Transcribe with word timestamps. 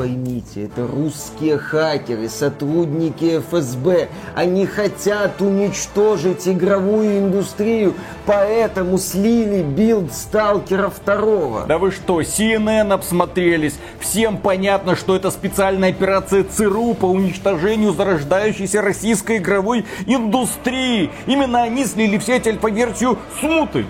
поймите, 0.00 0.64
это 0.64 0.86
русские 0.86 1.58
хакеры, 1.58 2.30
сотрудники 2.30 3.38
ФСБ. 3.50 4.08
Они 4.34 4.64
хотят 4.64 5.42
уничтожить 5.42 6.48
игровую 6.48 7.18
индустрию, 7.18 7.92
поэтому 8.24 8.96
слили 8.96 9.62
билд 9.62 10.10
Сталкера 10.14 10.90
2. 11.04 11.66
Да 11.66 11.76
вы 11.76 11.90
что, 11.90 12.22
CNN 12.22 12.94
обсмотрелись? 12.94 13.74
Всем 13.98 14.38
понятно, 14.38 14.96
что 14.96 15.14
это 15.14 15.30
специальная 15.30 15.90
операция 15.90 16.44
ЦРУ 16.44 16.94
по 16.94 17.04
уничтожению 17.04 17.92
зарождающейся 17.92 18.80
российской 18.80 19.36
игровой 19.36 19.84
индустрии. 20.06 21.10
Именно 21.26 21.64
они 21.64 21.84
слили 21.84 22.16
в 22.16 22.22
сеть 22.22 22.46
альфа-версию 22.46 23.18
смуты. 23.38 23.84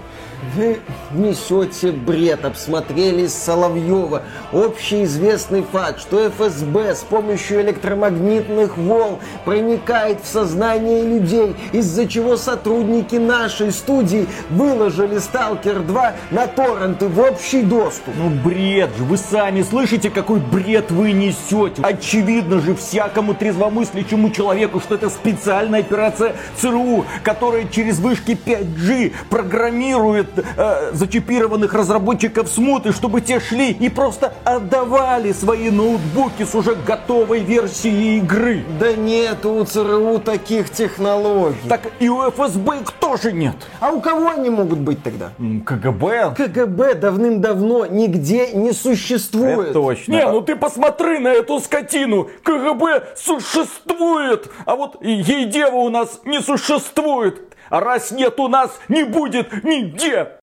Вы 0.57 0.81
несете 1.13 1.93
бред, 1.93 2.45
обсмотрели 2.45 3.27
Соловьева. 3.27 4.23
Общеизвестный 4.53 5.63
факт, 5.63 6.01
что 6.01 6.31
ФСБ 6.31 6.95
с 6.95 7.01
помощью 7.01 7.61
электромагнитных 7.61 8.79
волн 8.79 9.19
проникает 9.45 10.23
в 10.23 10.27
сознание 10.27 11.05
людей, 11.05 11.55
из-за 11.73 12.07
чего 12.07 12.37
сотрудники 12.37 13.17
нашей 13.17 13.71
студии 13.71 14.27
выложили 14.49 15.19
Сталкер 15.19 15.81
2 15.81 16.15
на 16.31 16.47
торренты 16.47 17.09
в 17.09 17.21
общий 17.21 17.63
доступ. 17.63 18.15
Ну 18.17 18.31
бред 18.31 18.91
же, 18.97 19.05
вы 19.05 19.19
сами 19.19 19.63
слышите, 19.63 20.09
какой 20.09 20.41
бред 20.41 20.91
вы 20.91 21.13
несете? 21.13 21.83
Очевидно 21.83 22.61
же 22.61 22.75
всякому 22.75 23.35
трезвомыслящему 23.35 24.31
человеку, 24.31 24.81
что 24.81 24.95
это 24.95 25.11
специальная 25.11 25.81
операция 25.81 26.35
ЦРУ, 26.57 27.05
которая 27.23 27.67
через 27.67 27.99
вышки 27.99 28.33
5G 28.33 29.13
программирует 29.29 30.30
э, 30.37 30.91
зачипированных 30.93 31.75
разработчиков 31.75 32.49
смуты, 32.49 32.93
чтобы 32.93 33.21
те 33.21 33.41
шли 33.41 33.71
и 33.71 33.89
просто 33.89 34.33
отдавали 34.45 35.33
свои 35.33 35.71
ноутбуки 35.71 36.45
с 36.45 36.55
уже 36.55 36.75
готовой 36.75 37.41
версией 37.41 38.19
игры. 38.19 38.65
Да 38.79 38.93
нет 38.93 39.45
у 39.47 39.65
ЦРУ 39.65 40.19
таких 40.21 40.71
технологий. 40.71 41.69
Так 41.69 41.83
и 41.99 42.09
у 42.09 42.31
ФСБ 42.31 42.81
их 42.81 42.93
тоже 42.93 43.33
нет. 43.33 43.57
А 43.81 43.91
у 43.91 44.01
кого 44.01 44.31
они 44.31 44.51
могут 44.51 44.79
быть 44.79 45.03
тогда? 45.03 45.31
КГБ? 45.39 46.35
КГБ 46.37 46.95
давным-давно 46.95 47.87
нигде 47.87 48.53
не 48.53 48.73
существует. 48.73 49.59
Это 49.59 49.73
точно. 49.73 50.13
Не, 50.13 50.27
ну 50.27 50.41
ты 50.41 50.57
посмотри 50.57 51.19
на 51.19 51.29
эту 51.29 51.61
скотину. 51.61 52.29
КГБ 52.43 53.15
существует, 53.17 54.51
а 54.65 54.77
вот 54.77 55.03
ей 55.03 55.47
дева 55.47 55.77
у 55.77 55.89
нас 55.89 56.21
не 56.25 56.41
существует. 56.41 57.50
А 57.71 57.79
раз 57.79 58.11
нет 58.11 58.41
у 58.41 58.49
нас, 58.49 58.77
не 58.89 59.05
будет 59.05 59.63
нигде. 59.63 60.41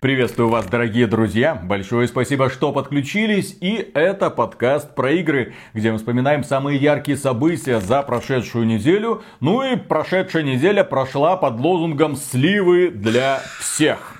Приветствую 0.00 0.48
вас, 0.48 0.66
дорогие 0.66 1.06
друзья. 1.06 1.54
Большое 1.54 2.08
спасибо, 2.08 2.50
что 2.50 2.72
подключились. 2.72 3.56
И 3.60 3.88
это 3.94 4.30
подкаст 4.30 4.96
про 4.96 5.12
игры, 5.12 5.54
где 5.74 5.92
мы 5.92 5.98
вспоминаем 5.98 6.42
самые 6.42 6.78
яркие 6.78 7.16
события 7.16 7.78
за 7.78 8.02
прошедшую 8.02 8.66
неделю. 8.66 9.22
Ну 9.38 9.62
и 9.62 9.76
прошедшая 9.76 10.42
неделя 10.42 10.82
прошла 10.82 11.36
под 11.36 11.60
лозунгом 11.60 12.16
«Сливы 12.16 12.90
для 12.90 13.42
всех». 13.60 14.19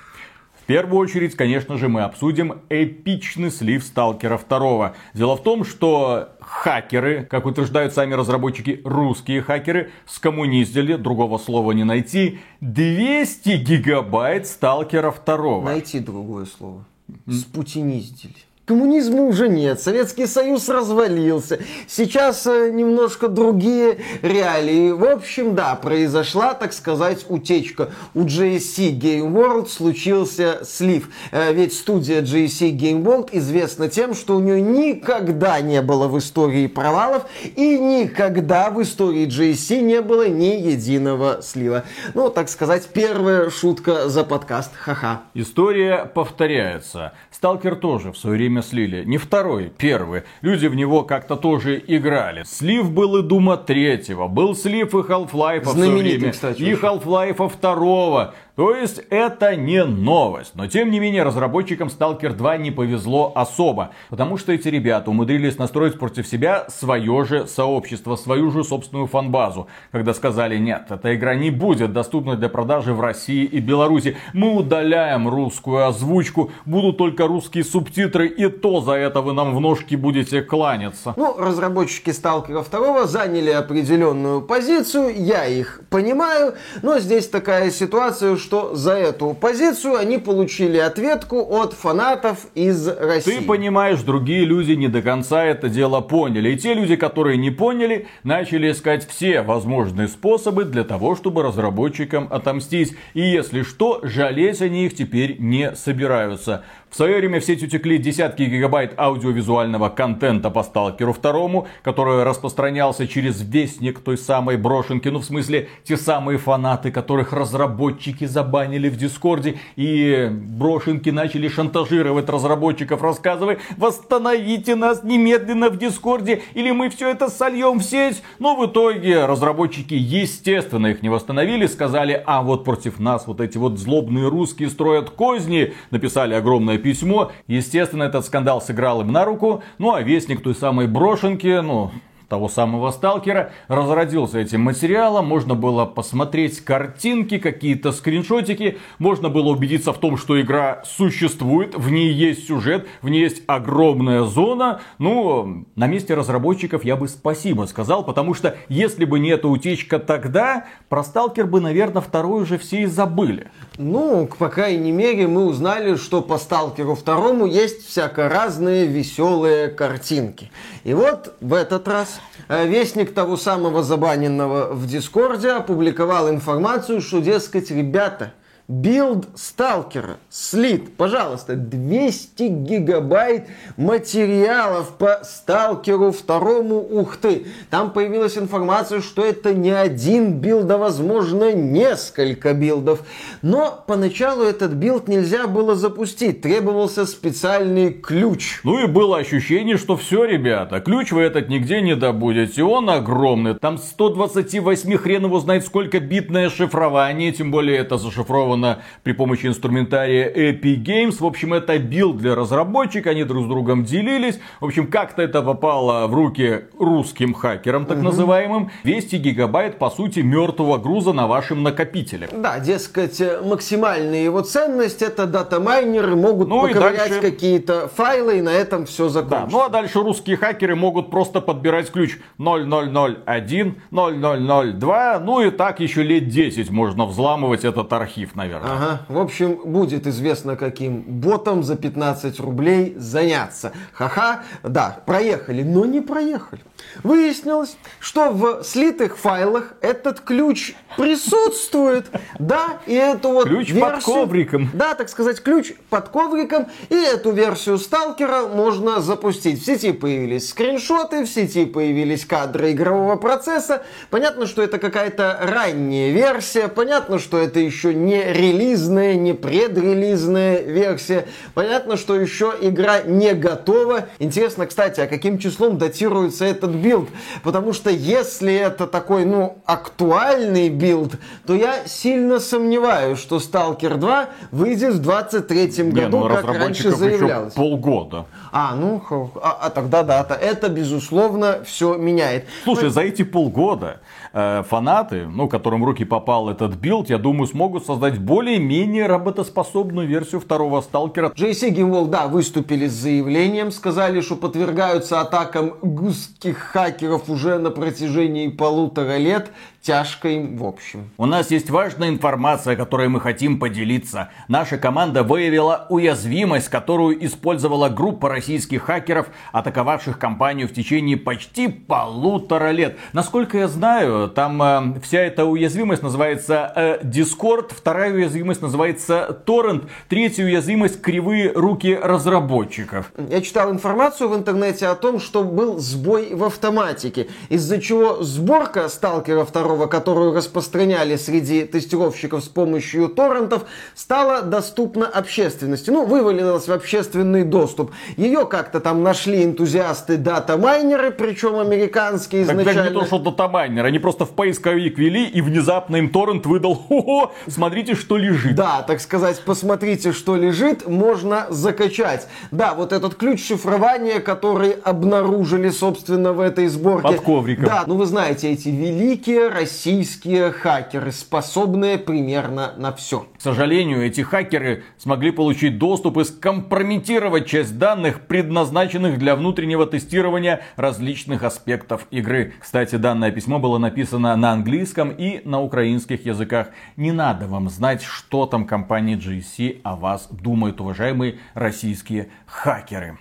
Первую 0.71 1.01
очередь, 1.01 1.35
конечно 1.35 1.77
же, 1.77 1.89
мы 1.89 2.03
обсудим 2.03 2.61
эпичный 2.69 3.51
слив 3.51 3.83
Сталкера 3.83 4.39
2. 4.39 4.93
Дело 5.13 5.35
в 5.35 5.43
том, 5.43 5.65
что 5.65 6.29
хакеры, 6.39 7.25
как 7.29 7.45
утверждают 7.45 7.93
сами 7.93 8.13
разработчики, 8.13 8.79
русские 8.85 9.41
хакеры, 9.41 9.91
скоммуниздили, 10.05 10.95
другого 10.95 11.39
слова 11.39 11.73
не 11.73 11.83
найти, 11.83 12.39
200 12.61 13.57
гигабайт 13.57 14.47
Сталкера 14.47 15.11
2. 15.11 15.61
Найти 15.63 15.99
другое 15.99 16.45
слово. 16.45 16.85
Спутиниздили. 17.29 18.33
Коммунизма 18.65 19.23
уже 19.23 19.49
нет, 19.49 19.81
Советский 19.81 20.27
Союз 20.27 20.69
развалился. 20.69 21.59
Сейчас 21.87 22.45
э, 22.45 22.69
немножко 22.71 23.27
другие 23.27 23.97
реалии. 24.21 24.91
В 24.91 25.03
общем, 25.03 25.55
да, 25.55 25.73
произошла, 25.73 26.53
так 26.53 26.71
сказать, 26.71 27.25
утечка. 27.27 27.89
У 28.13 28.21
GSC 28.21 28.91
Game 28.99 29.33
World 29.33 29.67
случился 29.67 30.59
слив. 30.63 31.09
Э, 31.31 31.51
ведь 31.53 31.73
студия 31.73 32.21
GSC 32.21 32.77
Game 32.77 33.03
World 33.03 33.29
известна 33.31 33.89
тем, 33.89 34.13
что 34.13 34.35
у 34.35 34.39
нее 34.39 34.61
никогда 34.61 35.59
не 35.59 35.81
было 35.81 36.07
в 36.07 36.19
истории 36.19 36.67
провалов 36.67 37.25
и 37.55 37.79
никогда 37.79 38.69
в 38.69 38.79
истории 38.83 39.25
GSC 39.25 39.81
не 39.81 40.03
было 40.03 40.27
ни 40.29 40.69
единого 40.69 41.39
слива. 41.41 41.83
Ну, 42.13 42.29
так 42.29 42.47
сказать, 42.47 42.87
первая 42.93 43.49
шутка 43.49 44.07
за 44.07 44.23
подкаст. 44.23 44.71
Ха-ха. 44.75 45.23
История 45.33 46.05
повторяется. 46.05 47.13
Сталкер 47.31 47.75
тоже 47.75 48.11
в 48.11 48.17
свое 48.19 48.37
время 48.37 48.50
слили. 48.59 49.05
Не 49.05 49.17
второй, 49.17 49.71
первый. 49.77 50.23
Люди 50.41 50.67
в 50.67 50.75
него 50.75 51.03
как-то 51.03 51.37
тоже 51.37 51.81
играли. 51.87 52.43
Слив 52.43 52.91
был 52.91 53.17
и 53.17 53.23
Дума 53.23 53.55
третьего. 53.55 54.27
Был 54.27 54.55
слив 54.55 54.93
и 54.93 54.97
Half-Life 54.97 55.61
в 55.61 55.71
свое 55.71 55.91
время. 55.91 56.31
Кстати, 56.31 56.61
и 56.61 56.73
Half-Life 56.73 57.47
второго. 57.47 58.33
То 58.55 58.75
есть 58.75 59.01
это 59.09 59.55
не 59.55 59.83
новость. 59.85 60.55
Но 60.55 60.67
тем 60.67 60.91
не 60.91 60.99
менее 60.99 61.23
разработчикам 61.23 61.87
Stalker 61.87 62.33
2 62.33 62.57
не 62.57 62.71
повезло 62.71 63.31
особо. 63.35 63.91
Потому 64.09 64.37
что 64.37 64.51
эти 64.51 64.67
ребята 64.67 65.09
умудрились 65.09 65.57
настроить 65.57 65.97
против 65.97 66.27
себя 66.27 66.65
свое 66.69 67.23
же 67.25 67.47
сообщество, 67.47 68.15
свою 68.15 68.51
же 68.51 68.63
собственную 68.63 69.07
фанбазу. 69.07 69.67
Когда 69.91 70.13
сказали, 70.13 70.57
нет, 70.57 70.87
эта 70.89 71.15
игра 71.15 71.35
не 71.35 71.49
будет 71.49 71.93
доступна 71.93 72.35
для 72.35 72.49
продажи 72.49 72.93
в 72.93 72.99
России 72.99 73.45
и 73.45 73.59
Беларуси. 73.59 74.17
Мы 74.33 74.53
удаляем 74.55 75.29
русскую 75.29 75.87
озвучку, 75.87 76.51
будут 76.65 76.97
только 76.97 77.27
русские 77.27 77.63
субтитры 77.63 78.27
и 78.27 78.47
то 78.49 78.81
за 78.81 78.93
это 78.93 79.21
вы 79.21 79.33
нам 79.33 79.55
в 79.55 79.61
ножки 79.61 79.95
будете 79.95 80.41
кланяться. 80.41 81.13
Ну, 81.15 81.37
разработчики 81.37 82.09
Сталкера 82.09 82.63
2 82.63 83.05
заняли 83.05 83.51
определенную 83.51 84.41
позицию, 84.41 85.23
я 85.23 85.45
их 85.45 85.81
понимаю, 85.89 86.55
но 86.81 86.99
здесь 86.99 87.29
такая 87.29 87.71
ситуация, 87.71 88.35
что 88.35 88.50
за 88.73 88.93
эту 88.93 89.33
позицию 89.33 89.95
они 89.95 90.17
получили 90.17 90.77
ответку 90.77 91.41
от 91.59 91.73
фанатов 91.73 92.47
из 92.55 92.87
России. 92.87 93.39
Ты 93.39 93.41
понимаешь, 93.41 94.01
другие 94.01 94.45
люди 94.45 94.73
не 94.73 94.87
до 94.87 95.01
конца 95.01 95.43
это 95.43 95.69
дело 95.69 96.01
поняли. 96.01 96.51
И 96.51 96.57
те 96.57 96.73
люди, 96.73 96.95
которые 96.95 97.37
не 97.37 97.51
поняли, 97.51 98.07
начали 98.23 98.71
искать 98.71 99.07
все 99.07 99.41
возможные 99.41 100.07
способы 100.07 100.65
для 100.65 100.83
того, 100.83 101.15
чтобы 101.15 101.43
разработчикам 101.43 102.27
отомстить. 102.29 102.95
И 103.13 103.21
если 103.21 103.63
что, 103.63 103.99
жалеть 104.03 104.61
они 104.61 104.85
их 104.85 104.95
теперь 104.95 105.37
не 105.39 105.75
собираются. 105.75 106.63
В 106.91 106.95
свое 106.97 107.19
время 107.19 107.39
в 107.39 107.45
сеть 107.45 107.63
утекли 107.63 107.97
десятки 107.99 108.43
гигабайт 108.43 108.99
аудиовизуального 108.99 109.87
контента 109.87 110.49
по 110.49 110.61
Сталкеру 110.61 111.13
второму, 111.13 111.69
который 111.83 112.23
распространялся 112.23 113.07
через 113.07 113.41
вестник 113.41 114.01
той 114.01 114.17
самой 114.17 114.57
брошенки, 114.57 115.07
ну 115.07 115.19
в 115.19 115.23
смысле 115.23 115.69
те 115.85 115.95
самые 115.95 116.37
фанаты, 116.37 116.91
которых 116.91 117.31
разработчики 117.31 118.25
забанили 118.25 118.89
в 118.89 118.97
Дискорде, 118.97 119.57
и 119.77 120.29
брошенки 120.29 121.09
начали 121.11 121.47
шантажировать 121.47 122.27
разработчиков, 122.27 123.01
рассказывая, 123.01 123.59
восстановите 123.77 124.75
нас 124.75 125.01
немедленно 125.01 125.69
в 125.69 125.77
Дискорде, 125.77 126.41
или 126.55 126.71
мы 126.71 126.89
все 126.89 127.09
это 127.09 127.29
сольем 127.29 127.79
в 127.79 127.83
сеть. 127.83 128.21
Но 128.37 128.57
в 128.57 128.65
итоге 128.65 129.25
разработчики, 129.27 129.93
естественно, 129.93 130.87
их 130.87 131.01
не 131.03 131.07
восстановили, 131.07 131.67
сказали, 131.67 132.21
а 132.25 132.41
вот 132.41 132.65
против 132.65 132.99
нас 132.99 133.27
вот 133.27 133.39
эти 133.39 133.57
вот 133.57 133.79
злобные 133.79 134.27
русские 134.27 134.69
строят 134.69 135.09
козни, 135.09 135.73
написали 135.89 136.33
огромное 136.33 136.80
письмо. 136.81 137.31
Естественно, 137.47 138.03
этот 138.03 138.25
скандал 138.25 138.61
сыграл 138.61 139.01
им 139.01 139.11
на 139.11 139.25
руку. 139.25 139.63
Ну 139.77 139.93
а 139.93 140.01
вестник 140.01 140.41
той 140.41 140.55
самой 140.55 140.87
брошенки, 140.87 141.61
ну, 141.61 141.91
того 142.31 142.47
самого 142.47 142.91
сталкера, 142.91 143.51
разродился 143.67 144.39
этим 144.39 144.61
материалом, 144.61 145.27
можно 145.27 145.53
было 145.53 145.83
посмотреть 145.83 146.61
картинки, 146.61 147.39
какие-то 147.39 147.91
скриншотики, 147.91 148.77
можно 148.99 149.27
было 149.27 149.49
убедиться 149.49 149.91
в 149.91 149.97
том, 149.97 150.15
что 150.15 150.39
игра 150.39 150.81
существует, 150.85 151.75
в 151.75 151.91
ней 151.91 152.09
есть 152.09 152.47
сюжет, 152.47 152.87
в 153.01 153.09
ней 153.09 153.19
есть 153.19 153.43
огромная 153.47 154.23
зона. 154.23 154.79
Ну, 154.97 155.65
на 155.75 155.87
месте 155.87 156.13
разработчиков 156.13 156.85
я 156.85 156.95
бы 156.95 157.09
спасибо 157.09 157.65
сказал, 157.65 158.05
потому 158.05 158.33
что 158.33 158.55
если 158.69 159.03
бы 159.03 159.19
не 159.19 159.31
эта 159.31 159.49
утечка 159.49 159.99
тогда, 159.99 160.67
про 160.87 161.03
сталкер 161.03 161.47
бы, 161.47 161.59
наверное, 161.59 162.01
второй 162.01 162.43
уже 162.43 162.57
все 162.57 162.83
и 162.83 162.85
забыли. 162.85 163.51
Ну, 163.77 164.29
по 164.39 164.47
крайней 164.47 164.93
мере, 164.93 165.27
мы 165.27 165.47
узнали, 165.47 165.95
что 165.95 166.21
по 166.21 166.37
Сталкеру 166.37 166.95
второму 166.95 167.45
есть 167.45 167.85
всяко 167.85 168.29
разные 168.29 168.85
веселые 168.85 169.67
картинки. 169.67 170.49
И 170.85 170.93
вот 170.93 171.35
в 171.41 171.53
этот 171.53 171.87
раз 171.89 172.20
вестник 172.47 173.13
того 173.13 173.37
самого 173.37 173.83
забаненного 173.83 174.73
в 174.73 174.87
Дискорде 174.87 175.51
опубликовал 175.51 176.29
информацию, 176.29 177.01
что, 177.01 177.19
дескать, 177.19 177.71
ребята, 177.71 178.33
билд 178.67 179.27
сталкера, 179.35 180.17
слит, 180.29 180.95
пожалуйста, 180.95 181.55
200 181.55 182.43
гигабайт 182.43 183.47
материалов 183.75 184.97
по 184.97 185.19
сталкеру 185.23 186.11
второму, 186.11 186.79
ух 186.79 187.17
ты. 187.17 187.47
Там 187.69 187.91
появилась 187.91 188.37
информация, 188.37 189.01
что 189.01 189.25
это 189.25 189.53
не 189.53 189.71
один 189.71 190.39
билд, 190.39 190.69
а 190.71 190.77
возможно 190.77 191.51
несколько 191.53 192.53
билдов. 192.53 193.01
Но 193.41 193.83
поначалу 193.85 194.43
этот 194.43 194.73
билд 194.73 195.07
нельзя 195.07 195.47
было 195.47 195.75
запустить, 195.75 196.41
требовался 196.41 197.05
специальный 197.05 197.91
ключ. 197.91 198.61
Ну 198.63 198.83
и 198.83 198.87
было 198.87 199.17
ощущение, 199.17 199.77
что 199.77 199.97
все, 199.97 200.23
ребята, 200.23 200.79
ключ 200.79 201.11
вы 201.11 201.21
этот 201.21 201.49
нигде 201.49 201.81
не 201.81 201.95
добудете, 201.95 202.63
он 202.63 202.89
огромный. 202.89 203.55
Там 203.55 203.77
128 203.77 204.97
хрен 204.97 205.25
его 205.25 205.39
знает 205.39 205.65
сколько 205.65 205.99
битное 205.99 206.49
шифрование, 206.49 207.31
тем 207.31 207.51
более 207.51 207.77
это 207.77 207.97
зашифровано 207.97 208.50
сделано 208.51 208.79
при 209.03 209.13
помощи 209.13 209.47
инструментария 209.47 210.29
Epic 210.29 210.83
Games. 210.83 211.17
В 211.19 211.25
общем, 211.25 211.53
это 211.53 211.77
билд 211.79 212.17
для 212.17 212.35
разработчика, 212.35 213.11
они 213.11 213.23
друг 213.23 213.45
с 213.45 213.47
другом 213.47 213.83
делились. 213.83 214.39
В 214.59 214.65
общем, 214.65 214.87
как-то 214.87 215.21
это 215.21 215.41
попало 215.41 216.07
в 216.07 216.13
руки 216.13 216.65
русским 216.79 217.33
хакерам, 217.33 217.85
так 217.85 217.97
угу. 217.97 218.05
называемым. 218.05 218.71
200 218.83 219.15
гигабайт, 219.17 219.77
по 219.77 219.89
сути, 219.89 220.19
мертвого 220.19 220.77
груза 220.77 221.13
на 221.13 221.27
вашем 221.27 221.63
накопителе. 221.63 222.29
Да, 222.31 222.59
дескать, 222.59 223.21
максимальная 223.43 224.23
его 224.23 224.41
ценность 224.41 225.01
это 225.01 225.25
дата-майнеры 225.25 226.15
могут 226.15 226.49
ну 226.49 226.61
поковырять 226.61 227.09
дальше... 227.09 227.21
какие-то 227.21 227.87
файлы 227.95 228.39
и 228.39 228.41
на 228.41 228.49
этом 228.49 228.85
все 228.85 229.09
закончится. 229.09 229.45
Да, 229.45 229.51
ну 229.51 229.63
а 229.63 229.69
дальше 229.69 229.99
русские 229.99 230.37
хакеры 230.37 230.75
могут 230.75 231.09
просто 231.09 231.41
подбирать 231.41 231.91
ключ 231.91 232.17
0001, 232.37 233.75
0002, 233.91 235.19
ну 235.19 235.41
и 235.41 235.51
так 235.51 235.79
еще 235.79 236.03
лет 236.03 236.27
10 236.27 236.69
можно 236.69 237.05
взламывать 237.05 237.63
этот 237.63 237.91
архив, 237.93 238.35
наверное. 238.41 238.71
Ага. 238.71 239.01
В 239.07 239.19
общем, 239.19 239.59
будет 239.63 240.07
известно, 240.07 240.55
каким 240.55 241.01
ботом 241.01 241.63
за 241.63 241.75
15 241.75 242.39
рублей 242.39 242.93
заняться. 242.97 243.71
Ха-ха. 243.93 244.43
Да, 244.63 244.99
проехали, 245.05 245.63
но 245.63 245.85
не 245.85 246.01
проехали. 246.01 246.61
Выяснилось, 247.03 247.77
что 247.99 248.31
в 248.31 248.63
слитых 248.63 249.17
файлах 249.17 249.73
этот 249.81 250.19
ключ 250.21 250.73
присутствует. 250.97 252.09
Да, 252.39 252.79
и 252.87 252.93
эту 252.93 253.29
вот 253.29 253.45
Ключ 253.45 253.69
версию, 253.69 253.95
под 253.95 254.03
ковриком. 254.03 254.69
Да, 254.73 254.95
так 254.95 255.09
сказать, 255.09 255.41
ключ 255.41 255.73
под 255.89 256.09
ковриком. 256.09 256.67
И 256.89 256.95
эту 256.95 257.31
версию 257.31 257.77
сталкера 257.77 258.47
можно 258.47 258.99
запустить. 259.01 259.61
В 259.61 259.65
сети 259.65 259.91
появились 259.91 260.49
скриншоты, 260.49 261.23
в 261.23 261.29
сети 261.29 261.65
появились 261.65 262.25
кадры 262.25 262.71
игрового 262.71 263.15
процесса. 263.15 263.83
Понятно, 264.09 264.47
что 264.47 264.61
это 264.61 264.79
какая-то 264.79 265.39
ранняя 265.41 266.11
версия. 266.11 266.67
Понятно, 266.67 267.19
что 267.19 267.37
это 267.37 267.59
еще 267.59 267.93
не 267.93 268.30
релизная, 268.31 269.15
не 269.15 269.33
предрелизная 269.33 270.61
версия. 270.61 271.25
Понятно, 271.53 271.97
что 271.97 272.15
еще 272.15 272.53
игра 272.61 273.01
не 273.01 273.33
готова. 273.33 274.07
Интересно, 274.19 274.65
кстати, 274.65 275.01
а 275.01 275.07
каким 275.07 275.37
числом 275.37 275.77
датируется 275.77 276.45
этот 276.45 276.71
билд? 276.71 277.09
Потому 277.43 277.73
что 277.73 277.89
если 277.89 278.53
это 278.53 278.87
такой, 278.87 279.25
ну, 279.25 279.57
актуальный 279.65 280.69
билд, 280.69 281.15
то 281.45 281.53
я 281.53 281.85
сильно 281.85 282.39
сомневаюсь, 282.39 283.19
что 283.19 283.37
Stalker 283.37 283.97
2 283.97 284.29
выйдет 284.51 284.95
в 284.95 285.01
23 285.01 285.67
году, 285.91 285.93
не, 285.93 286.07
ну, 286.07 286.27
как 286.27 286.45
раньше 286.45 286.91
заявлялось. 286.91 287.53
полгода. 287.53 288.25
А, 288.51 288.75
ну, 288.75 289.01
а, 289.41 289.57
а 289.61 289.69
тогда 289.69 290.03
дата. 290.03 290.33
Это, 290.33 290.69
безусловно, 290.69 291.59
все 291.65 291.95
меняет. 291.95 292.45
Слушай, 292.63 292.85
Но... 292.85 292.89
за 292.89 293.01
эти 293.01 293.23
полгода 293.23 294.01
э, 294.33 294.63
фанаты, 294.67 295.27
ну, 295.27 295.47
которым 295.47 295.81
в 295.81 295.85
руки 295.85 296.05
попал 296.05 296.49
этот 296.49 296.75
билд, 296.75 297.09
я 297.09 297.17
думаю, 297.17 297.47
смогут 297.47 297.85
создать 297.85 298.17
более-менее 298.21 299.07
работоспособную 299.07 300.07
версию 300.07 300.41
второго 300.41 300.81
сталкера. 300.81 301.29
GSC 301.29 301.73
Game 301.73 301.87
World, 301.87 302.07
да, 302.07 302.27
выступили 302.27 302.87
с 302.87 302.93
заявлением, 302.93 303.71
сказали, 303.71 304.21
что 304.21 304.35
подвергаются 304.35 305.19
атакам 305.21 305.73
гусских 305.81 306.57
хакеров 306.57 307.29
уже 307.29 307.57
на 307.57 307.71
протяжении 307.71 308.47
полутора 308.47 309.17
лет 309.17 309.51
тяжко 309.81 310.29
им 310.29 310.57
в 310.57 310.65
общем. 310.65 311.09
У 311.17 311.25
нас 311.25 311.49
есть 311.51 311.69
важная 311.69 312.09
информация, 312.09 312.75
которой 312.75 313.09
мы 313.09 313.19
хотим 313.19 313.59
поделиться. 313.59 314.29
Наша 314.47 314.77
команда 314.77 315.23
выявила 315.23 315.87
уязвимость, 315.89 316.69
которую 316.69 317.25
использовала 317.25 317.89
группа 317.89 318.29
российских 318.29 318.83
хакеров, 318.83 319.27
атаковавших 319.51 320.19
компанию 320.19 320.67
в 320.67 320.73
течение 320.73 321.17
почти 321.17 321.67
полутора 321.67 322.71
лет. 322.71 322.97
Насколько 323.13 323.57
я 323.57 323.67
знаю, 323.67 324.29
там 324.29 324.61
э, 324.61 324.99
вся 325.01 325.19
эта 325.19 325.45
уязвимость 325.45 326.03
называется 326.03 326.71
э, 326.75 326.99
Discord, 327.03 327.73
вторая 327.73 328.13
уязвимость 328.13 328.61
называется 328.61 329.41
Torrent, 329.45 329.87
третья 330.09 330.45
уязвимость 330.45 331.01
кривые 331.01 331.51
руки 331.53 331.95
разработчиков. 331.95 333.11
Я 333.29 333.41
читал 333.41 333.71
информацию 333.71 334.29
в 334.29 334.35
интернете 334.35 334.87
о 334.87 334.95
том, 334.95 335.19
что 335.19 335.43
был 335.43 335.79
сбой 335.79 336.35
в 336.35 336.43
автоматике, 336.43 337.29
из-за 337.49 337.81
чего 337.81 338.21
сборка 338.21 338.87
сталкера 338.87 339.43
второго 339.43 339.70
второго, 339.71 339.87
которую 339.87 340.35
распространяли 340.35 341.15
среди 341.15 341.63
тестировщиков 341.63 342.43
с 342.43 342.47
помощью 342.47 343.07
торрентов, 343.07 343.63
стала 343.95 344.41
доступна 344.41 345.05
общественности. 345.05 345.89
Ну, 345.91 346.05
вывалилась 346.05 346.67
в 346.67 346.71
общественный 346.71 347.43
доступ. 347.43 347.91
Ее 348.17 348.45
как-то 348.45 348.81
там 348.81 349.01
нашли 349.01 349.45
энтузиасты 349.45 350.17
дата-майнеры, 350.17 351.11
причем 351.11 351.57
американские 351.57 352.43
изначально. 352.43 352.73
Так, 352.73 352.91
не 352.91 352.99
то, 352.99 353.05
что 353.05 353.19
дата-майнеры, 353.19 353.87
они 353.87 353.99
просто 353.99 354.25
в 354.25 354.31
поисковик 354.31 354.97
вели 354.97 355.25
и 355.25 355.41
внезапно 355.41 355.97
им 355.97 356.09
торрент 356.09 356.45
выдал, 356.45 356.75
хо-хо, 356.75 357.31
смотрите, 357.47 357.95
что 357.95 358.17
лежит. 358.17 358.55
Да, 358.55 358.83
так 358.85 358.99
сказать, 358.99 359.41
посмотрите, 359.45 360.11
что 360.11 360.35
лежит, 360.35 360.85
можно 360.87 361.45
закачать. 361.49 362.27
Да, 362.51 362.73
вот 362.73 362.91
этот 362.91 363.15
ключ 363.15 363.47
шифрования, 363.47 364.19
который 364.19 364.71
обнаружили, 364.71 365.69
собственно, 365.69 366.33
в 366.33 366.41
этой 366.41 366.67
сборке. 366.67 367.07
Под 367.07 367.21
ковриком. 367.21 367.65
Да, 367.65 367.83
ну 367.87 367.95
вы 367.95 368.05
знаете, 368.05 368.51
эти 368.51 368.67
великие 368.67 369.49
российские 369.61 370.51
хакеры, 370.51 371.11
способные 371.11 371.99
примерно 371.99 372.73
на 372.77 372.91
все. 372.91 373.27
К 373.37 373.41
сожалению, 373.41 374.03
эти 374.03 374.21
хакеры 374.21 374.83
смогли 374.97 375.29
получить 375.29 375.77
доступ 375.77 376.17
и 376.17 376.23
скомпрометировать 376.23 377.45
часть 377.45 377.77
данных, 377.77 378.21
предназначенных 378.21 379.19
для 379.19 379.35
внутреннего 379.35 379.85
тестирования 379.85 380.61
различных 380.77 381.43
аспектов 381.43 382.07
игры. 382.09 382.53
Кстати, 382.59 382.95
данное 382.95 383.29
письмо 383.29 383.59
было 383.59 383.77
написано 383.77 384.35
на 384.35 384.51
английском 384.51 385.11
и 385.11 385.47
на 385.47 385.61
украинских 385.61 386.25
языках. 386.25 386.69
Не 386.97 387.11
надо 387.11 387.45
вам 387.45 387.69
знать, 387.69 388.01
что 388.01 388.47
там 388.47 388.65
компания 388.65 389.15
GSC 389.15 389.81
о 389.83 389.95
вас 389.95 390.27
думает, 390.31 390.81
уважаемые 390.81 391.35
российские 391.53 392.29
хакеры. 392.47 393.19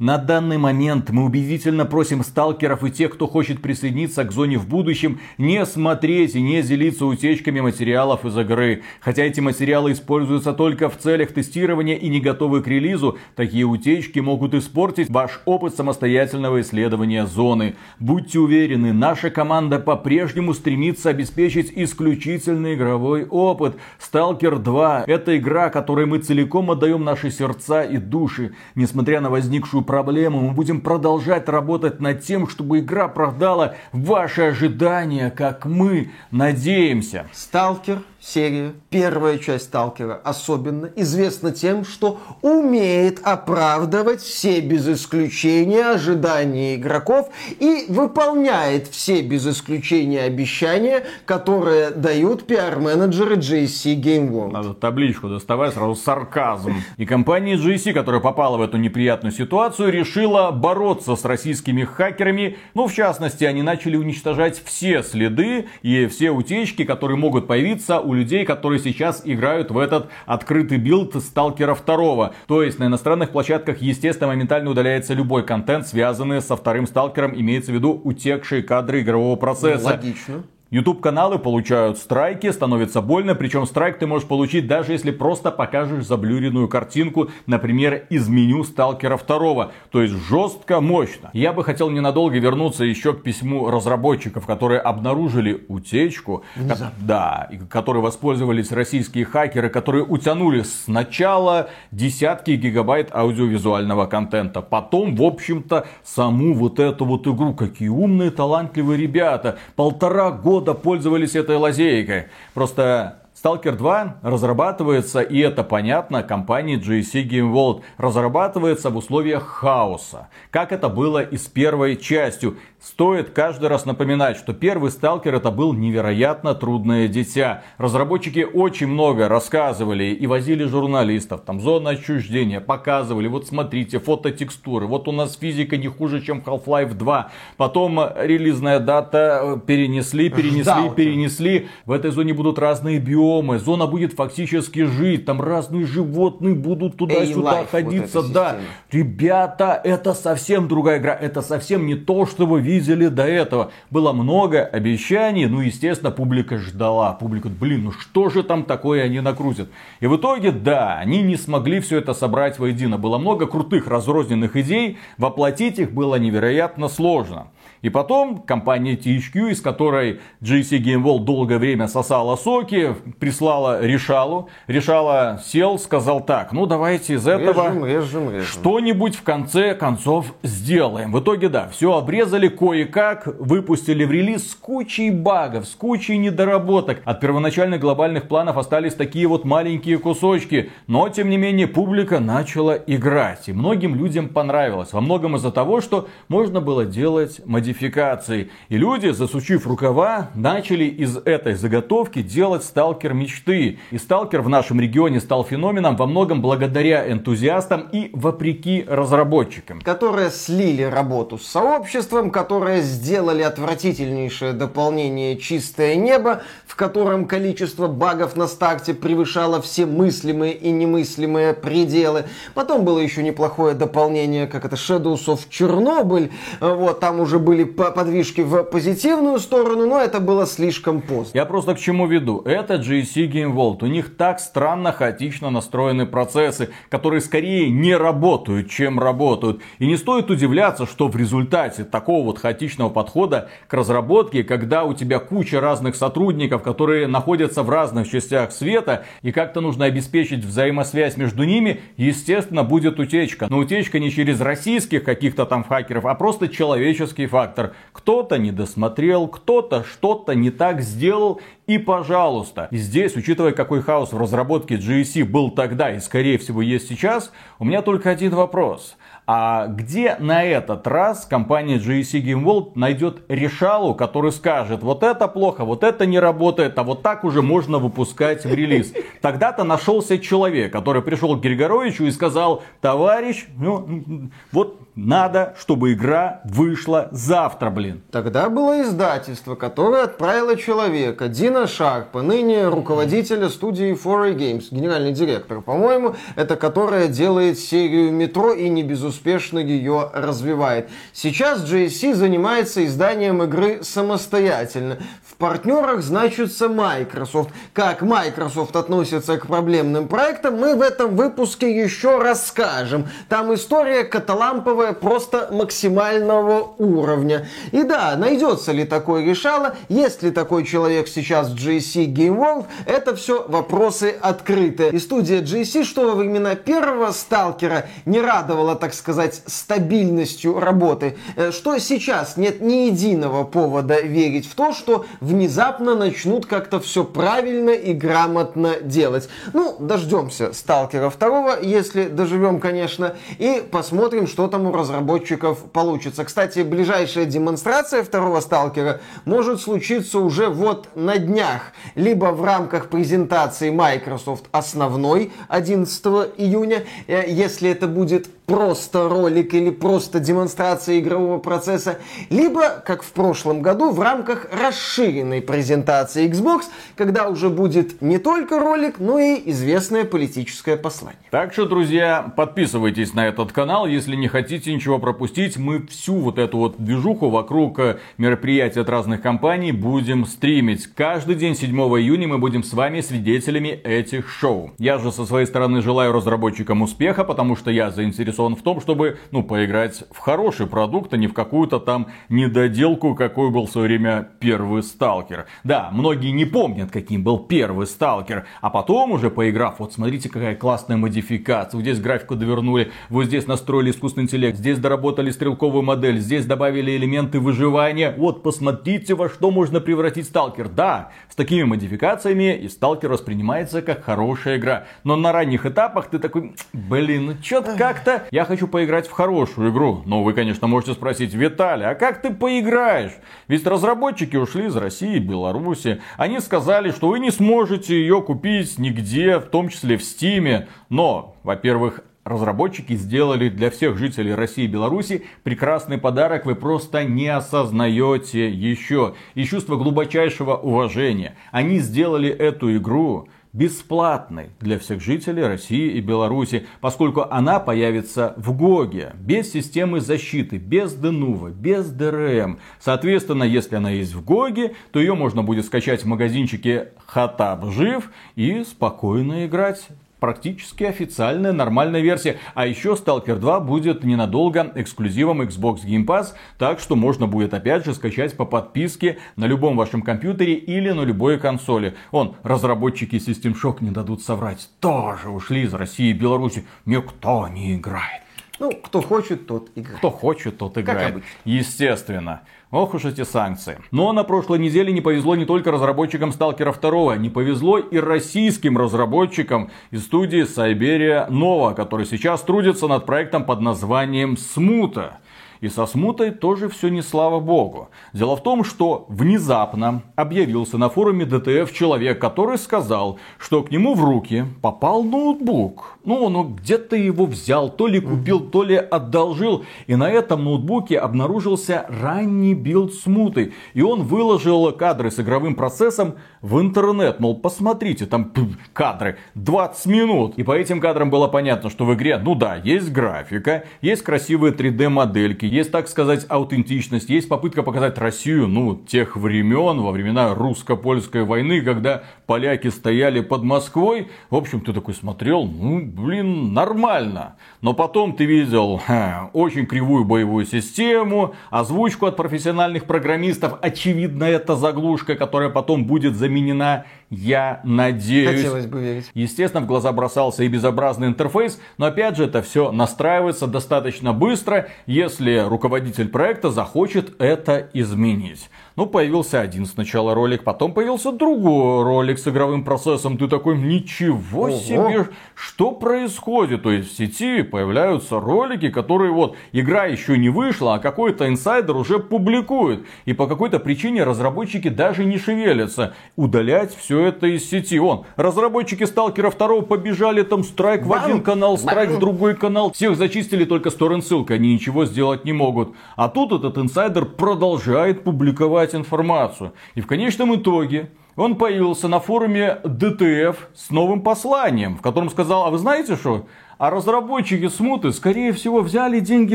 На 0.00 0.16
данный 0.16 0.56
момент 0.56 1.10
мы 1.10 1.26
убедительно 1.26 1.84
просим 1.84 2.24
сталкеров 2.24 2.84
и 2.84 2.90
тех, 2.90 3.12
кто 3.12 3.26
хочет 3.26 3.60
присоединиться 3.60 4.24
к 4.24 4.32
зоне 4.32 4.56
в 4.56 4.66
будущем, 4.66 5.20
не 5.36 5.66
смотреть 5.66 6.34
и 6.34 6.40
не 6.40 6.62
делиться 6.62 7.04
утечками 7.04 7.60
материалов 7.60 8.24
из 8.24 8.34
игры. 8.38 8.82
Хотя 9.02 9.24
эти 9.24 9.40
материалы 9.40 9.92
используются 9.92 10.54
только 10.54 10.88
в 10.88 10.96
целях 10.96 11.32
тестирования 11.32 11.96
и 11.96 12.08
не 12.08 12.18
готовы 12.22 12.62
к 12.62 12.66
релизу, 12.66 13.18
такие 13.36 13.66
утечки 13.66 14.20
могут 14.20 14.54
испортить 14.54 15.10
ваш 15.10 15.42
опыт 15.44 15.74
самостоятельного 15.74 16.62
исследования 16.62 17.26
зоны. 17.26 17.76
Будьте 17.98 18.38
уверены, 18.38 18.94
наша 18.94 19.28
команда 19.28 19.78
по-прежнему 19.78 20.54
стремится 20.54 21.10
обеспечить 21.10 21.74
исключительный 21.76 22.72
игровой 22.72 23.26
опыт. 23.26 23.76
Сталкер 23.98 24.60
2– 24.60 25.04
это 25.06 25.36
игра, 25.36 25.68
которой 25.68 26.06
мы 26.06 26.20
целиком 26.20 26.70
отдаем 26.70 27.04
наши 27.04 27.30
сердца 27.30 27.82
и 27.82 27.98
души. 27.98 28.54
Несмотря 28.74 29.20
на 29.20 29.28
возникшую 29.28 29.89
проблему. 29.90 30.40
Мы 30.42 30.52
будем 30.52 30.82
продолжать 30.82 31.48
работать 31.48 31.98
над 31.98 32.22
тем, 32.22 32.46
чтобы 32.46 32.78
игра 32.78 33.06
оправдала 33.06 33.74
ваши 33.90 34.42
ожидания, 34.42 35.32
как 35.32 35.64
мы 35.64 36.12
надеемся. 36.30 37.26
Сталкер 37.32 38.00
серия, 38.20 38.72
первая 38.90 39.38
часть 39.38 39.66
Сталкера 39.66 40.20
особенно, 40.24 40.90
известна 40.96 41.52
тем, 41.52 41.84
что 41.84 42.20
умеет 42.42 43.20
оправдывать 43.24 44.20
все 44.20 44.60
без 44.60 44.86
исключения 44.88 45.86
ожидания 45.86 46.76
игроков 46.76 47.30
и 47.58 47.86
выполняет 47.88 48.88
все 48.88 49.22
без 49.22 49.46
исключения 49.46 50.22
обещания, 50.22 51.04
которые 51.24 51.90
дают 51.90 52.46
пиар-менеджеры 52.46 53.36
GSC 53.36 53.94
Game 54.00 54.30
World. 54.30 54.52
Надо 54.52 54.74
табличку 54.74 55.28
доставать, 55.28 55.74
сразу 55.74 55.94
сарказм. 55.94 56.74
И 56.96 57.06
компания 57.06 57.56
GSC, 57.56 57.92
которая 57.92 58.20
попала 58.20 58.58
в 58.58 58.62
эту 58.62 58.76
неприятную 58.76 59.32
ситуацию, 59.32 59.90
решила 59.90 60.50
бороться 60.50 61.16
с 61.16 61.24
российскими 61.24 61.84
хакерами. 61.84 62.58
Ну, 62.74 62.86
в 62.86 62.94
частности, 62.94 63.44
они 63.44 63.62
начали 63.62 63.96
уничтожать 63.96 64.62
все 64.64 65.02
следы 65.02 65.68
и 65.82 66.06
все 66.06 66.30
утечки, 66.30 66.84
которые 66.84 67.16
могут 67.16 67.46
появиться 67.46 68.00
у 68.00 68.09
людей, 68.14 68.44
которые 68.44 68.78
сейчас 68.78 69.22
играют 69.24 69.70
в 69.70 69.78
этот 69.78 70.08
открытый 70.26 70.78
билд 70.78 71.14
Сталкера 71.22 71.74
2. 71.74 72.32
То 72.46 72.62
есть 72.62 72.78
на 72.78 72.86
иностранных 72.86 73.30
площадках, 73.30 73.82
естественно, 73.82 74.28
моментально 74.28 74.70
удаляется 74.70 75.14
любой 75.14 75.44
контент, 75.44 75.86
связанный 75.86 76.40
со 76.40 76.56
вторым 76.56 76.86
Сталкером, 76.86 77.34
имеется 77.34 77.72
в 77.72 77.74
виду 77.74 78.00
утекшие 78.02 78.62
кадры 78.62 79.00
игрового 79.02 79.36
процесса. 79.36 79.86
Логично. 79.86 80.44
YouTube 80.70 81.00
каналы 81.00 81.40
получают 81.40 81.98
страйки, 81.98 82.48
становится 82.52 83.02
больно, 83.02 83.34
причем 83.34 83.66
страйк 83.66 83.98
ты 83.98 84.06
можешь 84.06 84.28
получить 84.28 84.68
даже 84.68 84.92
если 84.92 85.10
просто 85.10 85.50
покажешь 85.50 86.04
заблюренную 86.06 86.68
картинку, 86.68 87.28
например, 87.46 88.06
из 88.08 88.28
меню 88.28 88.62
Сталкера 88.62 89.18
2. 89.18 89.70
То 89.90 90.02
есть 90.02 90.14
жестко, 90.28 90.80
мощно. 90.80 91.30
Я 91.32 91.52
бы 91.52 91.64
хотел 91.64 91.90
ненадолго 91.90 92.38
вернуться 92.38 92.84
еще 92.84 93.14
к 93.14 93.22
письму 93.24 93.68
разработчиков, 93.68 94.46
которые 94.46 94.80
обнаружили 94.80 95.64
утечку, 95.66 96.44
ко- 96.54 96.92
да, 97.00 97.50
которые 97.68 98.02
воспользовались 98.04 98.70
российские 98.70 99.24
хакеры, 99.24 99.70
которые 99.70 100.04
утянули 100.04 100.62
сначала 100.62 101.68
десятки 101.90 102.52
гигабайт 102.52 103.12
аудиовизуального 103.12 104.06
контента, 104.06 104.62
потом, 104.62 105.16
в 105.16 105.22
общем-то, 105.24 105.88
саму 106.04 106.54
вот 106.54 106.78
эту 106.78 107.04
вот 107.06 107.26
игру. 107.26 107.54
Какие 107.54 107.88
умные, 107.88 108.30
талантливые 108.30 109.00
ребята. 109.00 109.58
Полтора 109.74 110.30
года 110.30 110.59
пользовались 110.60 111.34
этой 111.34 111.56
лазейкой. 111.56 112.26
Просто 112.54 113.20
Stalker 113.42 113.72
2 113.72 114.16
разрабатывается, 114.22 115.20
и 115.20 115.38
это 115.38 115.64
понятно, 115.64 116.22
компанией 116.22 116.78
GSC 116.78 117.26
Game 117.26 117.52
World. 117.52 117.82
Разрабатывается 117.96 118.90
в 118.90 118.96
условиях 118.96 119.44
хаоса. 119.44 120.28
Как 120.50 120.72
это 120.72 120.88
было 120.88 121.22
и 121.22 121.38
с 121.38 121.46
первой 121.46 121.96
частью. 121.96 122.58
Стоит 122.82 123.28
каждый 123.28 123.68
раз 123.68 123.84
напоминать, 123.84 124.38
что 124.38 124.54
первый 124.54 124.90
Сталкер 124.90 125.34
это 125.34 125.50
был 125.50 125.74
невероятно 125.74 126.54
трудное 126.54 127.08
дитя. 127.08 127.62
Разработчики 127.76 128.46
очень 128.50 128.86
много 128.86 129.28
рассказывали 129.28 130.04
и 130.04 130.26
возили 130.26 130.64
журналистов. 130.64 131.42
Там 131.44 131.60
зона 131.60 131.90
отчуждения, 131.90 132.58
показывали, 132.58 133.28
вот 133.28 133.46
смотрите, 133.46 133.98
фототекстуры. 133.98 134.86
Вот 134.86 135.08
у 135.08 135.12
нас 135.12 135.36
физика 135.36 135.76
не 135.76 135.88
хуже, 135.88 136.22
чем 136.22 136.42
Half-Life 136.44 136.94
2. 136.94 137.30
Потом 137.58 138.00
релизная 138.16 138.80
дата 138.80 139.42
э, 139.42 139.60
перенесли, 139.66 140.30
перенесли, 140.30 140.62
Ждал 140.62 140.90
перенесли. 140.92 141.68
В 141.84 141.92
этой 141.92 142.12
зоне 142.12 142.32
будут 142.32 142.58
разные 142.58 142.98
биомы. 142.98 143.58
Зона 143.58 143.86
будет 143.88 144.14
фактически 144.14 144.86
жить. 144.86 145.26
Там 145.26 145.42
разные 145.42 145.84
животные 145.84 146.54
будут 146.54 146.96
туда-сюда 146.96 147.58
вот 147.58 147.70
ходиться. 147.70 148.20
эта 148.20 148.32
да. 148.32 148.56
Ребята, 148.90 149.78
это 149.84 150.14
совсем 150.14 150.66
другая 150.66 150.98
игра. 150.98 151.14
Это 151.14 151.42
совсем 151.42 151.84
не 151.84 151.94
то, 151.94 152.24
что 152.24 152.46
вы 152.46 152.69
видели 152.70 153.08
до 153.08 153.24
этого. 153.24 153.72
Было 153.90 154.12
много 154.12 154.64
обещаний. 154.64 155.46
Ну, 155.46 155.60
естественно, 155.60 156.10
публика 156.10 156.58
ждала. 156.58 157.12
Публика, 157.12 157.48
блин, 157.48 157.84
ну 157.84 157.92
что 157.92 158.30
же 158.30 158.42
там 158.42 158.64
такое 158.64 159.02
они 159.04 159.20
накрутят? 159.20 159.68
И 160.00 160.06
в 160.06 160.16
итоге, 160.16 160.52
да, 160.52 160.98
они 160.98 161.22
не 161.22 161.36
смогли 161.36 161.80
все 161.80 161.98
это 161.98 162.14
собрать 162.14 162.58
воедино. 162.58 162.98
Было 162.98 163.18
много 163.18 163.46
крутых 163.46 163.88
разрозненных 163.88 164.56
идей. 164.56 164.98
Воплотить 165.18 165.78
их 165.78 165.92
было 165.92 166.16
невероятно 166.16 166.88
сложно. 166.88 167.48
И 167.82 167.88
потом 167.88 168.38
компания 168.42 168.94
THQ, 168.94 169.52
из 169.52 169.60
которой 169.60 170.20
GC 170.42 170.78
Game 170.82 171.02
World 171.02 171.24
долгое 171.24 171.58
время 171.58 171.88
сосала 171.88 172.36
соки, 172.36 172.94
прислала 173.18 173.80
Решалу. 173.84 174.48
Решала 174.66 175.40
сел, 175.44 175.78
сказал 175.78 176.20
так, 176.20 176.52
ну 176.52 176.66
давайте 176.66 177.14
из 177.14 177.26
этого 177.26 177.68
Режем, 177.68 177.86
режем, 177.86 178.30
режем. 178.30 178.46
что-нибудь 178.46 179.16
в 179.16 179.22
конце 179.22 179.74
концов 179.74 180.34
сделаем. 180.42 181.12
В 181.12 181.20
итоге, 181.20 181.48
да, 181.48 181.68
все 181.68 181.96
обрезали 181.96 182.48
кое-как, 182.48 183.26
выпустили 183.38 184.04
в 184.04 184.10
релиз 184.10 184.50
с 184.50 184.54
кучей 184.54 185.10
багов, 185.10 185.66
с 185.66 185.74
кучей 185.74 186.18
недоработок. 186.18 187.00
От 187.04 187.20
первоначальных 187.20 187.80
глобальных 187.80 188.28
планов 188.28 188.58
остались 188.58 188.94
такие 188.94 189.26
вот 189.26 189.44
маленькие 189.44 189.98
кусочки. 189.98 190.70
Но, 190.86 191.08
тем 191.08 191.30
не 191.30 191.38
менее, 191.38 191.66
публика 191.66 192.20
начала 192.20 192.74
играть. 192.74 193.48
И 193.48 193.52
многим 193.52 193.94
людям 193.94 194.28
понравилось. 194.28 194.92
Во 194.92 195.00
многом 195.00 195.36
из-за 195.36 195.50
того, 195.50 195.80
что 195.80 196.08
можно 196.28 196.60
было 196.60 196.84
делать 196.84 197.40
модификации. 197.46 197.69
И 197.78 198.76
люди, 198.76 199.08
засучив 199.10 199.66
рукава, 199.66 200.30
начали 200.34 200.84
из 200.84 201.16
этой 201.16 201.54
заготовки 201.54 202.22
делать 202.22 202.64
сталкер 202.64 203.14
мечты. 203.14 203.78
И 203.90 203.98
сталкер 203.98 204.40
в 204.42 204.48
нашем 204.48 204.80
регионе 204.80 205.20
стал 205.20 205.44
феноменом 205.44 205.96
во 205.96 206.06
многом 206.06 206.42
благодаря 206.42 207.10
энтузиастам 207.10 207.88
и 207.92 208.10
вопреки 208.12 208.84
разработчикам. 208.88 209.80
которые 209.80 210.30
слили 210.30 210.82
работу 210.82 211.38
с 211.38 211.46
сообществом, 211.46 212.30
которые 212.30 212.82
сделали 212.82 213.42
отвратительнейшее 213.42 214.52
дополнение 214.52 215.36
«Чистое 215.36 215.96
небо», 215.96 216.42
в 216.66 216.76
котором 216.76 217.26
количество 217.26 217.86
багов 217.86 218.36
на 218.36 218.46
старте 218.46 218.94
превышало 218.94 219.60
все 219.60 219.86
мыслимые 219.86 220.54
и 220.54 220.70
немыслимые 220.70 221.54
пределы. 221.54 222.24
Потом 222.54 222.84
было 222.84 222.98
еще 222.98 223.22
неплохое 223.22 223.74
дополнение, 223.74 224.46
как 224.46 224.64
это 224.64 224.76
Shadows 224.76 225.26
of 225.26 225.40
Chernobyl. 225.50 226.30
Вот, 226.60 227.00
там 227.00 227.20
уже 227.20 227.38
были 227.38 227.59
по- 227.64 227.90
подвижки 227.90 228.40
в 228.40 228.62
позитивную 228.64 229.38
сторону, 229.38 229.86
но 229.86 230.00
это 230.00 230.20
было 230.20 230.46
слишком 230.46 231.00
поздно. 231.00 231.36
Я 231.36 231.44
просто 231.44 231.74
к 231.74 231.78
чему 231.78 232.06
веду? 232.06 232.42
Это 232.44 232.74
GSC 232.74 233.30
Game 233.30 233.54
World. 233.54 233.78
У 233.82 233.86
них 233.86 234.16
так 234.16 234.40
странно, 234.40 234.92
хаотично 234.92 235.50
настроены 235.50 236.06
процессы, 236.06 236.70
которые 236.88 237.20
скорее 237.20 237.70
не 237.70 237.96
работают, 237.96 238.70
чем 238.70 238.98
работают. 238.98 239.60
И 239.78 239.86
не 239.86 239.96
стоит 239.96 240.30
удивляться, 240.30 240.86
что 240.86 241.08
в 241.08 241.16
результате 241.16 241.84
такого 241.84 242.24
вот 242.26 242.38
хаотичного 242.38 242.88
подхода 242.88 243.50
к 243.68 243.74
разработке, 243.74 244.44
когда 244.44 244.84
у 244.84 244.94
тебя 244.94 245.18
куча 245.18 245.60
разных 245.60 245.96
сотрудников, 245.96 246.62
которые 246.62 247.06
находятся 247.06 247.62
в 247.62 247.70
разных 247.70 248.10
частях 248.10 248.52
света, 248.52 249.04
и 249.22 249.32
как-то 249.32 249.60
нужно 249.60 249.84
обеспечить 249.84 250.44
взаимосвязь 250.44 251.16
между 251.16 251.44
ними, 251.44 251.80
естественно, 251.96 252.64
будет 252.64 252.98
утечка. 252.98 253.46
Но 253.48 253.58
утечка 253.58 253.98
не 253.98 254.10
через 254.10 254.40
российских 254.40 255.04
каких-то 255.04 255.46
там 255.46 255.64
хакеров, 255.64 256.06
а 256.06 256.14
просто 256.14 256.48
человеческий 256.48 257.26
фактор. 257.26 257.49
Кто-то 257.92 258.38
не 258.38 258.52
досмотрел, 258.52 259.28
кто-то 259.28 259.84
что-то 259.84 260.34
не 260.34 260.50
так 260.50 260.80
сделал, 260.80 261.40
и 261.66 261.78
пожалуйста. 261.78 262.68
И 262.70 262.78
здесь, 262.78 263.14
учитывая, 263.14 263.52
какой 263.52 263.80
хаос 263.80 264.12
в 264.12 264.18
разработке 264.18 264.74
GSC 264.74 265.24
был 265.24 265.50
тогда 265.50 265.92
и 265.94 266.00
скорее 266.00 266.38
всего 266.38 266.62
есть 266.62 266.88
сейчас, 266.88 267.32
у 267.58 267.64
меня 267.64 267.82
только 267.82 268.10
один 268.10 268.34
вопрос. 268.34 268.96
А 269.32 269.68
где 269.68 270.16
на 270.18 270.42
этот 270.42 270.88
раз 270.88 271.24
компания 271.24 271.76
GSC 271.76 272.20
Game 272.20 272.42
World 272.42 272.72
найдет 272.74 273.22
решалу, 273.28 273.94
который 273.94 274.32
скажет, 274.32 274.82
вот 274.82 275.04
это 275.04 275.28
плохо, 275.28 275.64
вот 275.64 275.84
это 275.84 276.04
не 276.06 276.18
работает, 276.18 276.76
а 276.76 276.82
вот 276.82 277.02
так 277.02 277.22
уже 277.22 277.40
можно 277.40 277.78
выпускать 277.78 278.44
в 278.44 278.52
релиз. 278.52 278.92
Тогда-то 279.20 279.62
нашелся 279.62 280.18
человек, 280.18 280.72
который 280.72 281.02
пришел 281.02 281.36
к 281.36 281.42
Григоровичу 281.42 282.06
и 282.06 282.10
сказал, 282.10 282.64
товарищ, 282.80 283.46
ну, 283.56 284.30
вот 284.50 284.80
надо, 284.94 285.54
чтобы 285.58 285.92
игра 285.92 286.40
вышла 286.44 287.08
завтра, 287.12 287.70
блин. 287.70 288.02
Тогда 288.10 288.48
было 288.48 288.82
издательство, 288.82 289.54
которое 289.54 290.04
отправило 290.04 290.56
человека, 290.56 291.28
Дина 291.28 291.66
Шарпа, 291.66 292.22
ныне 292.22 292.68
руководителя 292.68 293.48
студии 293.48 293.94
4A 293.94 294.36
Games, 294.36 294.64
генеральный 294.70 295.12
директор, 295.12 295.60
по-моему, 295.60 296.16
это 296.36 296.56
которая 296.56 297.08
делает 297.08 297.58
серию 297.58 298.12
Метро 298.12 298.52
и 298.52 298.68
не 298.68 298.82
безуспешно 298.82 299.58
ее 299.58 300.10
развивает. 300.12 300.90
Сейчас 301.12 301.62
JSC 301.62 302.14
занимается 302.14 302.84
изданием 302.84 303.42
игры 303.42 303.82
самостоятельно. 303.82 304.98
В 305.40 305.42
партнерах 305.42 306.02
значится 306.02 306.68
Microsoft. 306.68 307.48
Как 307.72 308.02
Microsoft 308.02 308.76
относится 308.76 309.38
к 309.38 309.46
проблемным 309.46 310.06
проектам, 310.06 310.58
мы 310.58 310.76
в 310.76 310.82
этом 310.82 311.16
выпуске 311.16 311.82
еще 311.82 312.18
расскажем. 312.18 313.08
Там 313.30 313.54
история 313.54 314.04
каталамповая 314.04 314.92
просто 314.92 315.48
максимального 315.50 316.74
уровня. 316.76 317.48
И 317.72 317.84
да, 317.84 318.14
найдется 318.18 318.72
ли 318.72 318.84
такой 318.84 319.24
решало, 319.24 319.76
есть 319.88 320.22
ли 320.22 320.30
такой 320.30 320.62
человек 320.66 321.08
сейчас 321.08 321.48
в 321.48 321.54
GSC 321.54 322.04
Game 322.12 322.36
World, 322.36 322.66
это 322.84 323.16
все 323.16 323.42
вопросы 323.48 324.14
открытые. 324.20 324.90
И 324.90 324.98
студия 324.98 325.40
GSC, 325.40 325.84
что 325.84 326.10
во 326.10 326.16
времена 326.16 326.54
первого 326.54 327.12
сталкера 327.12 327.88
не 328.04 328.20
радовала, 328.20 328.76
так 328.76 328.92
сказать, 328.92 329.40
стабильностью 329.46 330.60
работы, 330.60 331.16
э, 331.36 331.50
что 331.50 331.78
сейчас 331.78 332.36
нет 332.36 332.60
ни 332.60 332.88
единого 332.90 333.44
повода 333.44 334.02
верить 334.02 334.46
в 334.46 334.54
то, 334.54 334.74
что 334.74 335.06
внезапно 335.30 335.94
начнут 335.94 336.44
как-то 336.46 336.80
все 336.80 337.04
правильно 337.04 337.70
и 337.70 337.92
грамотно 337.94 338.80
делать. 338.82 339.28
Ну, 339.52 339.76
дождемся 339.78 340.52
сталкера 340.52 341.08
второго, 341.08 341.58
если 341.62 342.08
доживем, 342.08 342.60
конечно, 342.60 343.14
и 343.38 343.62
посмотрим, 343.70 344.26
что 344.26 344.48
там 344.48 344.66
у 344.66 344.72
разработчиков 344.72 345.62
получится. 345.72 346.24
Кстати, 346.24 346.60
ближайшая 346.60 347.24
демонстрация 347.24 348.02
второго 348.02 348.40
сталкера 348.40 349.00
может 349.24 349.60
случиться 349.60 350.18
уже 350.18 350.48
вот 350.48 350.88
на 350.96 351.18
днях. 351.18 351.72
Либо 351.94 352.26
в 352.26 352.44
рамках 352.44 352.88
презентации 352.88 353.70
Microsoft 353.70 354.46
основной 354.50 355.32
11 355.48 356.04
июня, 356.36 356.84
э, 357.06 357.24
если 357.28 357.70
это 357.70 357.86
будет 357.86 358.28
просто 358.46 359.08
ролик 359.08 359.54
или 359.54 359.70
просто 359.70 360.18
демонстрация 360.18 360.98
игрового 360.98 361.38
процесса, 361.38 361.98
либо, 362.30 362.82
как 362.84 363.04
в 363.04 363.12
прошлом 363.12 363.62
году, 363.62 363.92
в 363.92 364.00
рамках 364.00 364.48
расширенной 364.50 365.19
расширенной 365.20 365.42
презентации 365.42 366.28
Xbox, 366.28 366.64
когда 366.96 367.28
уже 367.28 367.48
будет 367.48 368.00
не 368.02 368.18
только 368.18 368.58
ролик, 368.58 368.98
но 368.98 369.18
и 369.18 369.50
известное 369.50 370.04
политическое 370.04 370.76
послание. 370.76 371.20
Так 371.30 371.52
что, 371.52 371.66
друзья, 371.66 372.32
подписывайтесь 372.36 373.14
на 373.14 373.26
этот 373.28 373.52
канал, 373.52 373.86
если 373.86 374.16
не 374.16 374.28
хотите 374.28 374.72
ничего 374.74 374.98
пропустить. 374.98 375.56
Мы 375.56 375.86
всю 375.86 376.16
вот 376.16 376.38
эту 376.38 376.58
вот 376.58 376.74
движуху 376.78 377.30
вокруг 377.30 377.78
э, 377.78 377.98
мероприятий 378.18 378.80
от 378.80 378.88
разных 378.88 379.22
компаний 379.22 379.72
будем 379.72 380.26
стримить. 380.26 380.86
Каждый 380.86 381.36
день 381.36 381.54
7 381.54 381.70
июня 381.70 382.28
мы 382.28 382.38
будем 382.38 382.62
с 382.62 382.72
вами 382.72 383.00
свидетелями 383.00 383.68
этих 383.68 384.28
шоу. 384.28 384.72
Я 384.78 384.98
же 384.98 385.12
со 385.12 385.24
своей 385.24 385.46
стороны 385.46 385.82
желаю 385.82 386.12
разработчикам 386.12 386.82
успеха, 386.82 387.24
потому 387.24 387.56
что 387.56 387.70
я 387.70 387.90
заинтересован 387.90 388.56
в 388.56 388.62
том, 388.62 388.80
чтобы, 388.80 389.18
ну, 389.30 389.42
поиграть 389.42 390.04
в 390.10 390.18
хороший 390.18 390.66
продукт, 390.66 391.12
а 391.14 391.16
не 391.16 391.26
в 391.26 391.34
какую-то 391.34 391.78
там 391.78 392.08
недоделку, 392.28 393.14
какой 393.14 393.50
был 393.50 393.66
в 393.66 393.70
свое 393.70 393.88
время 393.88 394.28
первый 394.40 394.82
сталкер. 395.10 395.46
Да, 395.64 395.88
многие 395.92 396.30
не 396.30 396.44
помнят, 396.44 396.92
каким 396.92 397.24
был 397.24 397.40
первый 397.40 397.88
сталкер, 397.88 398.46
а 398.60 398.70
потом 398.70 399.10
уже 399.10 399.28
поиграв, 399.28 399.80
вот 399.80 399.92
смотрите, 399.92 400.28
какая 400.28 400.54
классная 400.54 400.96
модификация, 400.96 401.78
вот 401.78 401.82
здесь 401.82 401.98
графику 401.98 402.36
довернули, 402.36 402.92
вот 403.08 403.24
здесь 403.24 403.48
настроили 403.48 403.90
искусственный 403.90 404.24
интеллект, 404.24 404.56
здесь 404.56 404.78
доработали 404.78 405.30
стрелковую 405.30 405.82
модель, 405.82 406.20
здесь 406.20 406.46
добавили 406.46 406.96
элементы 406.96 407.40
выживания, 407.40 408.14
вот 408.16 408.44
посмотрите, 408.44 409.14
во 409.14 409.28
что 409.28 409.50
можно 409.50 409.80
превратить 409.80 410.26
сталкер. 410.26 410.68
Да, 410.68 411.10
с 411.28 411.34
такими 411.34 411.64
модификациями 411.64 412.56
и 412.56 412.68
сталкер 412.68 413.10
воспринимается 413.10 413.82
как 413.82 414.04
хорошая 414.04 414.58
игра, 414.58 414.84
но 415.02 415.16
на 415.16 415.32
ранних 415.32 415.66
этапах 415.66 416.08
ты 416.08 416.20
такой, 416.20 416.54
блин, 416.72 417.36
что-то 417.42 417.76
как-то 417.76 418.28
я 418.30 418.44
хочу 418.44 418.68
поиграть 418.68 419.08
в 419.08 419.10
хорошую 419.10 419.72
игру. 419.72 420.02
Но 420.06 420.22
вы, 420.22 420.34
конечно, 420.34 420.68
можете 420.68 420.92
спросить, 420.92 421.34
Виталий, 421.34 421.86
а 421.86 421.96
как 421.96 422.22
ты 422.22 422.32
поиграешь? 422.32 423.12
Ведь 423.48 423.66
разработчики 423.66 424.36
ушли 424.36 424.66
из 424.66 424.76
России 424.76 424.99
и 425.06 425.18
Беларуси. 425.18 426.00
Они 426.16 426.40
сказали, 426.40 426.90
что 426.90 427.08
вы 427.08 427.20
не 427.20 427.30
сможете 427.30 427.94
ее 427.94 428.22
купить 428.22 428.78
нигде, 428.78 429.38
в 429.38 429.46
том 429.46 429.68
числе 429.68 429.96
в 429.96 430.02
Стиме. 430.02 430.68
Но, 430.88 431.36
во-первых, 431.42 432.04
разработчики 432.24 432.94
сделали 432.94 433.48
для 433.48 433.70
всех 433.70 433.98
жителей 433.98 434.34
России 434.34 434.64
и 434.64 434.68
Беларуси 434.68 435.24
прекрасный 435.42 435.98
подарок, 435.98 436.46
вы 436.46 436.54
просто 436.54 437.04
не 437.04 437.28
осознаете 437.28 438.50
еще. 438.50 439.14
И 439.34 439.44
чувство 439.44 439.76
глубочайшего 439.76 440.56
уважения. 440.56 441.36
Они 441.50 441.78
сделали 441.78 442.28
эту 442.28 442.76
игру 442.76 443.28
бесплатной 443.52 444.50
для 444.60 444.78
всех 444.78 445.00
жителей 445.00 445.42
России 445.42 445.92
и 445.92 446.00
Беларуси, 446.00 446.66
поскольку 446.80 447.22
она 447.22 447.58
появится 447.58 448.34
в 448.36 448.56
ГОГе, 448.56 449.14
без 449.16 449.50
системы 449.50 450.00
защиты, 450.00 450.58
без 450.58 450.94
ДНУВа, 450.94 451.50
без 451.50 451.90
ДРМ. 451.90 452.60
Соответственно, 452.78 453.44
если 453.44 453.76
она 453.76 453.90
есть 453.90 454.14
в 454.14 454.24
ГОГе, 454.24 454.74
то 454.92 455.00
ее 455.00 455.14
можно 455.14 455.42
будет 455.42 455.64
скачать 455.66 456.02
в 456.02 456.06
магазинчике 456.06 456.92
Хатаб 457.06 457.66
Жив 457.70 458.10
и 458.36 458.62
спокойно 458.64 459.46
играть 459.46 459.88
практически 460.20 460.84
официальная 460.84 461.52
нормальная 461.52 462.00
версия. 462.00 462.38
А 462.54 462.66
еще 462.66 462.90
Stalker 462.90 463.36
2 463.36 463.60
будет 463.60 464.04
ненадолго 464.04 464.70
эксклюзивом 464.74 465.42
Xbox 465.42 465.84
Game 465.84 466.04
Pass, 466.04 466.34
так 466.58 466.78
что 466.78 466.94
можно 466.94 467.26
будет 467.26 467.54
опять 467.54 467.84
же 467.84 467.94
скачать 467.94 468.36
по 468.36 468.44
подписке 468.44 469.18
на 469.36 469.46
любом 469.46 469.76
вашем 469.76 470.02
компьютере 470.02 470.54
или 470.54 470.90
на 470.90 471.02
любой 471.02 471.38
консоли. 471.38 471.94
Он, 472.10 472.36
разработчики 472.42 473.16
System 473.16 473.54
Shock 473.60 473.78
не 473.80 473.90
дадут 473.90 474.22
соврать, 474.22 474.68
тоже 474.80 475.30
ушли 475.30 475.62
из 475.62 475.74
России 475.74 476.10
и 476.10 476.12
Беларуси. 476.12 476.66
Никто 476.84 477.48
не 477.48 477.74
играет. 477.74 478.22
Ну, 478.60 478.72
кто 478.72 479.00
хочет, 479.00 479.46
тот 479.46 479.70
играет. 479.74 479.98
Кто 479.98 480.10
хочет, 480.10 480.58
тот 480.58 480.76
играет. 480.76 481.24
Естественно. 481.46 482.42
Ох 482.70 482.94
уж 482.94 483.04
эти 483.04 483.24
санкции. 483.24 483.78
Но 483.90 484.12
на 484.12 484.22
прошлой 484.22 484.60
неделе 484.60 484.92
не 484.92 485.00
повезло 485.00 485.34
не 485.34 485.44
только 485.44 485.72
разработчикам 485.72 486.30
Сталкера 486.30 486.72
2, 486.72 487.16
не 487.16 487.28
повезло 487.28 487.78
и 487.78 487.98
российским 487.98 488.78
разработчикам 488.78 489.70
из 489.90 490.04
студии 490.04 490.44
Сайберия 490.44 491.26
Нова, 491.28 491.72
которые 491.72 492.06
сейчас 492.06 492.42
трудятся 492.42 492.86
над 492.86 493.06
проектом 493.06 493.44
под 493.44 493.60
названием 493.60 494.36
Смута. 494.36 495.18
И 495.60 495.68
со 495.68 495.86
смутой 495.86 496.30
тоже 496.30 496.68
все 496.68 496.88
не 496.88 497.02
слава 497.02 497.38
богу. 497.38 497.90
Дело 498.14 498.36
в 498.36 498.42
том, 498.42 498.64
что 498.64 499.04
внезапно 499.08 500.02
объявился 500.16 500.78
на 500.78 500.88
форуме 500.88 501.26
DTF 501.26 501.72
человек, 501.72 502.18
который 502.18 502.56
сказал, 502.56 503.18
что 503.38 503.62
к 503.62 503.70
нему 503.70 503.94
в 503.94 504.02
руки 504.02 504.44
попал 504.62 505.02
ноутбук. 505.02 505.98
Ну, 506.04 506.24
он 506.24 506.54
где-то 506.54 506.96
его 506.96 507.26
взял, 507.26 507.68
то 507.68 507.86
ли 507.86 508.00
купил, 508.00 508.40
то 508.40 508.62
ли 508.62 508.76
одолжил. 508.76 509.64
И 509.86 509.96
на 509.96 510.10
этом 510.10 510.44
ноутбуке 510.44 510.98
обнаружился 510.98 511.84
ранний 511.88 512.54
билд 512.54 512.94
смуты. 512.94 513.52
И 513.74 513.82
он 513.82 514.02
выложил 514.04 514.72
кадры 514.72 515.10
с 515.10 515.20
игровым 515.20 515.54
процессом 515.54 516.14
в 516.40 516.58
интернет. 516.58 517.20
Мол, 517.20 517.36
посмотрите, 517.38 518.06
там 518.06 518.32
кадры 518.72 519.18
20 519.34 519.86
минут. 519.86 520.34
И 520.38 520.42
по 520.42 520.52
этим 520.52 520.80
кадрам 520.80 521.10
было 521.10 521.28
понятно, 521.28 521.68
что 521.68 521.84
в 521.84 521.92
игре, 521.94 522.16
ну 522.18 522.34
да, 522.34 522.56
есть 522.56 522.90
графика, 522.90 523.64
есть 523.82 524.02
красивые 524.02 524.54
3D 524.54 524.88
модельки, 524.88 525.49
есть, 525.50 525.72
так 525.72 525.88
сказать, 525.88 526.24
аутентичность, 526.28 527.10
есть 527.10 527.28
попытка 527.28 527.62
показать 527.62 527.98
Россию, 527.98 528.46
ну, 528.46 528.76
тех 528.76 529.16
времен, 529.16 529.80
во 529.80 529.90
времена 529.90 530.34
русско-польской 530.34 531.24
войны, 531.24 531.60
когда 531.60 532.04
поляки 532.26 532.68
стояли 532.68 533.20
под 533.20 533.42
Москвой. 533.42 534.08
В 534.30 534.36
общем, 534.36 534.60
ты 534.60 534.72
такой 534.72 534.94
смотрел, 534.94 535.44
ну, 535.44 535.84
блин, 535.84 536.54
нормально. 536.54 537.36
Но 537.62 537.74
потом 537.74 538.14
ты 538.14 538.24
видел 538.24 538.78
ха, 538.78 539.30
очень 539.32 539.66
кривую 539.66 540.04
боевую 540.04 540.46
систему, 540.46 541.34
озвучку 541.50 542.06
от 542.06 542.16
профессиональных 542.16 542.86
программистов. 542.86 543.58
Очевидно, 543.60 544.24
это 544.24 544.56
заглушка, 544.56 545.14
которая 545.14 545.50
потом 545.50 545.84
будет 545.84 546.16
заменена 546.16 546.86
я 547.10 547.60
надеюсь. 547.64 548.36
Хотелось 548.36 548.66
бы 548.66 548.80
верить. 548.80 549.10
Естественно, 549.14 549.64
в 549.64 549.66
глаза 549.66 549.92
бросался 549.92 550.44
и 550.44 550.48
безобразный 550.48 551.08
интерфейс, 551.08 551.60
но 551.76 551.86
опять 551.86 552.16
же 552.16 552.24
это 552.24 552.40
все 552.40 552.70
настраивается 552.70 553.48
достаточно 553.48 554.12
быстро, 554.12 554.68
если 554.86 555.44
руководитель 555.46 556.08
проекта 556.08 556.50
захочет 556.50 557.20
это 557.20 557.68
изменить. 557.72 558.48
Ну, 558.76 558.86
появился 558.86 559.40
один 559.40 559.66
сначала 559.66 560.14
ролик, 560.14 560.44
потом 560.44 560.72
появился 560.72 561.10
другой 561.10 561.82
ролик 561.82 562.18
с 562.18 562.28
игровым 562.28 562.64
процессом. 562.64 563.18
Ты 563.18 563.26
такой, 563.26 563.58
ничего 563.58 564.44
Ого. 564.44 564.58
себе, 564.58 565.08
что 565.34 565.72
происходит? 565.72 566.62
То 566.62 566.70
есть 566.70 566.92
в 566.92 566.96
сети 566.96 567.42
появляются 567.50 568.20
ролики, 568.20 568.70
которые 568.70 569.12
вот, 569.12 569.36
игра 569.52 569.84
еще 569.86 570.16
не 570.16 570.28
вышла, 570.28 570.74
а 570.74 570.78
какой-то 570.78 571.28
инсайдер 571.28 571.76
уже 571.76 571.98
публикует. 571.98 572.86
И 573.04 573.12
по 573.12 573.26
какой-то 573.26 573.58
причине 573.58 574.04
разработчики 574.04 574.68
даже 574.68 575.04
не 575.04 575.18
шевелятся. 575.18 575.94
Удалять 576.16 576.74
все 576.74 577.00
это 577.00 577.26
из 577.26 577.48
сети. 577.48 577.78
Он, 577.78 578.04
разработчики 578.16 578.84
Сталкера 578.84 579.30
2 579.30 579.62
побежали 579.62 580.22
там 580.22 580.44
страйк 580.44 580.86
в 580.86 580.92
один 580.92 581.22
канал, 581.22 581.58
страйк 581.58 581.90
в 581.90 581.98
другой 581.98 582.34
канал. 582.34 582.72
Всех 582.72 582.96
зачистили 582.96 583.44
только 583.44 583.70
с 583.70 583.74
торрент-ссылкой, 583.74 584.36
они 584.36 584.54
ничего 584.54 584.86
сделать 584.86 585.24
не 585.24 585.32
могут. 585.32 585.74
А 585.96 586.08
тут 586.08 586.32
этот 586.32 586.56
инсайдер 586.58 587.04
продолжает 587.04 588.04
публиковать 588.04 588.74
информацию. 588.74 589.52
И 589.74 589.80
в 589.80 589.86
конечном 589.86 590.34
итоге 590.34 590.90
он 591.16 591.36
появился 591.36 591.88
на 591.88 592.00
форуме 592.00 592.60
DTF 592.64 593.50
с 593.54 593.70
новым 593.70 594.02
посланием, 594.02 594.76
в 594.76 594.82
котором 594.82 595.10
сказал, 595.10 595.44
а 595.44 595.50
вы 595.50 595.58
знаете 595.58 595.96
что? 595.96 596.26
А 596.60 596.68
разработчики 596.68 597.48
смуты, 597.48 597.90
скорее 597.90 598.34
всего, 598.34 598.60
взяли 598.60 599.00
деньги 599.00 599.34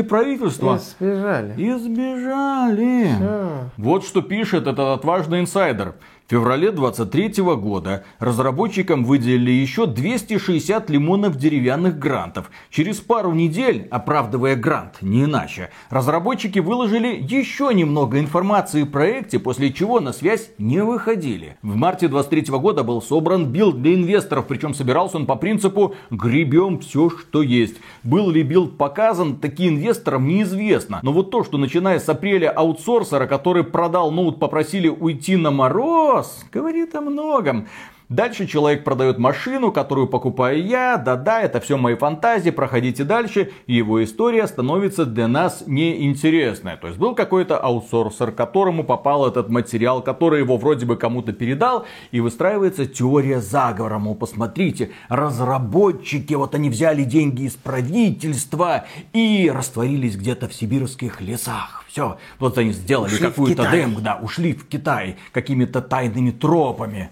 правительства. 0.00 0.76
И 0.76 0.78
сбежали. 0.78 1.60
И 1.60 1.72
сбежали. 1.72 3.10
Все. 3.16 3.48
Вот 3.76 4.04
что 4.04 4.22
пишет 4.22 4.68
этот 4.68 4.78
отважный 4.78 5.40
инсайдер. 5.40 5.96
В 6.26 6.30
феврале 6.32 6.72
23 6.72 7.40
года 7.54 8.02
разработчикам 8.18 9.04
выделили 9.04 9.52
еще 9.52 9.86
260 9.86 10.90
лимонов 10.90 11.36
деревянных 11.36 12.00
грантов. 12.00 12.50
Через 12.68 12.96
пару 12.96 13.30
недель, 13.30 13.86
оправдывая 13.92 14.56
грант, 14.56 14.94
не 15.02 15.22
иначе, 15.22 15.70
разработчики 15.88 16.58
выложили 16.58 17.16
еще 17.16 17.72
немного 17.72 18.18
информации 18.18 18.82
о 18.82 18.86
проекте, 18.86 19.38
после 19.38 19.72
чего 19.72 20.00
на 20.00 20.12
связь 20.12 20.50
не 20.58 20.82
выходили. 20.82 21.58
В 21.62 21.76
марте 21.76 22.08
23 22.08 22.46
года 22.58 22.82
был 22.82 23.00
собран 23.00 23.52
билд 23.52 23.80
для 23.80 23.94
инвесторов, 23.94 24.48
причем 24.48 24.74
собирался 24.74 25.18
он 25.18 25.26
по 25.26 25.36
принципу 25.36 25.94
«гребем 26.10 26.80
все, 26.80 27.08
что 27.08 27.40
есть». 27.40 27.76
Был 28.02 28.30
ли 28.30 28.42
билд 28.42 28.76
показан, 28.76 29.36
таким 29.36 29.76
инвесторам 29.76 30.26
неизвестно. 30.26 30.98
Но 31.04 31.12
вот 31.12 31.30
то, 31.30 31.44
что 31.44 31.56
начиная 31.56 32.00
с 32.00 32.08
апреля 32.08 32.50
аутсорсера, 32.50 33.28
который 33.28 33.62
продал 33.62 34.10
ноут, 34.10 34.40
попросили 34.40 34.88
уйти 34.88 35.36
на 35.36 35.52
мороз, 35.52 36.15
говорит 36.52 36.94
о 36.94 37.00
многом. 37.00 37.66
Дальше 38.08 38.46
человек 38.46 38.84
продает 38.84 39.18
машину, 39.18 39.72
которую 39.72 40.06
покупаю 40.06 40.64
я, 40.64 40.96
да-да, 40.96 41.42
это 41.42 41.58
все 41.58 41.76
мои 41.76 41.96
фантазии, 41.96 42.50
проходите 42.50 43.02
дальше, 43.02 43.50
его 43.66 44.04
история 44.04 44.46
становится 44.46 45.04
для 45.04 45.26
нас 45.26 45.64
неинтересной. 45.66 46.76
То 46.76 46.86
есть 46.86 47.00
был 47.00 47.16
какой-то 47.16 47.58
аутсорсер, 47.58 48.30
которому 48.30 48.84
попал 48.84 49.26
этот 49.26 49.48
материал, 49.48 50.02
который 50.02 50.38
его 50.38 50.56
вроде 50.56 50.86
бы 50.86 50.96
кому-то 50.96 51.32
передал, 51.32 51.84
и 52.12 52.20
выстраивается 52.20 52.86
теория 52.86 53.40
заговора, 53.40 53.98
мол, 53.98 54.14
посмотрите, 54.14 54.92
разработчики, 55.08 56.34
вот 56.34 56.54
они 56.54 56.70
взяли 56.70 57.02
деньги 57.02 57.42
из 57.42 57.54
правительства 57.54 58.84
и 59.12 59.50
растворились 59.52 60.14
где-то 60.16 60.46
в 60.46 60.54
сибирских 60.54 61.20
лесах. 61.20 61.85
Все, 61.96 62.18
вот 62.38 62.58
они 62.58 62.72
сделали 62.72 63.16
какую-то 63.16 63.70
демку, 63.70 64.02
да, 64.02 64.18
ушли 64.20 64.52
в 64.52 64.68
Китай 64.68 65.16
какими-то 65.32 65.80
тайными 65.80 66.30
тропами. 66.30 67.08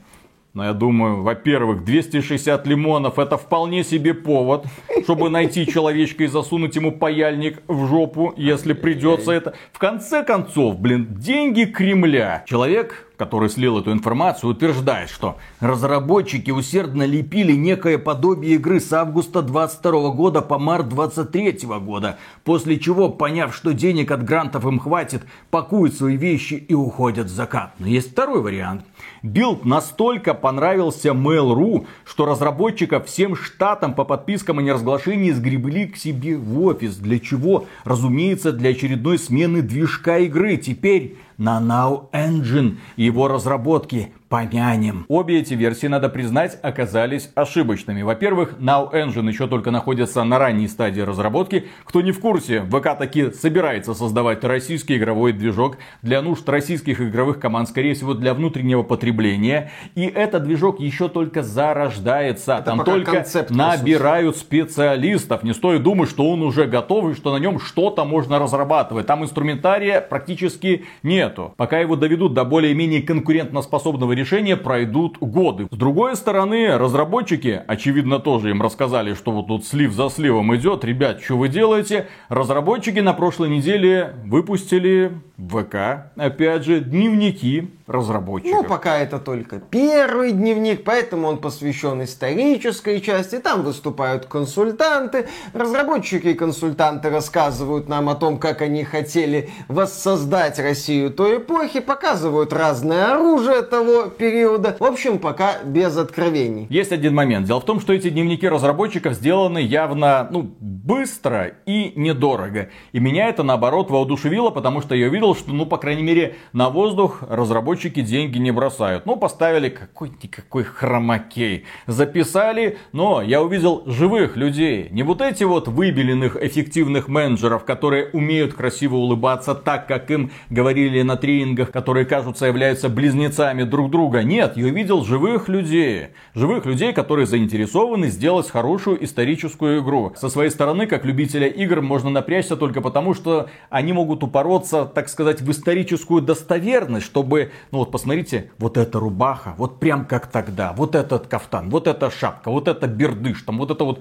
Но 0.53 0.63
я 0.63 0.75
думаю, 0.75 1.23
во-первых, 1.23 1.85
260 1.87 2.67
лимонов 2.67 3.19
это 3.19 3.39
вполне 3.39 3.83
себе 3.83 4.13
повод, 4.13 4.67
чтобы 5.05 5.31
найти 5.31 5.67
человечка 5.67 6.25
и 6.25 6.27
засунуть 6.27 6.77
ему 6.77 6.93
паяльник 6.93 7.63
в 7.67 7.87
жопу, 7.87 8.35
если 8.37 8.75
придется 8.75 9.33
это. 9.33 9.55
В 9.73 9.79
конце 9.79 10.23
концов, 10.23 10.79
блин, 10.79 11.07
деньги 11.19 11.65
Кремля. 11.65 12.45
Человек 12.47 13.11
который 13.17 13.49
слил 13.49 13.79
эту 13.79 13.93
информацию, 13.93 14.51
утверждает, 14.51 15.11
что 15.11 15.37
разработчики 15.61 16.51
усердно 16.51 17.05
лепили 17.05 17.53
некое 17.53 17.99
подобие 17.99 18.55
игры 18.55 18.81
с 18.81 18.93
августа 18.93 19.43
22 19.43 20.11
года 20.11 20.43
по 20.43 20.59
март 20.59 20.89
23 20.89 21.61
года, 21.81 22.19
после 22.45 22.79
чего, 22.79 23.09
поняв, 23.09 23.55
что 23.55 23.73
денег 23.73 24.11
от 24.11 24.25
грантов 24.25 24.67
им 24.67 24.79
хватит, 24.79 25.23
пакуют 25.51 25.95
свои 25.95 26.17
вещи 26.17 26.55
и 26.55 26.75
уходят 26.75 27.27
в 27.27 27.35
закат. 27.35 27.75
Но 27.79 27.87
есть 27.87 28.13
второй 28.13 28.43
вариант. 28.43 28.85
Билд 29.23 29.65
настолько 29.65 30.35
понравился 30.35 31.09
Mail.ru, 31.09 31.87
что 32.05 32.27
разработчиков 32.27 33.07
всем 33.07 33.37
штатам 33.37 33.95
по 33.95 34.05
подпискам 34.05 34.59
о 34.59 34.63
неразглашении 34.63 35.31
сгребли 35.31 35.87
к 35.87 35.97
себе 35.97 36.37
в 36.37 36.61
офис. 36.63 36.97
Для 36.97 37.19
чего? 37.19 37.67
Разумеется, 37.85 38.53
для 38.53 38.71
очередной 38.71 39.19
смены 39.19 39.63
движка 39.63 40.19
игры. 40.19 40.57
Теперь 40.57 41.17
на 41.39 41.61
Now 41.61 42.11
Engine 42.13 42.79
его 42.97 43.29
разработки 43.29 44.13
помянем. 44.35 45.05
Обе 45.07 45.39
эти 45.39 45.55
версии, 45.55 45.87
надо 45.87 46.09
признать, 46.09 46.59
оказались 46.61 47.31
ошибочными. 47.37 48.03
Во-первых, 48.03 48.57
Now 48.59 48.93
Engine 48.93 49.29
еще 49.29 49.47
только 49.47 49.71
находится 49.71 50.25
на 50.25 50.41
ранней 50.41 50.67
стадии 50.67 51.03
разработки. 51.03 51.69
Кто 51.85 52.01
не 52.01 52.11
в 52.11 52.19
курсе, 52.19 52.63
ВК 52.63 52.99
таки 52.99 53.31
собирается 53.31 53.95
создавать 53.95 54.43
российский 54.43 54.97
игровой 54.97 55.35
движок 55.35 55.79
для 56.03 56.21
нужд 56.21 56.49
российских 56.49 57.01
игровых 57.01 57.39
команд, 57.39 57.69
скорее 57.69 57.95
всего, 57.95 58.15
для 58.15 58.35
внутреннего 58.35 58.83
потребления. 58.83 59.71
И 59.95 60.03
этот 60.03 60.43
движок 60.43 60.81
еще 60.81 61.09
только 61.09 61.45
зарождается. 61.45 62.55
Это 62.55 62.65
Там 62.65 62.85
только 62.85 63.13
концепт, 63.13 63.51
набирают 63.51 64.37
специалистов. 64.37 65.45
Не 65.45 65.55
стоит 65.55 65.85
думать, 65.85 66.11
что 66.11 66.29
он 66.29 66.43
уже 66.43 66.65
готов 66.65 67.13
и 67.13 67.15
что 67.15 67.33
на 67.33 67.39
нем 67.41 67.61
что-то 67.61 68.05
можно 68.05 68.41
разрабатывать. 68.41 69.07
Там 69.07 69.23
инструментария 69.23 70.01
практически 70.01 70.87
нету. 71.05 71.55
Пока 71.57 71.79
его 71.79 71.95
доведут 71.95 72.35
до 72.35 72.45
более-менее 72.45 73.03
конкурентоспособного 73.03 74.11
решения, 74.11 74.24
решения 74.25 74.57
пройдут 74.57 75.19
годы. 75.19 75.69
С 75.71 75.77
другой 75.77 76.17
стороны, 76.17 76.79
разработчики, 76.79 77.63
очевидно, 77.67 78.19
тоже 78.21 78.51
им 78.51 78.63
рассказали, 78.63 79.13
что 79.13 79.33
вот 79.33 79.49
тут 79.49 79.67
слив 79.67 79.93
за 79.93 80.09
сливом 80.09 80.57
идет. 80.57 80.83
Ребят, 80.83 81.21
что 81.21 81.37
вы 81.37 81.51
делаете? 81.51 82.09
Разработчики 82.31 83.01
на 83.01 83.13
прошлой 83.13 83.51
неделе 83.51 84.15
выпустили 84.25 85.13
ВК, 85.37 86.13
опять 86.17 86.65
же, 86.65 86.81
дневники 86.81 87.71
разработчиков. 87.87 88.63
Ну, 88.63 88.65
пока 88.65 88.99
это 88.99 89.19
только 89.19 89.59
первый 89.59 90.33
дневник, 90.33 90.85
поэтому 90.85 91.27
он 91.27 91.39
посвящен 91.39 92.03
исторической 92.03 93.01
части. 93.01 93.39
Там 93.39 93.63
выступают 93.63 94.27
консультанты. 94.27 95.27
Разработчики 95.53 96.29
и 96.29 96.35
консультанты 96.35 97.11
рассказывают 97.11 97.89
нам 97.89 98.09
о 98.09 98.15
том, 98.15 98.39
как 98.39 98.63
они 98.63 98.85
хотели 98.85 99.51
воссоздать 99.69 100.59
Россию 100.59 101.11
той 101.11 101.39
эпохи, 101.39 101.81
показывают 101.81 102.53
разное 102.53 103.15
оружие 103.15 103.63
того 103.63 104.05
периода. 104.05 104.77
В 104.79 104.85
общем, 104.85 105.19
пока 105.19 105.63
без 105.65 105.97
откровений. 105.97 106.67
Есть 106.71 106.93
один 106.93 107.15
момент. 107.15 107.47
Дело 107.47 107.61
в 107.61 107.65
том, 107.65 107.81
что 107.81 107.93
эти 107.93 108.09
дневники 108.09 108.49
разработчиков 108.49 109.15
сделаны 109.15 109.59
явно, 109.59 110.29
ну, 110.31 110.55
быстро 110.61 111.55
и 111.67 111.93
недорого. 111.97 112.69
И 112.93 113.01
меня 113.01 113.29
это, 113.29 113.43
наоборот, 113.43 113.91
воодушевило, 113.91 114.51
потому 114.51 114.81
что 114.81 114.95
я 114.95 115.09
видел, 115.09 115.24
что, 115.33 115.53
ну, 115.53 115.65
по 115.65 115.79
крайней 115.79 116.03
мере, 116.03 116.37
на 116.53 116.69
воздух 116.69 117.23
разработчики 117.27 118.03
деньги 118.03 118.37
не 118.37 118.51
бросают. 118.51 119.07
Ну, 119.07 119.17
поставили 119.17 119.71
какой-никакой 119.71 120.65
хромакей. 120.65 121.65
Записали, 121.87 122.77
но 122.93 123.23
я 123.23 123.41
увидел 123.41 123.85
живых 123.87 124.37
людей. 124.37 124.89
Не 124.91 125.05
вот 125.05 125.23
эти 125.23 125.45
вот 125.45 125.69
выбеленных 125.69 126.37
эффективных 126.37 127.09
менеджеров, 127.09 127.65
которые 127.65 128.11
умеют 128.13 128.53
красиво 128.55 128.97
улыбаться 128.97 129.55
так, 129.55 129.87
как 129.87 130.11
им 130.11 130.31
говорили 130.51 131.01
на 131.03 131.17
тренингах, 131.17 131.71
которые, 131.71 132.05
кажутся, 132.05 132.47
являются 132.47 132.89
близнецами 132.89 133.63
друг 133.63 133.91
друга. 133.91 134.23
Нет, 134.23 134.57
я 134.57 134.67
увидел 134.67 135.05
живых 135.05 135.49
людей. 135.49 136.09
Живых 136.35 136.67
людей, 136.67 136.93
которые 136.93 137.27
заинтересованы 137.27 138.09
сделать 138.09 138.51
хорошую 138.51 139.03
историческую 139.05 139.81
игру. 139.83 140.13
Со 140.17 140.29
своей 140.29 140.51
стороны, 140.51 140.87
как 140.87 141.05
любителя 141.05 141.47
игр, 141.47 141.81
можно 141.81 142.11
напрячься 142.11 142.57
только 142.57 142.81
потому, 142.81 143.15
что 143.15 143.49
они 143.71 143.93
могут 143.93 144.25
упороться, 144.25 144.85
так 144.85 145.09
сказать, 145.09 145.14
в 145.41 145.51
историческую 145.51 146.23
достоверность, 146.23 147.07
чтобы 147.07 147.53
ну 147.71 147.79
вот 147.79 147.91
посмотрите, 147.91 148.51
вот 148.59 148.77
эта 148.77 148.99
рубаха, 148.99 149.55
вот 149.57 149.81
прям 149.81 150.05
как 150.05 150.27
тогда, 150.27 150.73
вот 150.73 150.95
этот 150.95 151.27
кафтан, 151.27 151.71
вот 151.71 151.87
эта 151.87 152.11
шапка, 152.11 152.51
вот 152.51 152.69
это 152.69 152.87
бердыш, 152.87 153.43
там 153.43 153.59
вот 153.59 153.71
это 153.71 153.85
вот 153.85 154.01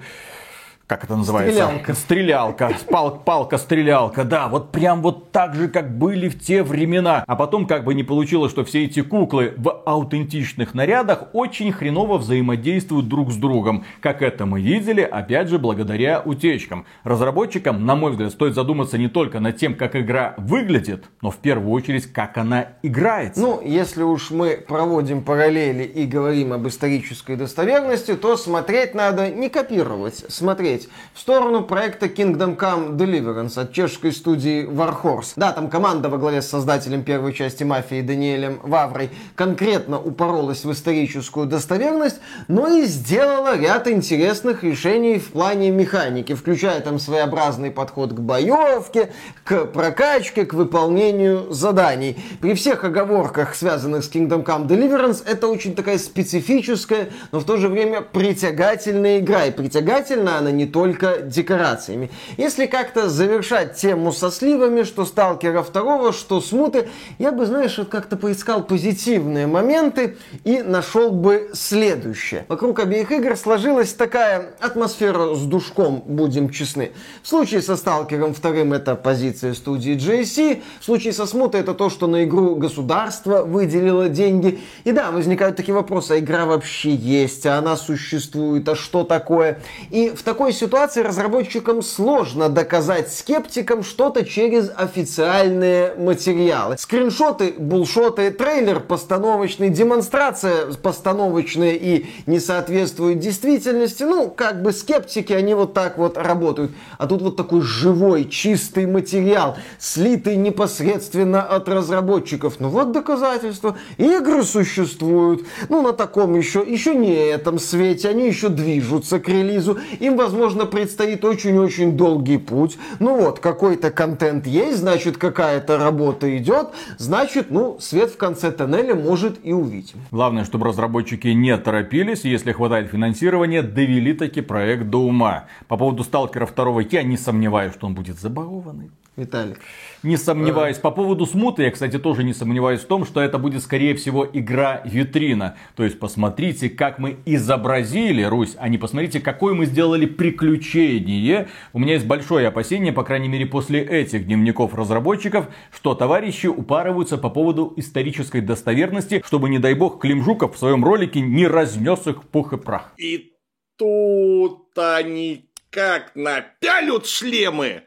как 0.86 1.04
это 1.04 1.16
называется? 1.16 1.54
Стрелялка. 1.54 1.94
Стрелялка. 1.94 2.72
Пал, 2.90 3.18
палка-стрелялка, 3.18 4.24
да. 4.24 4.48
Вот 4.48 4.70
прям 4.70 5.00
вот 5.00 5.32
так 5.32 5.54
же, 5.54 5.68
как 5.68 5.96
были 5.96 6.28
в 6.28 6.38
те 6.38 6.62
времена. 6.62 7.24
А 7.26 7.36
потом 7.36 7.66
как 7.66 7.84
бы 7.84 7.94
не 7.94 8.02
получилось, 8.02 8.52
что 8.52 8.64
все 8.64 8.84
эти 8.84 9.00
куклы 9.00 9.54
в 9.56 9.70
аутентичных 9.70 10.74
нарядах 10.74 11.28
очень 11.32 11.72
хреново 11.72 12.18
взаимодействуют 12.18 13.08
друг 13.08 13.32
с 13.32 13.36
другом. 13.36 13.84
Как 14.00 14.20
это 14.20 14.44
мы 14.44 14.60
видели, 14.60 15.00
опять 15.00 15.48
же, 15.48 15.58
благодаря 15.58 16.20
утечкам. 16.22 16.84
Разработчикам, 17.02 17.86
на 17.86 17.96
мой 17.96 18.10
взгляд, 18.10 18.32
стоит 18.32 18.54
задуматься 18.54 18.98
не 18.98 19.08
только 19.08 19.40
над 19.40 19.56
тем, 19.56 19.74
как 19.74 19.96
игра 19.96 20.34
выглядит, 20.36 21.04
но 21.22 21.30
в 21.30 21.36
первую 21.36 21.70
очередь, 21.72 22.12
как 22.12 22.36
она 22.36 22.68
играется. 22.82 23.40
Ну, 23.40 23.62
если 23.64 24.02
уж 24.02 24.30
мы 24.30 24.62
проводим 24.68 25.22
параллели 25.22 25.84
и 25.84 26.04
говорим 26.04 26.52
об 26.52 26.68
исторической 26.68 27.36
достоверности, 27.36 28.14
то 28.16 28.36
смотреть 28.36 28.94
надо 28.94 29.30
не 29.30 29.48
копировать, 29.48 30.26
смотреть 30.28 30.73
посмотреть 30.74 30.88
в 31.14 31.20
сторону 31.20 31.62
проекта 31.62 32.06
Kingdom 32.06 32.56
Come 32.56 32.96
Deliverance 32.96 33.58
от 33.60 33.72
чешской 33.72 34.12
студии 34.12 34.66
Warhorse. 34.66 35.32
Да, 35.36 35.52
там 35.52 35.68
команда 35.68 36.08
во 36.08 36.18
главе 36.18 36.42
с 36.42 36.48
создателем 36.48 37.02
первой 37.02 37.32
части 37.32 37.64
«Мафии» 37.64 38.02
Даниэлем 38.02 38.60
Ваврой 38.62 39.10
конкретно 39.36 39.98
упоролась 39.98 40.64
в 40.64 40.72
историческую 40.72 41.46
достоверность, 41.46 42.20
но 42.48 42.68
и 42.68 42.84
сделала 42.84 43.56
ряд 43.56 43.88
интересных 43.88 44.64
решений 44.64 45.18
в 45.18 45.30
плане 45.32 45.70
механики, 45.70 46.34
включая 46.34 46.80
там 46.80 46.98
своеобразный 46.98 47.70
подход 47.70 48.12
к 48.12 48.20
боевке, 48.20 49.12
к 49.44 49.66
прокачке, 49.66 50.44
к 50.44 50.54
выполнению 50.54 51.52
заданий. 51.52 52.16
При 52.40 52.54
всех 52.54 52.84
оговорках, 52.84 53.54
связанных 53.54 54.04
с 54.04 54.10
Kingdom 54.10 54.44
Come 54.44 54.66
Deliverance, 54.66 55.22
это 55.24 55.46
очень 55.48 55.74
такая 55.74 55.98
специфическая, 55.98 57.08
но 57.32 57.38
в 57.38 57.44
то 57.44 57.56
же 57.56 57.68
время 57.68 58.00
притягательная 58.00 59.20
игра. 59.20 59.46
И 59.46 59.50
притягательна 59.50 60.38
она 60.38 60.50
не 60.50 60.63
не 60.64 60.70
только 60.70 61.20
декорациями. 61.20 62.10
Если 62.38 62.66
как-то 62.66 63.08
завершать 63.08 63.76
тему 63.76 64.12
со 64.12 64.30
сливами, 64.30 64.82
что 64.82 65.04
Сталкера 65.04 65.62
второго, 65.62 66.12
что 66.12 66.40
Смуты, 66.40 66.88
я 67.18 67.32
бы, 67.32 67.44
знаешь, 67.44 67.76
вот 67.76 67.88
как-то 67.88 68.16
поискал 68.16 68.64
позитивные 68.64 69.46
моменты 69.46 70.16
и 70.44 70.62
нашел 70.62 71.10
бы 71.10 71.50
следующее. 71.52 72.46
Вокруг 72.48 72.80
обеих 72.80 73.12
игр 73.12 73.36
сложилась 73.36 73.92
такая 73.92 74.54
атмосфера 74.60 75.34
с 75.34 75.42
душком, 75.42 76.02
будем 76.06 76.48
честны. 76.48 76.92
В 77.22 77.28
случае 77.28 77.60
со 77.60 77.76
Сталкером 77.76 78.32
вторым 78.32 78.72
это 78.72 78.94
позиция 78.94 79.52
студии 79.54 79.96
JC, 79.96 80.62
в 80.80 80.84
случае 80.84 81.12
со 81.12 81.26
Смутой 81.26 81.60
это 81.60 81.74
то, 81.74 81.90
что 81.90 82.06
на 82.06 82.24
игру 82.24 82.54
государство 82.56 83.42
выделило 83.42 84.08
деньги. 84.08 84.60
И 84.84 84.92
да, 84.92 85.10
возникают 85.10 85.56
такие 85.56 85.74
вопросы, 85.74 86.12
а 86.12 86.18
игра 86.18 86.46
вообще 86.46 86.94
есть, 86.94 87.44
а 87.44 87.58
она 87.58 87.76
существует, 87.76 88.66
а 88.68 88.74
что 88.74 89.04
такое? 89.04 89.60
И 89.90 90.10
в 90.10 90.22
такой 90.22 90.53
ситуации 90.54 91.02
разработчикам 91.02 91.82
сложно 91.82 92.48
доказать 92.48 93.12
скептикам 93.12 93.82
что-то 93.82 94.24
через 94.24 94.70
официальные 94.74 95.94
материалы. 95.96 96.76
Скриншоты, 96.78 97.54
булшоты, 97.58 98.30
трейлер 98.30 98.80
постановочный, 98.80 99.68
демонстрация 99.68 100.72
постановочная 100.82 101.72
и 101.72 102.06
не 102.26 102.40
соответствует 102.40 103.18
действительности. 103.18 104.04
Ну, 104.04 104.30
как 104.30 104.62
бы 104.62 104.72
скептики, 104.72 105.32
они 105.32 105.54
вот 105.54 105.74
так 105.74 105.98
вот 105.98 106.16
работают. 106.16 106.72
А 106.98 107.06
тут 107.06 107.20
вот 107.22 107.36
такой 107.36 107.60
живой, 107.60 108.24
чистый 108.28 108.86
материал, 108.86 109.56
слитый 109.78 110.36
непосредственно 110.36 111.42
от 111.42 111.68
разработчиков. 111.68 112.60
Ну 112.60 112.68
вот 112.68 112.92
доказательства. 112.92 113.76
Игры 113.98 114.44
существуют. 114.44 115.46
Ну, 115.68 115.82
на 115.82 115.92
таком 115.92 116.34
еще, 116.36 116.64
еще 116.66 116.94
не 116.94 117.14
этом 117.14 117.58
свете. 117.58 118.08
Они 118.08 118.26
еще 118.26 118.48
движутся 118.48 119.18
к 119.18 119.28
релизу. 119.28 119.78
Им, 119.98 120.16
возможно, 120.16 120.43
предстоит 120.66 121.24
очень-очень 121.24 121.96
долгий 121.96 122.38
путь. 122.38 122.78
Ну 122.98 123.16
вот, 123.16 123.40
какой-то 123.40 123.90
контент 123.90 124.46
есть, 124.46 124.78
значит, 124.78 125.16
какая-то 125.16 125.78
работа 125.78 126.36
идет. 126.36 126.68
Значит, 126.98 127.50
ну, 127.50 127.76
свет 127.80 128.10
в 128.10 128.16
конце 128.16 128.50
тоннеля 128.52 128.94
может 128.94 129.38
и 129.42 129.52
увидим. 129.52 129.98
Главное, 130.10 130.44
чтобы 130.44 130.66
разработчики 130.66 131.28
не 131.28 131.56
торопились, 131.56 132.24
если 132.24 132.52
хватает 132.52 132.90
финансирования, 132.90 133.62
довели 133.62 134.12
таки 134.12 134.40
проект 134.40 134.84
до 134.90 134.98
ума. 134.98 135.44
По 135.68 135.76
поводу 135.76 136.04
Сталкера 136.04 136.46
2 136.46 136.82
я 136.90 137.02
не 137.02 137.16
сомневаюсь, 137.16 137.74
что 137.74 137.86
он 137.86 137.94
будет 137.94 138.18
забагованный. 138.18 138.90
Виталик. 139.16 139.60
Не 140.02 140.16
сомневаюсь. 140.16 140.78
По 140.78 140.90
поводу 140.90 141.24
смуты, 141.24 141.62
я, 141.62 141.70
кстати, 141.70 141.98
тоже 141.98 142.24
не 142.24 142.34
сомневаюсь 142.34 142.80
в 142.80 142.86
том, 142.86 143.06
что 143.06 143.20
это 143.20 143.38
будет, 143.38 143.62
скорее 143.62 143.94
всего, 143.94 144.28
игра-витрина. 144.30 145.56
То 145.76 145.84
есть, 145.84 146.00
посмотрите, 146.00 146.68
как 146.68 146.98
мы 146.98 147.18
изобразили 147.24 148.22
Русь, 148.24 148.56
а 148.58 148.68
не 148.68 148.76
посмотрите, 148.76 149.20
какое 149.20 149.54
мы 149.54 149.66
сделали 149.66 150.06
приключение. 150.06 151.48
У 151.72 151.78
меня 151.78 151.94
есть 151.94 152.06
большое 152.06 152.48
опасение, 152.48 152.92
по 152.92 153.04
крайней 153.04 153.28
мере, 153.28 153.46
после 153.46 153.82
этих 153.82 154.26
дневников 154.26 154.74
разработчиков, 154.74 155.46
что 155.72 155.94
товарищи 155.94 156.48
упарываются 156.48 157.16
по 157.16 157.30
поводу 157.30 157.72
исторической 157.76 158.40
достоверности, 158.40 159.22
чтобы, 159.24 159.48
не 159.48 159.60
дай 159.60 159.74
бог, 159.74 160.00
Клим 160.00 160.24
Жуков 160.24 160.56
в 160.56 160.58
своем 160.58 160.84
ролике 160.84 161.20
не 161.20 161.46
разнес 161.46 162.06
их 162.08 162.24
пух 162.24 162.52
и 162.52 162.56
прах. 162.56 162.92
И 162.96 163.32
тут 163.76 164.76
они 164.76 165.50
как 165.70 166.12
напялют 166.14 167.06
шлемы, 167.06 167.82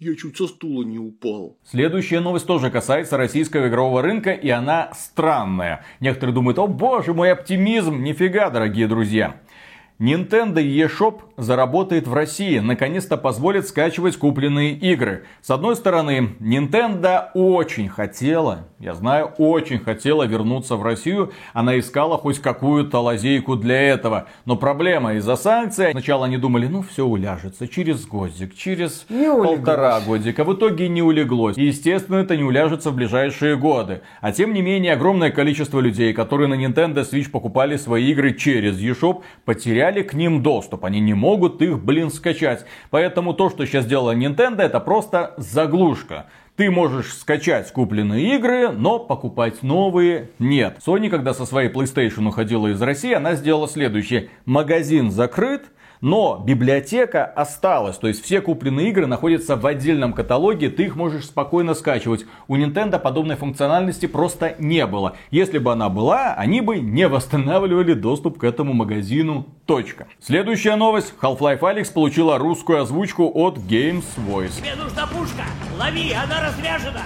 я 0.00 0.16
чуть 0.16 0.38
со 0.38 0.46
стула 0.46 0.82
не 0.82 0.98
упал. 0.98 1.58
Следующая 1.62 2.20
новость 2.20 2.46
тоже 2.46 2.70
касается 2.70 3.18
российского 3.18 3.68
игрового 3.68 4.00
рынка, 4.00 4.32
и 4.32 4.48
она 4.48 4.90
странная. 4.94 5.84
Некоторые 6.00 6.34
думают, 6.34 6.58
о 6.58 6.66
боже 6.66 7.12
мой 7.12 7.30
оптимизм. 7.30 8.02
Нифига, 8.02 8.48
дорогие 8.48 8.88
друзья. 8.88 9.36
Nintendo 9.98 10.54
eShop 10.54 11.20
заработает 11.36 12.06
в 12.06 12.14
России, 12.14 12.58
наконец-то 12.58 13.18
позволит 13.18 13.68
скачивать 13.68 14.16
купленные 14.16 14.72
игры. 14.72 15.26
С 15.42 15.50
одной 15.50 15.76
стороны, 15.76 16.34
Nintendo 16.40 17.28
очень 17.34 17.90
хотела, 17.90 18.69
я 18.80 18.94
знаю, 18.94 19.26
очень 19.36 19.78
хотела 19.78 20.22
вернуться 20.22 20.76
в 20.76 20.82
Россию. 20.82 21.32
Она 21.52 21.78
искала 21.78 22.16
хоть 22.16 22.38
какую-то 22.38 23.00
лазейку 23.00 23.56
для 23.56 23.78
этого. 23.78 24.26
Но 24.46 24.56
проблема 24.56 25.14
из-за 25.14 25.36
санкций. 25.36 25.90
Сначала 25.90 26.24
они 26.24 26.38
думали, 26.38 26.66
ну 26.66 26.80
все 26.80 27.04
уляжется 27.04 27.68
через 27.68 28.06
годик, 28.06 28.54
через 28.56 29.04
Не 29.10 29.26
полтора 29.30 29.98
улеглось. 29.98 30.20
годика. 30.20 30.44
В 30.44 30.54
итоге 30.54 30.88
не 30.88 31.02
улеглось. 31.02 31.58
И, 31.58 31.64
естественно, 31.64 32.16
это 32.16 32.38
не 32.38 32.42
уляжется 32.42 32.90
в 32.90 32.94
ближайшие 32.94 33.58
годы. 33.58 34.00
А 34.22 34.32
тем 34.32 34.54
не 34.54 34.62
менее, 34.62 34.94
огромное 34.94 35.30
количество 35.30 35.78
людей, 35.78 36.14
которые 36.14 36.48
на 36.48 36.54
Nintendo 36.54 37.02
Switch 37.06 37.30
покупали 37.30 37.76
свои 37.76 38.10
игры 38.10 38.32
через 38.32 38.80
eShop, 38.80 39.22
потеряли 39.44 40.00
к 40.02 40.14
ним 40.14 40.42
доступ. 40.42 40.86
Они 40.86 41.00
не 41.00 41.12
могут 41.12 41.60
их, 41.60 41.84
блин, 41.84 42.10
скачать. 42.10 42.64
Поэтому 42.88 43.34
то, 43.34 43.50
что 43.50 43.66
сейчас 43.66 43.84
сделала 43.84 44.16
Nintendo, 44.16 44.62
это 44.62 44.80
просто 44.80 45.34
заглушка. 45.36 46.24
Ты 46.60 46.70
можешь 46.70 47.14
скачать 47.14 47.72
купленные 47.72 48.36
игры, 48.36 48.68
но 48.68 48.98
покупать 48.98 49.62
новые 49.62 50.28
нет. 50.38 50.76
Sony, 50.86 51.08
когда 51.08 51.32
со 51.32 51.46
своей 51.46 51.70
PlayStation 51.70 52.28
уходила 52.28 52.66
из 52.66 52.82
России, 52.82 53.14
она 53.14 53.34
сделала 53.34 53.66
следующее. 53.66 54.28
Магазин 54.44 55.10
закрыт, 55.10 55.64
но 56.00 56.42
библиотека 56.44 57.24
осталась, 57.24 57.98
то 57.98 58.08
есть 58.08 58.24
все 58.24 58.40
купленные 58.40 58.88
игры 58.90 59.06
находятся 59.06 59.56
в 59.56 59.66
отдельном 59.66 60.12
каталоге, 60.12 60.70
ты 60.70 60.84
их 60.84 60.96
можешь 60.96 61.26
спокойно 61.26 61.74
скачивать. 61.74 62.26
У 62.48 62.56
Nintendo 62.56 62.98
подобной 62.98 63.36
функциональности 63.36 64.06
просто 64.06 64.54
не 64.58 64.86
было. 64.86 65.16
Если 65.30 65.58
бы 65.58 65.72
она 65.72 65.88
была, 65.88 66.34
они 66.34 66.60
бы 66.60 66.78
не 66.78 67.08
восстанавливали 67.08 67.94
доступ 67.94 68.38
к 68.38 68.44
этому 68.44 68.72
магазину. 68.72 69.46
Точка. 69.66 70.08
Следующая 70.20 70.76
новость. 70.76 71.14
Half-Life 71.20 71.60
Alyx 71.60 71.92
получила 71.92 72.38
русскую 72.38 72.80
озвучку 72.80 73.30
от 73.34 73.58
Games 73.58 74.04
Voice. 74.16 74.56
Тебе 74.56 74.74
нужна 74.74 75.06
пушка! 75.06 75.44
Лови, 75.78 76.12
она 76.12 76.48
разряжена! 76.48 77.02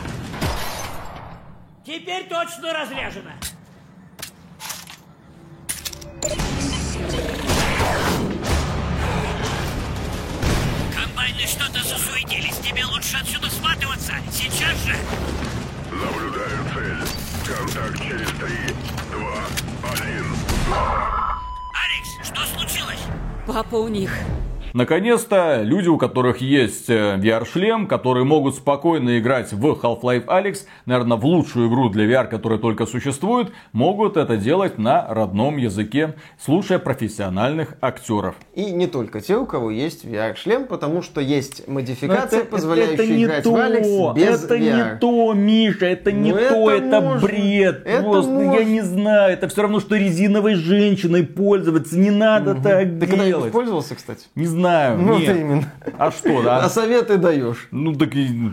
Теперь 1.85 2.27
точно 2.29 2.73
разряжена! 2.73 3.33
Комбайны 11.25 11.47
что-то 11.49 11.83
засуетились. 11.83 12.59
Тебе 12.59 12.85
лучше 12.85 13.17
отсюда 13.17 13.49
сматываться. 13.49 14.13
Сейчас 14.31 14.77
же! 14.85 14.95
Наблюдаю 15.91 16.65
цель. 16.75 16.99
Контакт 17.47 17.99
через 17.99 18.29
три, 18.29 18.75
два, 19.11 19.91
один. 19.91 20.27
Алекс, 21.73 22.29
что 22.29 22.45
случилось? 22.45 23.01
Папа 23.47 23.77
у 23.77 23.89
них. 23.89 24.11
Наконец-то 24.85 25.61
люди, 25.63 25.87
у 25.89 25.99
которых 25.99 26.39
есть 26.41 26.91
э, 26.91 27.17
VR-шлем, 27.17 27.87
которые 27.87 28.25
могут 28.25 28.57
спокойно 28.57 29.21
играть 29.21 29.53
в 29.53 29.65
Half-Life 29.65 30.25
Alyx, 30.25 30.63
наверное, 30.85 31.17
в 31.17 31.25
лучшую 31.25 31.69
игру 31.69 31.91
для 31.91 32.07
VR, 32.07 32.27
которая 32.27 32.59
только 32.59 32.85
существует, 32.85 33.53
могут 33.73 34.17
это 34.17 34.37
делать 34.37 34.77
на 34.77 35.07
родном 35.09 35.59
языке, 35.59 36.15
слушая 36.45 36.81
профессиональных 36.81 37.75
актеров. 37.81 38.35
И 38.53 38.65
не 38.73 38.89
только 38.89 39.21
те, 39.21 39.37
у 39.37 39.47
кого 39.47 39.71
есть 39.71 40.05
VR-шлем, 40.05 40.67
потому 40.67 41.03
что 41.03 41.21
есть 41.21 41.69
модификация, 41.69 42.41
Это- 42.41 42.49
позволяющая 42.51 42.95
это 42.95 43.07
не 43.07 43.25
играть 43.27 43.45
то, 43.45 43.53
в 43.53 43.57
Алекс 43.57 43.89
без 44.17 44.43
это 44.45 44.57
VR. 44.57 44.95
не 44.95 44.99
то, 44.99 45.33
Миша, 45.35 45.87
это 45.87 46.11
не 46.11 46.33
Ну, 46.33 46.39
то, 46.49 46.71
это 46.73 46.85
это 46.87 47.01
можно. 47.01 47.29
бред. 47.29 47.83
Это 47.87 48.03
Просто 48.03 48.33
я 48.33 48.39
можно. 48.49 48.65
не 48.65 48.81
знаю, 48.81 49.33
это 49.35 49.47
все 49.47 49.63
равно, 49.63 49.79
что 49.79 49.95
резиновой 49.95 50.57
женщиной 50.57 51.23
пользоваться. 51.23 51.97
Не 51.97 52.11
надо 52.11 52.57
так 52.57 52.83
Ты 52.83 52.99
когда-нибудь 53.07 53.27
делать. 53.27 53.53
пользовался, 53.53 53.95
кстати? 53.95 54.25
Не 54.35 54.47
знаю. 54.47 54.64
Ну, 54.97 55.19
нет. 55.19 55.33
ты 55.33 55.41
именно. 55.41 55.73
А 55.99 56.11
что, 56.11 56.43
да? 56.43 56.59
А 56.59 56.69
советы 56.69 57.17
даешь, 57.17 57.69
Ну 57.71 57.95
так 57.95 58.15
и... 58.15 58.53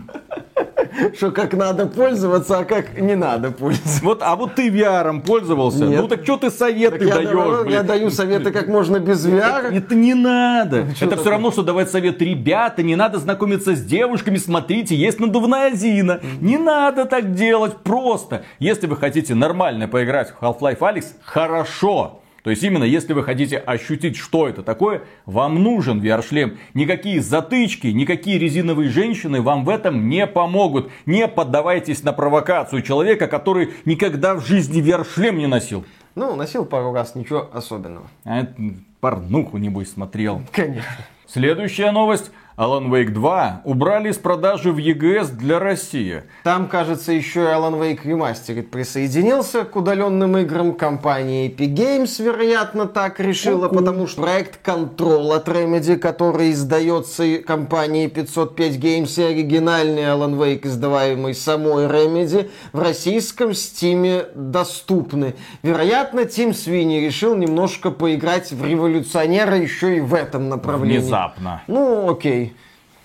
что 1.16 1.30
как 1.30 1.54
надо 1.54 1.86
пользоваться, 1.86 2.58
а 2.58 2.64
как 2.64 2.98
не 3.00 3.14
надо 3.14 3.50
пользоваться. 3.50 4.04
Вот, 4.04 4.20
а 4.22 4.36
вот 4.36 4.54
ты 4.54 4.68
VR 4.68 5.20
пользовался? 5.22 5.84
Нет. 5.86 6.00
Ну 6.00 6.08
так 6.08 6.22
что 6.24 6.36
ты 6.36 6.50
советы 6.50 6.98
Так 6.98 7.08
я, 7.08 7.14
даешь, 7.14 7.70
я 7.70 7.82
даю 7.82 8.10
советы 8.10 8.50
как 8.52 8.68
можно 8.68 8.98
без 8.98 9.26
VR. 9.26 9.72
Это 9.72 9.94
не 9.94 10.14
надо. 10.14 10.82
чё 10.82 10.86
это 10.88 10.94
все 10.94 11.08
такое? 11.08 11.32
равно, 11.32 11.50
что 11.50 11.62
давать 11.62 11.90
совет, 11.90 12.20
ребята, 12.20 12.82
не 12.82 12.96
надо 12.96 13.18
знакомиться 13.18 13.74
с 13.74 13.82
девушками, 13.82 14.36
смотрите, 14.36 14.94
есть 14.94 15.18
надувная 15.20 15.74
Зина. 15.74 16.20
Не 16.40 16.58
надо 16.58 17.06
так 17.06 17.34
делать, 17.34 17.78
просто. 17.78 18.42
Если 18.58 18.86
вы 18.86 18.96
хотите 18.96 19.34
нормально 19.34 19.88
поиграть 19.88 20.32
в 20.38 20.42
Half-Life 20.42 20.78
Alyx, 20.78 21.04
хорошо. 21.22 22.21
То 22.42 22.50
есть 22.50 22.62
именно 22.64 22.84
если 22.84 23.12
вы 23.12 23.22
хотите 23.22 23.56
ощутить, 23.56 24.16
что 24.16 24.48
это 24.48 24.62
такое, 24.62 25.02
вам 25.26 25.62
нужен 25.62 26.00
VR-шлем. 26.00 26.58
Никакие 26.74 27.20
затычки, 27.20 27.86
никакие 27.86 28.38
резиновые 28.38 28.90
женщины 28.90 29.40
вам 29.40 29.64
в 29.64 29.68
этом 29.68 30.08
не 30.08 30.26
помогут. 30.26 30.90
Не 31.06 31.28
поддавайтесь 31.28 32.02
на 32.02 32.12
провокацию 32.12 32.82
человека, 32.82 33.28
который 33.28 33.70
никогда 33.84 34.34
в 34.34 34.44
жизни 34.44 34.82
VR-шлем 34.82 35.38
не 35.38 35.46
носил. 35.46 35.84
Ну, 36.14 36.34
носил 36.34 36.66
пару 36.66 36.92
раз, 36.92 37.14
ничего 37.14 37.48
особенного. 37.52 38.06
А 38.24 38.40
это 38.40 38.54
порнуху, 39.00 39.58
небось, 39.58 39.92
смотрел. 39.92 40.42
Конечно. 40.52 40.90
Следующая 41.26 41.92
новость. 41.92 42.30
Alan 42.56 42.90
Wake 42.90 43.10
2 43.10 43.62
убрали 43.64 44.10
из 44.10 44.18
продажи 44.18 44.72
в 44.72 44.76
EGS 44.76 45.30
для 45.30 45.58
России. 45.58 46.22
Там, 46.44 46.68
кажется, 46.68 47.12
еще 47.12 47.40
и 47.40 47.46
Alan 47.46 47.80
Wake 47.80 48.04
Remastered 48.04 48.64
присоединился 48.64 49.64
к 49.64 49.74
удаленным 49.74 50.36
играм. 50.36 50.74
Компания 50.74 51.48
Epic 51.48 51.74
Games, 51.74 52.22
вероятно, 52.22 52.86
так 52.86 53.20
решила, 53.20 53.68
потому 53.68 54.06
что 54.06 54.22
проект 54.22 54.66
Control 54.66 55.34
от 55.34 55.48
Remedy, 55.48 55.96
который 55.96 56.52
издается 56.52 57.38
компанией 57.38 58.08
505 58.08 58.76
Games 58.76 59.20
и 59.20 59.32
оригинальный 59.32 60.02
Alan 60.02 60.36
Wake, 60.36 60.66
издаваемый 60.66 61.34
самой 61.34 61.86
Remedy, 61.86 62.50
в 62.72 62.80
российском 62.80 63.54
стиме 63.54 64.26
доступны. 64.34 65.34
Вероятно, 65.62 66.26
Тим 66.26 66.52
Свини 66.52 67.00
решил 67.00 67.34
немножко 67.34 67.90
поиграть 67.90 68.52
в 68.52 68.64
революционера 68.64 69.56
еще 69.56 69.96
и 69.96 70.00
в 70.00 70.14
этом 70.14 70.48
направлении. 70.48 70.98
Внезапно. 70.98 71.62
Ну, 71.66 72.10
окей. 72.10 72.41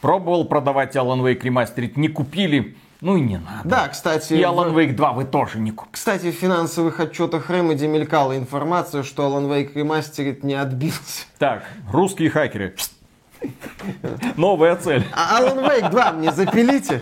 Пробовал 0.07 0.45
продавать 0.45 0.95
Alan 0.95 1.21
Wake 1.21 1.41
Remastered, 1.41 1.91
не 1.97 2.07
купили. 2.07 2.77
Ну 3.01 3.17
и 3.17 3.19
не 3.19 3.39
надо. 3.39 3.67
Да, 3.67 3.87
кстати... 3.89 4.35
И 4.35 4.41
Alan 4.41 4.73
Wake 4.73 4.93
2 4.93 5.11
вы 5.11 5.25
тоже 5.25 5.59
не 5.59 5.71
купили. 5.71 5.91
Кстати, 5.91 6.31
в 6.31 6.33
финансовых 6.35 7.01
отчетах 7.01 7.49
Remedy 7.51 7.89
мелькала 7.89 8.37
информация, 8.37 9.03
что 9.03 9.27
Alan 9.27 9.49
Wake 9.49 9.73
Remastered 9.73 10.45
не 10.45 10.53
отбился. 10.53 11.25
Так, 11.39 11.63
русские 11.91 12.29
хакеры. 12.29 12.73
Новая 14.37 14.77
цель. 14.77 15.05
А 15.11 15.41
Alan 15.41 15.67
Wake 15.67 15.91
2 15.91 16.11
мне 16.13 16.31
запилите. 16.31 17.01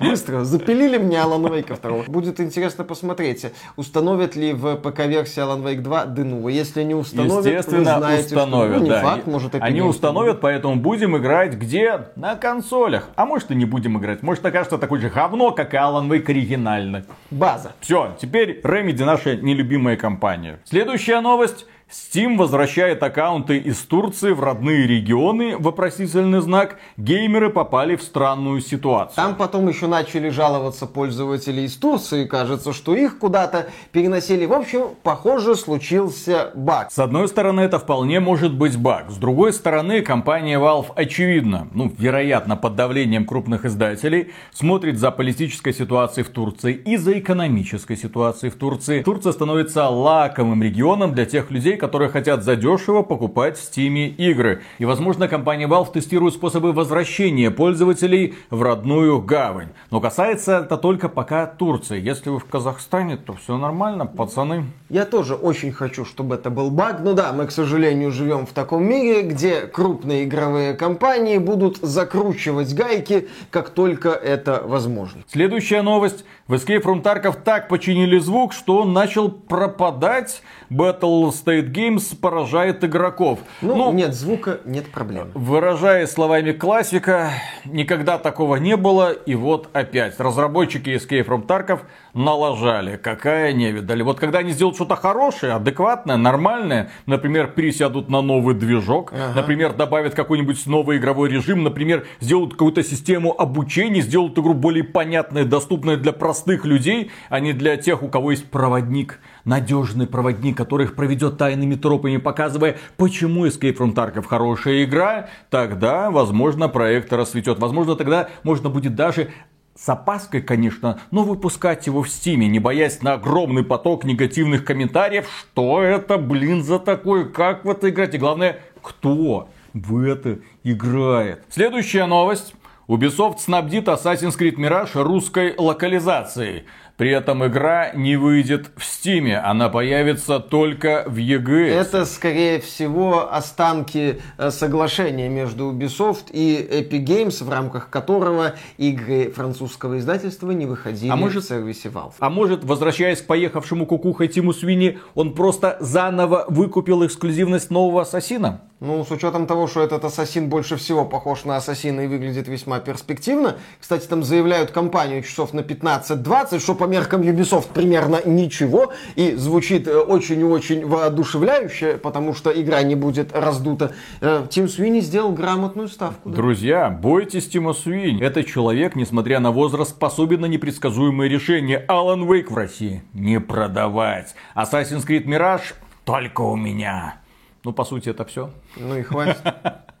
Быстро, 0.00 0.44
запилили 0.44 0.98
мне 0.98 1.16
Alan 1.16 1.42
Wake 1.42 1.80
2. 1.80 2.04
Будет 2.08 2.40
интересно 2.40 2.84
посмотреть, 2.84 3.46
установят 3.76 4.36
ли 4.36 4.52
в 4.52 4.76
ПК-версии 4.76 5.42
Alan 5.42 5.62
Wake 5.62 5.80
2 5.80 6.04
Denuvo. 6.06 6.50
Если 6.50 6.82
не 6.82 6.94
установят, 6.94 7.46
Естественно, 7.46 7.78
вы 7.78 7.84
знаете, 7.84 8.36
установят. 8.36 8.70
что... 8.70 8.78
Ну, 8.78 8.84
не 8.84 8.90
да. 8.90 9.02
факт, 9.02 9.26
может, 9.26 9.54
Epic 9.54 9.60
Они 9.60 9.82
установят, 9.82 10.40
поэтому 10.40 10.76
будем 10.76 11.16
играть 11.16 11.54
где? 11.54 12.08
На 12.16 12.34
консолях. 12.36 13.08
А 13.16 13.26
может 13.26 13.50
и 13.50 13.54
не 13.54 13.64
будем 13.64 13.98
играть. 13.98 14.22
Может 14.22 14.44
окажется 14.44 14.78
такое 14.78 15.00
же 15.00 15.08
говно, 15.08 15.52
как 15.52 15.74
и 15.74 15.76
Alan 15.76 16.08
Wake 16.08 16.28
оригинальный. 16.30 17.04
База. 17.30 17.72
Все, 17.80 18.16
теперь 18.20 18.60
Remedy 18.62 19.04
наша 19.04 19.36
нелюбимая 19.36 19.96
компания. 19.96 20.60
Следующая 20.64 21.20
новость. 21.20 21.66
Steam 21.88 22.36
возвращает 22.36 23.00
аккаунты 23.04 23.58
из 23.58 23.78
Турции 23.78 24.32
в 24.32 24.40
родные 24.40 24.88
регионы, 24.88 25.56
вопросительный 25.56 26.40
знак, 26.40 26.78
геймеры 26.96 27.48
попали 27.48 27.94
в 27.94 28.02
странную 28.02 28.60
ситуацию. 28.60 29.14
Там 29.14 29.36
потом 29.36 29.68
еще 29.68 29.86
начали 29.86 30.28
жаловаться 30.30 30.86
пользователи 30.86 31.60
из 31.60 31.76
Турции. 31.76 32.24
Кажется, 32.24 32.72
что 32.72 32.96
их 32.96 33.20
куда-то 33.20 33.68
переносили. 33.92 34.46
В 34.46 34.52
общем, 34.52 34.96
похоже, 35.04 35.54
случился 35.54 36.50
баг. 36.56 36.90
С 36.90 36.98
одной 36.98 37.28
стороны, 37.28 37.60
это 37.60 37.78
вполне 37.78 38.18
может 38.18 38.52
быть 38.52 38.76
баг. 38.76 39.12
С 39.12 39.16
другой 39.16 39.52
стороны, 39.52 40.02
компания 40.02 40.58
Valve, 40.58 40.90
очевидно, 40.96 41.68
ну, 41.72 41.92
вероятно, 41.96 42.56
под 42.56 42.74
давлением 42.74 43.26
крупных 43.26 43.64
издателей, 43.64 44.32
смотрит 44.52 44.98
за 44.98 45.12
политической 45.12 45.72
ситуацией 45.72 46.24
в 46.24 46.30
Турции 46.30 46.72
и 46.72 46.96
за 46.96 47.16
экономической 47.16 47.96
ситуацией 47.96 48.50
в 48.50 48.56
Турции. 48.56 49.02
Турция 49.04 49.32
становится 49.32 49.88
лакомым 49.88 50.64
регионом 50.64 51.14
для 51.14 51.26
тех 51.26 51.52
людей, 51.52 51.75
которые 51.76 52.08
хотят 52.08 52.42
задешево 52.42 53.02
покупать 53.02 53.56
в 53.56 53.60
Steam 53.60 54.06
игры. 54.08 54.62
И, 54.78 54.84
возможно, 54.84 55.28
компания 55.28 55.66
Valve 55.66 55.92
тестирует 55.92 56.34
способы 56.34 56.72
возвращения 56.72 57.50
пользователей 57.50 58.34
в 58.50 58.62
родную 58.62 59.20
гавань. 59.20 59.68
Но 59.90 60.00
касается 60.00 60.58
это 60.58 60.76
только 60.76 61.08
пока 61.08 61.46
Турции. 61.46 62.00
Если 62.00 62.30
вы 62.30 62.38
в 62.38 62.44
Казахстане, 62.44 63.16
то 63.16 63.34
все 63.34 63.56
нормально, 63.56 64.06
пацаны. 64.06 64.64
Я 64.88 65.04
тоже 65.04 65.34
очень 65.34 65.72
хочу, 65.72 66.04
чтобы 66.04 66.34
это 66.34 66.50
был 66.50 66.70
баг. 66.70 67.00
Но 67.00 67.12
да, 67.12 67.32
мы, 67.32 67.46
к 67.46 67.50
сожалению, 67.50 68.10
живем 68.10 68.46
в 68.46 68.52
таком 68.52 68.84
мире, 68.84 69.22
где 69.22 69.62
крупные 69.62 70.24
игровые 70.24 70.74
компании 70.74 71.38
будут 71.38 71.78
закручивать 71.78 72.74
гайки, 72.74 73.28
как 73.50 73.70
только 73.70 74.10
это 74.10 74.62
возможно. 74.64 75.22
Следующая 75.28 75.82
новость. 75.82 76.24
В 76.46 76.54
Escape 76.54 76.82
from 76.82 77.02
Tarkov 77.02 77.38
так 77.42 77.68
починили 77.68 78.18
звук, 78.18 78.52
что 78.52 78.78
он 78.82 78.92
начал 78.92 79.28
пропадать. 79.28 80.42
Battle 80.70 81.30
State 81.30 81.65
Games 81.66 82.16
поражает 82.16 82.84
игроков. 82.84 83.40
Ну, 83.60 83.92
нет 83.92 84.14
звука, 84.14 84.60
нет 84.64 84.90
проблем. 84.90 85.30
Выражаясь 85.34 86.10
словами 86.10 86.52
классика, 86.52 87.30
никогда 87.64 88.18
такого 88.18 88.56
не 88.56 88.76
было, 88.76 89.12
и 89.12 89.34
вот 89.34 89.68
опять. 89.72 90.18
Разработчики 90.18 90.90
Escape 90.90 91.26
from 91.26 91.46
Tarkov 91.46 91.80
налажали. 92.16 92.96
Какая 92.96 93.52
невидаль. 93.52 94.02
Вот 94.02 94.18
когда 94.18 94.38
они 94.38 94.50
сделают 94.50 94.76
что-то 94.76 94.96
хорошее, 94.96 95.52
адекватное, 95.52 96.16
нормальное, 96.16 96.90
например, 97.06 97.48
пересядут 97.48 98.08
на 98.08 98.22
новый 98.22 98.54
движок, 98.54 99.12
например, 99.34 99.74
добавят 99.74 100.14
какой-нибудь 100.14 100.66
новый 100.66 100.98
игровой 100.98 101.28
режим, 101.28 101.62
например, 101.62 102.06
сделают 102.20 102.52
какую-то 102.52 102.82
систему 102.82 103.38
обучения, 103.38 104.00
сделают 104.00 104.38
игру 104.38 104.54
более 104.54 104.84
понятной, 104.84 105.44
доступной 105.44 105.96
для 105.96 106.12
простых 106.12 106.64
людей, 106.64 107.10
а 107.28 107.38
не 107.40 107.52
для 107.52 107.76
тех, 107.76 108.02
у 108.02 108.08
кого 108.08 108.30
есть 108.30 108.50
проводник 108.50 109.20
надежный 109.46 110.06
проводник, 110.06 110.56
который 110.56 110.86
их 110.86 110.94
проведет 110.94 111.38
тайными 111.38 111.76
тропами, 111.76 112.18
показывая, 112.18 112.76
почему 112.96 113.46
Escape 113.46 113.76
from 113.76 113.94
Tarkov 113.94 114.24
хорошая 114.26 114.84
игра, 114.84 115.28
тогда, 115.50 116.10
возможно, 116.10 116.68
проект 116.68 117.12
расцветет. 117.12 117.58
Возможно, 117.58 117.94
тогда 117.94 118.28
можно 118.42 118.68
будет 118.68 118.94
даже 118.94 119.30
с 119.78 119.88
опаской, 119.88 120.40
конечно, 120.40 121.00
но 121.10 121.22
выпускать 121.22 121.86
его 121.86 122.02
в 122.02 122.08
стиме, 122.08 122.48
не 122.48 122.58
боясь 122.58 123.02
на 123.02 123.14
огромный 123.14 123.62
поток 123.62 124.04
негативных 124.04 124.64
комментариев, 124.64 125.28
что 125.52 125.82
это, 125.82 126.18
блин, 126.18 126.62
за 126.62 126.78
такое, 126.78 127.26
как 127.26 127.64
в 127.64 127.70
это 127.70 127.90
играть, 127.90 128.14
и 128.14 128.18
главное, 128.18 128.60
кто 128.82 129.48
в 129.74 130.02
это 130.02 130.38
играет. 130.64 131.44
Следующая 131.50 132.06
новость. 132.06 132.54
Ubisoft 132.88 133.38
снабдит 133.40 133.88
Assassin's 133.88 134.38
Creed 134.38 134.56
Mirage 134.56 135.02
русской 135.02 135.54
локализацией. 135.58 136.66
При 136.96 137.10
этом 137.10 137.46
игра 137.46 137.90
не 137.92 138.16
выйдет 138.16 138.70
в 138.76 138.82
Стиме, 138.84 139.38
она 139.38 139.68
появится 139.68 140.40
только 140.40 141.04
в 141.06 141.18
EGS. 141.18 141.68
Это, 141.68 142.06
скорее 142.06 142.58
всего, 142.58 143.30
останки 143.30 144.20
э, 144.38 144.50
соглашения 144.50 145.28
между 145.28 145.72
Ubisoft 145.72 146.30
и 146.32 146.56
Epic 146.56 147.04
Games, 147.04 147.44
в 147.44 147.50
рамках 147.50 147.90
которого 147.90 148.54
игры 148.78 149.30
французского 149.30 149.98
издательства 149.98 150.50
не 150.52 150.64
выходили 150.64 151.10
А 151.10 151.16
может- 151.16 151.44
в 151.44 151.48
сервисе 151.48 151.90
Valve. 151.90 152.14
А 152.18 152.30
может, 152.30 152.64
возвращаясь 152.64 153.20
к 153.20 153.26
поехавшему 153.26 153.84
кукухой 153.84 154.28
Тиму 154.28 154.54
Свини, 154.54 154.98
он 155.14 155.34
просто 155.34 155.76
заново 155.80 156.46
выкупил 156.48 157.04
эксклюзивность 157.04 157.70
нового 157.70 158.02
Ассасина? 158.02 158.62
Ну, 158.78 159.02
с 159.06 159.10
учетом 159.10 159.46
того, 159.46 159.68
что 159.68 159.80
этот 159.80 160.04
ассасин 160.04 160.50
больше 160.50 160.76
всего 160.76 161.06
похож 161.06 161.44
на 161.44 161.56
ассасина 161.56 162.02
и 162.02 162.06
выглядит 162.06 162.46
весьма 162.46 162.78
перспективно. 162.78 163.56
Кстати, 163.80 164.06
там 164.06 164.22
заявляют 164.22 164.70
компанию 164.70 165.22
часов 165.22 165.54
на 165.54 165.60
15-20, 165.60 166.58
что 166.58 166.74
по 166.74 166.84
меркам 166.84 167.22
Ubisoft 167.22 167.68
примерно 167.72 168.20
ничего. 168.26 168.92
И 169.14 169.32
звучит 169.32 169.88
э, 169.88 169.96
очень 169.98 170.40
и 170.40 170.44
очень 170.44 170.86
воодушевляюще, 170.86 171.96
потому 171.96 172.34
что 172.34 172.50
игра 172.50 172.82
не 172.82 172.96
будет 172.96 173.34
раздута. 173.34 173.94
Э, 174.20 174.46
Тим 174.50 174.68
Свини 174.68 175.00
сделал 175.00 175.32
грамотную 175.32 175.88
ставку. 175.88 176.28
да. 176.28 176.36
Друзья, 176.36 176.90
бойтесь 176.90 177.48
Тима 177.48 177.72
Свини. 177.72 178.22
Этот 178.22 178.46
человек, 178.46 178.94
несмотря 178.94 179.40
на 179.40 179.52
возраст, 179.52 179.92
способен 179.92 180.42
на 180.42 180.46
непредсказуемые 180.46 181.30
решения. 181.30 181.82
Алан 181.88 182.30
Вейк 182.30 182.50
в 182.50 182.54
России 182.54 183.02
не 183.14 183.40
продавать. 183.40 184.34
Assassin's 184.54 185.06
Creed 185.06 185.24
Mirage 185.24 185.72
только 186.04 186.42
у 186.42 186.56
меня. 186.56 187.20
Ну, 187.66 187.72
по 187.72 187.82
сути, 187.82 188.10
это 188.10 188.24
все. 188.24 188.52
Ну 188.76 188.96
и 188.96 189.02
хватит. 189.02 189.38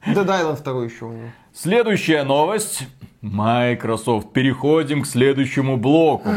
Dead 0.06 0.24
Island 0.24 0.54
второй 0.54 0.86
еще 0.86 1.06
у 1.06 1.12
него. 1.12 1.30
Следующая 1.52 2.22
новость. 2.22 2.86
Microsoft. 3.22 4.32
Переходим 4.32 5.02
к 5.02 5.06
следующему 5.08 5.76
блоку. 5.76 6.30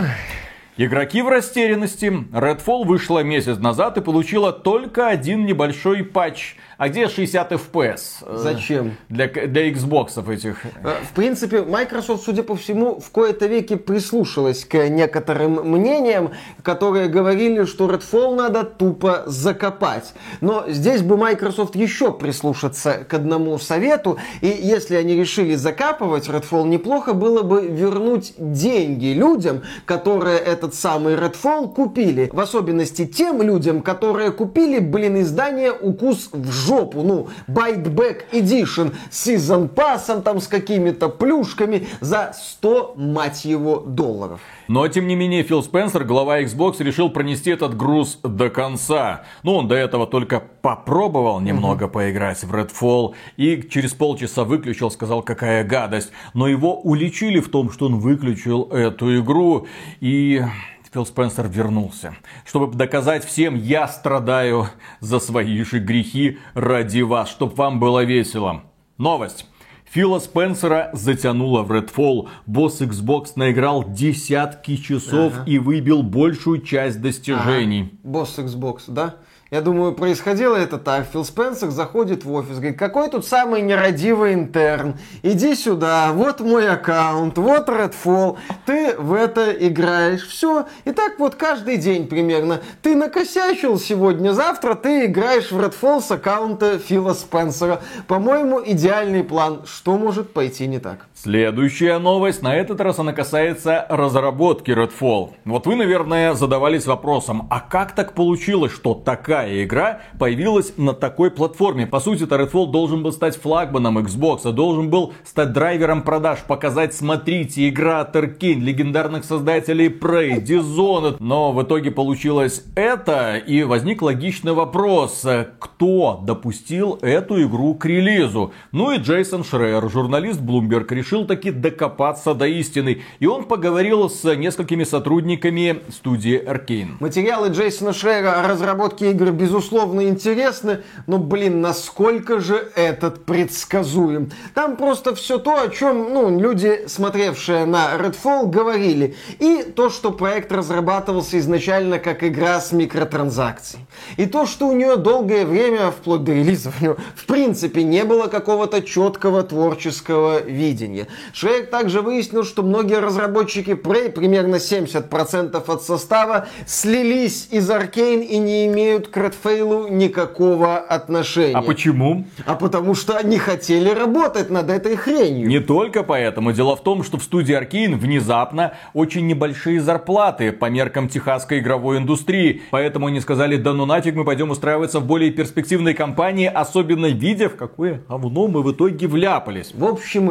Игроки 0.76 1.22
в 1.22 1.28
растерянности. 1.28 2.06
Redfall 2.06 2.84
вышла 2.84 3.20
месяц 3.20 3.60
назад 3.60 4.00
и 4.00 4.02
получила 4.02 4.52
только 4.52 5.08
один 5.08 5.46
небольшой 5.46 6.04
патч. 6.04 6.56
А 6.80 6.88
где 6.88 7.10
60 7.10 7.52
FPS? 7.52 8.00
Э, 8.22 8.38
Зачем? 8.38 8.96
Для, 9.10 9.28
для 9.28 9.70
Xbox 9.70 10.18
этих. 10.34 10.66
Э, 10.82 10.96
В 11.04 11.14
принципе, 11.14 11.62
Microsoft, 11.64 12.24
судя 12.24 12.42
по 12.42 12.56
всему, 12.56 13.02
в 13.02 13.10
кои-то 13.12 13.48
веки 13.48 13.76
прислушалась 13.76 14.64
к 14.64 14.88
некоторым 14.88 15.56
мнениям, 15.70 16.32
которые 16.64 17.10
говорили, 17.10 17.66
что 17.66 17.90
Redfall 17.90 18.34
надо 18.36 18.64
тупо 18.64 19.24
закопать. 19.26 20.14
Но 20.40 20.70
здесь 20.70 21.02
бы 21.02 21.18
Microsoft 21.18 21.76
еще 21.76 22.14
прислушаться 22.14 23.06
к 23.06 23.14
одному 23.14 23.60
совету, 23.60 24.18
и 24.40 24.48
если 24.48 24.96
они 24.96 25.16
решили 25.16 25.56
закапывать 25.56 26.30
Redfall, 26.30 26.66
неплохо 26.66 27.12
было 27.14 27.42
бы 27.42 27.68
вернуть 27.68 28.36
деньги 28.38 29.08
людям, 29.08 29.64
которые 29.84 30.40
этот 30.40 30.76
самый 30.76 31.16
Redfall 31.16 31.74
купили. 31.74 32.30
В 32.32 32.40
особенности 32.40 33.06
тем 33.06 33.42
людям, 33.42 33.82
которые 33.82 34.32
купили, 34.32 34.80
блин, 34.80 35.20
издание 35.20 35.74
«Укус 35.74 36.30
в 36.32 36.50
жопу». 36.54 36.69
Ну, 36.70 37.28
Biteback 37.48 38.26
Edition 38.32 38.94
с 39.10 39.28
Season 39.28 39.70
Pass, 39.70 40.22
там 40.22 40.40
с 40.40 40.48
какими-то 40.48 41.10
плюшками 41.10 41.88
за 42.00 42.32
100, 42.36 42.94
мать 42.96 43.46
его, 43.46 43.80
долларов. 43.80 44.40
Но, 44.68 44.88
тем 44.88 45.08
не 45.08 45.16
менее, 45.16 45.44
Фил 45.44 45.64
Спенсер, 45.64 46.04
глава 46.04 46.42
Xbox, 46.42 46.76
решил 46.84 47.10
пронести 47.10 47.50
этот 47.50 47.76
груз 47.76 48.20
до 48.24 48.50
конца. 48.50 49.24
Ну, 49.44 49.56
он 49.56 49.68
до 49.68 49.76
этого 49.76 50.06
только 50.06 50.44
попробовал 50.62 51.40
немного 51.40 51.88
поиграть 51.88 52.44
в 52.44 52.54
Redfall 52.54 53.16
и 53.36 53.68
через 53.70 53.94
полчаса 53.94 54.44
выключил, 54.44 54.92
сказал, 54.92 55.24
какая 55.24 55.64
гадость. 55.64 56.12
Но 56.34 56.48
его 56.48 56.80
уличили 56.80 57.40
в 57.40 57.50
том, 57.50 57.72
что 57.72 57.88
он 57.88 58.00
выключил 58.00 58.64
эту 58.72 59.20
игру 59.20 59.68
и... 60.02 60.44
Фил 60.92 61.06
Спенсер 61.06 61.48
вернулся, 61.48 62.16
чтобы 62.46 62.76
доказать 62.76 63.24
всем, 63.24 63.56
я 63.56 63.88
страдаю 63.88 64.70
за 65.02 65.20
свои 65.20 65.62
же 65.64 65.80
грехи 65.80 66.40
ради 66.56 67.02
вас, 67.02 67.30
чтобы 67.30 67.54
вам 67.56 67.80
было 67.80 68.04
весело. 68.04 68.64
Новость. 68.98 69.46
Фила 69.92 70.20
Спенсера 70.20 70.90
затянуло 70.94 71.64
в 71.64 71.72
Redfall. 71.72 72.30
Босс 72.46 72.82
Xbox 72.82 73.32
наиграл 73.36 73.84
десятки 73.88 74.78
часов 74.78 75.34
и 75.48 75.58
выбил 75.58 76.04
большую 76.04 76.62
часть 76.62 77.02
достижений. 77.02 77.94
Босс 78.04 78.38
Xbox, 78.38 78.84
да? 78.88 79.16
Я 79.52 79.62
думаю, 79.62 79.94
происходило 79.94 80.56
это 80.56 80.78
так. 80.78 81.08
Фил 81.12 81.26
Спенсер 81.26 81.72
заходит 81.72 82.24
в 82.24 82.32
офис, 82.32 82.58
говорит, 82.58 82.78
какой 82.78 83.10
тут 83.10 83.26
самый 83.26 83.64
нерадивый 83.64 84.36
интерн? 84.36 85.00
Иди 85.24 85.56
сюда, 85.56 86.12
вот 86.14 86.40
мой 86.40 86.70
аккаунт, 86.70 87.36
вот 87.40 87.68
Redfall, 87.68 88.38
ты 88.68 88.96
в 88.96 89.12
это 89.12 89.52
играешь. 89.52 90.28
Все. 90.28 90.68
И 90.86 90.92
так 90.92 91.18
вот 91.18 91.34
каждый 91.34 91.78
день 91.78 92.08
примерно. 92.08 92.62
Ты 92.84 92.96
накосячил 92.96 93.80
сегодня, 93.80 94.34
завтра 94.34 94.76
ты 94.76 95.06
играешь 95.06 95.52
в 95.52 95.60
Redfall 95.60 96.04
с 96.04 96.12
аккаунта 96.12 96.78
Фила 96.78 97.14
Спенсера. 97.14 97.82
По-моему, 98.08 98.62
идеальный 98.64 99.24
план. 99.24 99.64
Что 99.66 99.98
может 99.98 100.32
пойти 100.32 100.68
не 100.68 100.78
так? 100.78 101.08
Следующая 101.22 102.00
новость, 102.00 102.42
на 102.42 102.56
этот 102.56 102.80
раз 102.80 102.98
она 102.98 103.12
касается 103.12 103.86
разработки 103.90 104.72
Redfall. 104.72 105.32
Вот 105.44 105.68
вы, 105.68 105.76
наверное, 105.76 106.34
задавались 106.34 106.86
вопросом, 106.86 107.46
а 107.50 107.60
как 107.60 107.94
так 107.94 108.14
получилось, 108.14 108.72
что 108.72 108.94
такая 108.94 109.66
игра 109.66 110.00
появилась 110.18 110.72
на 110.78 110.94
такой 110.94 111.30
платформе? 111.30 111.86
По 111.86 112.00
сути, 112.00 112.24
это 112.24 112.38
Redfall 112.38 112.72
должен 112.72 113.04
был 113.04 113.12
стать 113.12 113.36
флагманом 113.36 113.98
Xbox, 113.98 114.44
а 114.46 114.54
должен 114.54 114.90
был 114.90 115.12
стать 115.26 115.52
драйвером 115.52 116.04
продаж, 116.04 116.40
показать, 116.48 116.94
смотрите, 116.94 117.68
игра 117.68 118.00
от 118.00 118.16
легендарных 118.16 119.26
создателей 119.26 119.90
Prey, 119.90 120.42
Dishonored. 120.42 121.18
Но 121.20 121.52
в 121.52 121.62
итоге 121.62 121.92
получилось 121.92 122.64
это, 122.76 123.36
и 123.36 123.64
возник 123.64 124.02
логичный 124.02 124.54
вопрос, 124.54 125.28
кто 125.60 126.22
допустил 126.24 126.98
эту 127.02 127.44
игру 127.44 127.76
к 127.76 127.84
релизу? 127.84 128.54
Ну 128.72 128.94
и 128.94 129.00
Джейсон 129.00 129.44
Шрейер, 129.44 129.90
журналист 129.90 130.40
Bloomberg, 130.40 130.88
решил 130.94 131.09
решил 131.10 131.26
таки 131.26 131.50
докопаться 131.50 132.36
до 132.36 132.46
истины. 132.46 133.02
И 133.20 133.26
он 133.26 133.46
поговорил 133.46 134.10
с 134.10 134.24
несколькими 134.36 134.84
сотрудниками 134.84 135.82
студии 135.90 136.40
Arkane. 136.40 136.98
Материалы 137.00 137.50
Джейсона 137.50 137.94
Шрейера 137.94 138.42
о 138.42 138.48
разработке 138.48 139.10
игр 139.10 139.32
безусловно 139.32 140.08
интересны, 140.08 140.84
но, 141.08 141.18
блин, 141.18 141.62
насколько 141.62 142.40
же 142.40 142.70
этот 142.76 143.26
предсказуем. 143.26 144.32
Там 144.54 144.78
просто 144.78 145.16
все 145.16 145.40
то, 145.40 145.60
о 145.60 145.70
чем 145.70 146.14
ну, 146.14 146.40
люди, 146.40 146.84
смотревшие 146.86 147.66
на 147.66 147.96
Redfall, 147.96 148.48
говорили. 148.48 149.16
И 149.40 149.64
то, 149.64 149.90
что 149.90 150.12
проект 150.12 150.52
разрабатывался 150.52 151.40
изначально 151.40 151.98
как 151.98 152.24
игра 152.24 152.62
с 152.62 152.72
микротранзакцией. 152.72 153.86
И 154.18 154.28
то, 154.28 154.46
что 154.46 154.68
у 154.68 154.74
нее 154.74 154.96
долгое 154.98 155.46
время, 155.46 155.90
вплоть 155.90 156.24
до 156.24 156.34
релиза, 156.34 156.72
в 157.16 157.26
принципе 157.26 157.84
не 157.84 158.04
было 158.04 158.28
какого-то 158.28 158.84
четкого 158.84 159.42
творческого 159.42 160.42
видения 160.42 160.99
деньги. 161.00 161.08
Шрек 161.34 161.70
также 161.70 162.02
выяснил, 162.02 162.44
что 162.44 162.64
многие 162.64 163.00
разработчики 163.00 163.72
Prey, 163.72 164.10
примерно 164.10 164.56
70% 164.56 165.64
от 165.72 165.84
состава, 165.84 166.48
слились 166.66 167.48
из 167.52 167.70
Arkane 167.70 168.24
и 168.24 168.38
не 168.38 168.68
имеют 168.68 169.08
к 169.08 169.18
Redfall 169.18 169.90
никакого 169.90 170.78
отношения. 170.78 171.56
А 171.56 171.62
почему? 171.62 172.26
А 172.46 172.56
потому 172.56 172.96
что 172.96 173.18
они 173.18 173.38
хотели 173.38 173.90
работать 173.90 174.50
над 174.50 174.70
этой 174.70 174.96
хренью. 174.96 175.48
Не 175.48 175.60
только 175.60 176.04
поэтому. 176.04 176.52
Дело 176.52 176.76
в 176.76 176.84
том, 176.84 177.04
что 177.04 177.18
в 177.18 177.24
студии 177.24 177.58
Arkane 177.58 177.96
внезапно 177.96 178.74
очень 178.94 179.28
небольшие 179.28 179.82
зарплаты 179.82 180.52
по 180.52 180.66
меркам 180.66 181.10
техасской 181.10 181.60
игровой 181.60 181.98
индустрии. 181.98 182.62
Поэтому 182.72 183.08
они 183.08 183.20
сказали, 183.20 183.56
да 183.58 183.74
ну 183.74 183.86
нафиг 183.86 184.16
мы 184.16 184.26
пойдем 184.26 184.50
устраиваться 184.50 185.00
в 185.00 185.06
более 185.06 185.32
перспективной 185.32 185.94
компании, 185.94 186.48
особенно 186.48 187.08
видя, 187.08 187.50
в 187.50 187.56
какое 187.56 188.02
говно 188.08 188.48
мы 188.48 188.62
в 188.62 188.72
итоге 188.72 189.08
вляпались. 189.08 189.72
В 189.74 189.86
общем, 189.86 190.30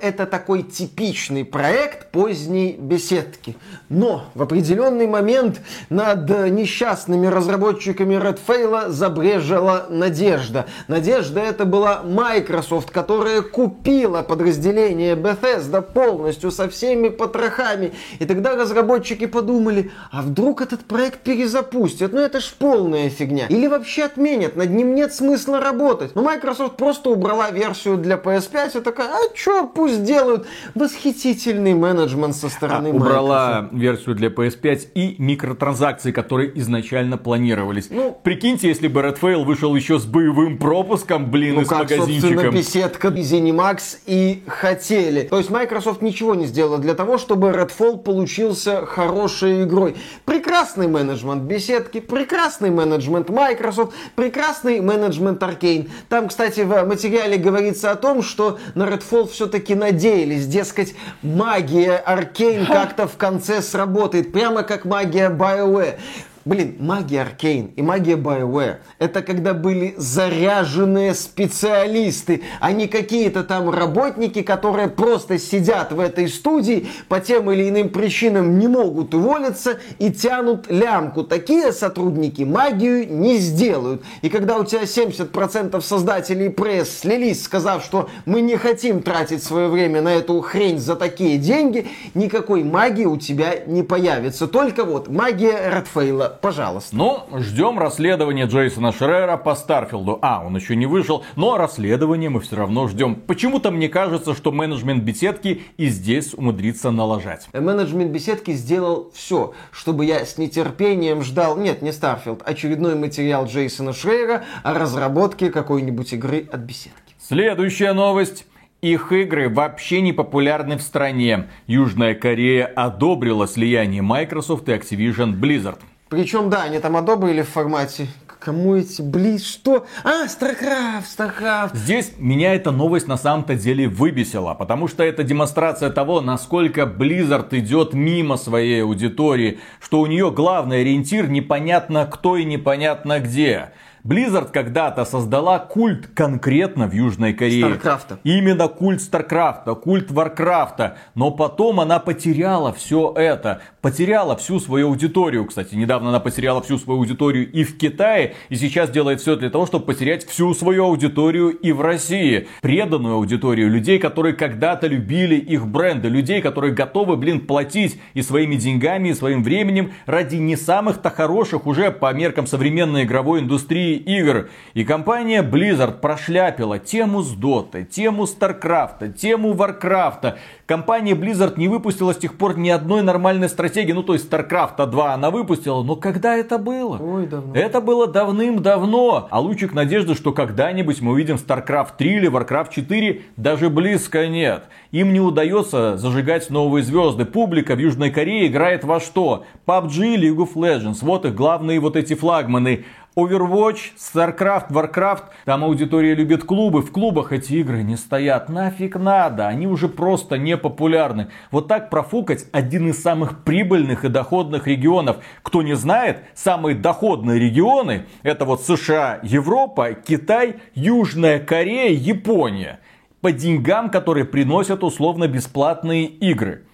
Это 0.00 0.26
такой 0.26 0.62
типичный 0.62 1.44
проект 1.44 2.10
поздней 2.10 2.76
беседки. 2.78 3.56
Но 3.88 4.24
в 4.34 4.42
определенный 4.42 5.06
момент 5.06 5.60
над 5.90 6.28
несчастными 6.50 7.26
разработчиками 7.26 8.14
Redfall 8.14 8.88
забрежила 8.88 9.86
надежда. 9.88 10.66
Надежда 10.88 11.40
это 11.40 11.64
была 11.64 12.02
Microsoft, 12.02 12.90
которая 12.90 13.42
купила 13.42 14.22
подразделение 14.22 15.14
Bethesda 15.14 15.82
полностью 15.82 16.50
со 16.50 16.68
всеми 16.68 17.08
потрохами. 17.08 17.92
И 18.18 18.24
тогда 18.24 18.54
разработчики 18.56 19.26
подумали, 19.26 19.90
а 20.10 20.22
вдруг 20.22 20.62
этот 20.62 20.84
проект 20.84 21.20
перезапустят? 21.20 22.12
Ну 22.12 22.20
это 22.20 22.40
ж 22.40 22.54
полная 22.58 23.10
фигня. 23.10 23.46
Или 23.48 23.66
вообще 23.66 24.04
отменят, 24.04 24.56
над 24.56 24.70
ним 24.70 24.94
нет 24.94 25.14
смысла 25.14 25.60
работать. 25.60 26.14
Но 26.14 26.22
Microsoft 26.22 26.76
просто 26.76 27.10
убрала 27.10 27.50
версию 27.50 27.98
для 27.98 28.16
PS5 28.16 28.78
и 28.78 28.80
такая, 28.80 29.08
а 29.08 29.34
чё, 29.34 29.66
пусть 29.66 29.83
делают. 29.92 30.46
Восхитительный 30.74 31.74
менеджмент 31.74 32.36
со 32.36 32.48
стороны 32.48 32.88
а, 32.88 32.90
Убрала 32.90 33.62
Microsoft. 33.62 33.82
версию 33.82 34.14
для 34.14 34.28
PS5 34.28 34.88
и 34.94 35.16
микротранзакции, 35.18 36.12
которые 36.12 36.58
изначально 36.58 37.18
планировались. 37.18 37.88
Ну, 37.90 38.18
Прикиньте, 38.22 38.68
если 38.68 38.88
бы 38.88 39.00
Redfall 39.00 39.44
вышел 39.44 39.74
еще 39.74 39.98
с 39.98 40.04
боевым 40.04 40.58
пропуском, 40.58 41.30
блин, 41.30 41.56
ну, 41.56 41.60
и 41.62 41.64
с 41.64 41.68
как, 41.68 41.78
магазинчиком. 41.80 42.30
собственно, 42.30 42.50
беседка 42.52 43.08
и 43.08 43.20
ZeniMax 43.22 43.80
и 44.06 44.42
хотели. 44.46 45.22
То 45.22 45.38
есть 45.38 45.50
Microsoft 45.50 46.02
ничего 46.02 46.34
не 46.34 46.46
сделала 46.46 46.78
для 46.78 46.94
того, 46.94 47.18
чтобы 47.18 47.48
Redfall 47.50 47.98
получился 47.98 48.86
хорошей 48.86 49.64
игрой. 49.64 49.96
Прекрасный 50.24 50.88
менеджмент 50.88 51.42
беседки, 51.42 52.00
прекрасный 52.00 52.70
менеджмент 52.70 53.28
Microsoft, 53.28 53.92
прекрасный 54.14 54.80
менеджмент 54.80 55.42
Arkane. 55.42 55.88
Там, 56.08 56.28
кстати, 56.28 56.60
в 56.60 56.84
материале 56.84 57.36
говорится 57.36 57.90
о 57.90 57.96
том, 57.96 58.22
что 58.22 58.58
на 58.74 58.84
Redfall 58.84 59.28
все-таки 59.28 59.73
все 59.74 59.76
надеялись, 59.76 60.46
дескать, 60.46 60.94
магия 61.22 61.96
Аркейн 61.96 62.66
как-то 62.66 63.08
в 63.08 63.16
конце 63.16 63.60
сработает, 63.60 64.32
прямо 64.32 64.62
как 64.62 64.84
магия 64.84 65.30
BioWare. 65.30 65.98
Блин, 66.44 66.76
магия 66.78 67.22
Аркейн 67.22 67.72
и 67.74 67.80
магия 67.80 68.16
BioWare— 68.16 68.76
это 68.98 69.22
когда 69.22 69.54
были 69.54 69.94
заряженные 69.96 71.14
специалисты, 71.14 72.42
а 72.60 72.70
не 72.72 72.86
какие-то 72.86 73.44
там 73.44 73.70
работники, 73.70 74.42
которые 74.42 74.88
просто 74.88 75.38
сидят 75.38 75.92
в 75.92 75.98
этой 75.98 76.28
студии, 76.28 76.86
по 77.08 77.18
тем 77.18 77.50
или 77.50 77.70
иным 77.70 77.88
причинам 77.88 78.58
не 78.58 78.68
могут 78.68 79.14
уволиться 79.14 79.78
и 79.98 80.12
тянут 80.12 80.70
лямку. 80.70 81.24
Такие 81.24 81.72
сотрудники 81.72 82.42
магию 82.42 83.10
не 83.10 83.38
сделают. 83.38 84.02
И 84.20 84.28
когда 84.28 84.58
у 84.58 84.66
тебя 84.66 84.82
70% 84.82 85.80
создателей 85.80 86.50
пресс 86.50 86.98
слились, 86.98 87.42
сказав, 87.42 87.82
что 87.82 88.10
мы 88.26 88.42
не 88.42 88.56
хотим 88.58 89.02
тратить 89.02 89.42
свое 89.42 89.68
время 89.68 90.02
на 90.02 90.12
эту 90.12 90.38
хрень 90.42 90.78
за 90.78 90.94
такие 90.94 91.38
деньги, 91.38 91.88
никакой 92.12 92.64
магии 92.64 93.06
у 93.06 93.16
тебя 93.16 93.64
не 93.66 93.82
появится. 93.82 94.46
Только 94.46 94.84
вот 94.84 95.08
магия 95.08 95.70
Редфейла 95.74 96.33
пожалуйста. 96.40 96.96
Ну, 96.96 97.26
ждем 97.38 97.78
расследования 97.78 98.46
Джейсона 98.46 98.92
Шрейера 98.92 99.36
по 99.36 99.54
Starfield 99.54 100.06
у. 100.06 100.18
А, 100.22 100.44
он 100.44 100.56
еще 100.56 100.76
не 100.76 100.86
вышел, 100.86 101.24
но 101.36 101.56
расследование 101.56 102.30
мы 102.30 102.40
все 102.40 102.56
равно 102.56 102.88
ждем. 102.88 103.14
Почему-то 103.14 103.70
мне 103.70 103.88
кажется, 103.88 104.34
что 104.34 104.52
менеджмент 104.52 105.02
беседки 105.02 105.62
и 105.76 105.86
здесь 105.86 106.34
умудрится 106.34 106.90
налажать. 106.90 107.48
Менеджмент 107.52 108.10
беседки 108.10 108.52
сделал 108.52 109.10
все, 109.14 109.54
чтобы 109.70 110.04
я 110.04 110.24
с 110.24 110.38
нетерпением 110.38 111.22
ждал, 111.22 111.56
нет, 111.56 111.82
не 111.82 111.92
Starfield, 111.92 112.42
очередной 112.44 112.94
материал 112.94 113.46
Джейсона 113.46 113.92
Шрейера 113.92 114.44
о 114.62 114.74
разработке 114.74 115.50
какой-нибудь 115.50 116.12
игры 116.12 116.48
от 116.50 116.60
беседки. 116.60 117.14
Следующая 117.18 117.92
новость. 117.92 118.46
Их 118.84 119.12
игры 119.12 119.48
вообще 119.48 120.02
не 120.02 120.12
популярны 120.12 120.76
в 120.76 120.82
стране. 120.82 121.48
Южная 121.66 122.14
Корея 122.14 122.66
одобрила 122.66 123.48
слияние 123.48 124.02
Microsoft 124.02 124.68
и 124.68 124.72
Activision 124.72 125.32
Blizzard. 125.32 125.78
Причем, 126.14 126.48
да, 126.48 126.62
они 126.62 126.78
там 126.78 126.96
одобрили 126.96 127.42
в 127.42 127.48
формате 127.48 128.06
Кому 128.44 128.76
эти 128.76 129.00
Blizz? 129.00 129.46
Что? 129.46 129.86
А, 130.02 130.26
StarCraft, 130.26 131.04
StarCraft. 131.16 131.70
Здесь 131.74 132.12
меня 132.18 132.54
эта 132.54 132.72
новость 132.72 133.08
на 133.08 133.16
самом-то 133.16 133.54
деле 133.54 133.88
выбесила, 133.88 134.52
потому 134.52 134.86
что 134.86 135.02
это 135.02 135.24
демонстрация 135.24 135.88
того, 135.88 136.20
насколько 136.20 136.82
Blizzard 136.82 137.48
идет 137.58 137.94
мимо 137.94 138.36
своей 138.36 138.82
аудитории, 138.82 139.60
что 139.80 140.00
у 140.00 140.06
нее 140.06 140.30
главный 140.30 140.82
ориентир 140.82 141.30
непонятно 141.30 142.04
кто 142.04 142.36
и 142.36 142.44
непонятно 142.44 143.18
где. 143.18 143.70
Blizzard 144.06 144.50
когда-то 144.52 145.06
создала 145.06 145.58
культ 145.58 146.08
конкретно 146.08 146.86
в 146.86 146.92
Южной 146.92 147.32
Корее. 147.32 147.64
StarCraft 147.64 148.08
а. 148.08 148.18
Именно 148.22 148.68
культ 148.68 149.00
StarCraft 149.00 149.60
а, 149.60 149.74
культ 149.74 150.10
Warcraft 150.10 150.80
а. 150.80 150.98
Но 151.14 151.30
потом 151.30 151.80
она 151.80 151.98
потеряла 151.98 152.74
все 152.74 153.14
это. 153.16 153.62
Потеряла 153.80 154.36
всю 154.36 154.60
свою 154.60 154.88
аудиторию. 154.88 155.46
Кстати, 155.46 155.74
недавно 155.74 156.10
она 156.10 156.20
потеряла 156.20 156.60
всю 156.60 156.76
свою 156.76 157.00
аудиторию 157.00 157.50
и 157.50 157.64
в 157.64 157.78
Китае. 157.78 158.34
И 158.50 158.56
сейчас 158.56 158.90
делает 158.90 159.22
все 159.22 159.36
для 159.36 159.48
того, 159.48 159.64
чтобы 159.64 159.86
потерять 159.86 160.26
всю 160.26 160.52
свою 160.52 160.84
аудиторию 160.84 161.48
и 161.48 161.72
в 161.72 161.80
России. 161.80 162.46
Преданную 162.60 163.14
аудиторию. 163.14 163.70
Людей, 163.70 163.98
которые 163.98 164.34
когда-то 164.34 164.86
любили 164.86 165.36
их 165.36 165.66
бренды. 165.66 166.08
Людей, 166.08 166.42
которые 166.42 166.74
готовы, 166.74 167.16
блин, 167.16 167.40
платить 167.40 167.98
и 168.12 168.20
своими 168.20 168.56
деньгами, 168.56 169.08
и 169.08 169.14
своим 169.14 169.42
временем 169.42 169.92
ради 170.04 170.36
не 170.36 170.56
самых-то 170.56 171.08
хороших 171.08 171.66
уже 171.66 171.90
по 171.90 172.12
меркам 172.12 172.46
современной 172.46 173.04
игровой 173.04 173.40
индустрии 173.40 173.93
игр. 173.96 174.48
И 174.74 174.84
компания 174.84 175.42
Blizzard 175.42 176.00
прошляпила 176.00 176.78
тему 176.78 177.22
с 177.22 177.34
Dota, 177.34 177.84
тему 177.84 178.24
StarCraft, 178.24 179.12
тему 179.14 179.54
Warcraft. 179.54 180.34
Компания 180.66 181.12
Blizzard 181.12 181.54
не 181.56 181.68
выпустила 181.68 182.14
с 182.14 182.16
тех 182.16 182.38
пор 182.38 182.56
ни 182.56 182.70
одной 182.70 183.02
нормальной 183.02 183.48
стратегии. 183.48 183.92
Ну, 183.92 184.02
то 184.02 184.14
есть 184.14 184.30
StarCraft 184.30 184.86
2 184.86 185.14
она 185.14 185.30
выпустила, 185.30 185.82
но 185.82 185.96
когда 185.96 186.36
это 186.36 186.58
было? 186.58 186.98
Ой, 186.98 187.26
давно. 187.26 187.54
Это 187.54 187.80
было 187.80 188.06
давным-давно. 188.06 189.28
А 189.30 189.40
лучик 189.40 189.74
надежды, 189.74 190.14
что 190.14 190.32
когда-нибудь 190.32 191.00
мы 191.00 191.12
увидим 191.12 191.36
StarCraft 191.36 191.92
3 191.98 192.14
или 192.14 192.30
Warcraft 192.30 192.70
4, 192.74 193.22
даже 193.36 193.68
близко 193.68 194.26
нет. 194.26 194.64
Им 194.90 195.12
не 195.12 195.20
удается 195.20 195.96
зажигать 195.96 196.50
новые 196.50 196.82
звезды. 196.82 197.24
Публика 197.24 197.74
в 197.74 197.78
Южной 197.78 198.10
Корее 198.10 198.46
играет 198.46 198.84
во 198.84 199.00
что? 199.00 199.44
PUBG, 199.66 200.16
League 200.16 200.36
of 200.36 200.54
Legends. 200.54 200.98
Вот 201.02 201.24
их 201.24 201.34
главные 201.34 201.80
вот 201.80 201.96
эти 201.96 202.14
флагманы. 202.14 202.84
Overwatch, 203.16 203.92
StarCraft, 203.96 204.70
Warcraft, 204.70 205.22
там 205.44 205.62
аудитория 205.62 206.16
любит 206.16 206.42
клубы, 206.42 206.82
в 206.82 206.90
клубах 206.90 207.30
эти 207.30 207.52
игры 207.54 207.84
не 207.84 207.96
стоят, 207.96 208.48
нафиг 208.48 208.96
надо, 208.96 209.46
они 209.46 209.68
уже 209.68 209.88
просто 209.88 210.36
не 210.36 210.56
популярны. 210.56 211.28
Вот 211.52 211.68
так 211.68 211.90
профукать 211.90 212.46
один 212.50 212.88
из 212.88 213.00
самых 213.00 213.44
прибыльных 213.44 214.04
и 214.04 214.08
доходных 214.08 214.66
регионов. 214.66 215.18
Кто 215.44 215.62
не 215.62 215.74
знает, 215.74 216.24
самые 216.34 216.74
доходные 216.74 217.38
регионы 217.38 218.06
это 218.24 218.44
вот 218.44 218.64
США, 218.64 219.20
Европа, 219.22 219.92
Китай, 219.92 220.56
Южная 220.74 221.38
Корея, 221.38 221.92
Япония. 221.92 222.80
По 223.20 223.30
деньгам, 223.30 223.90
которые 223.90 224.24
приносят 224.24 224.82
условно 224.82 225.28
бесплатные 225.28 226.06
игры. 226.06 226.64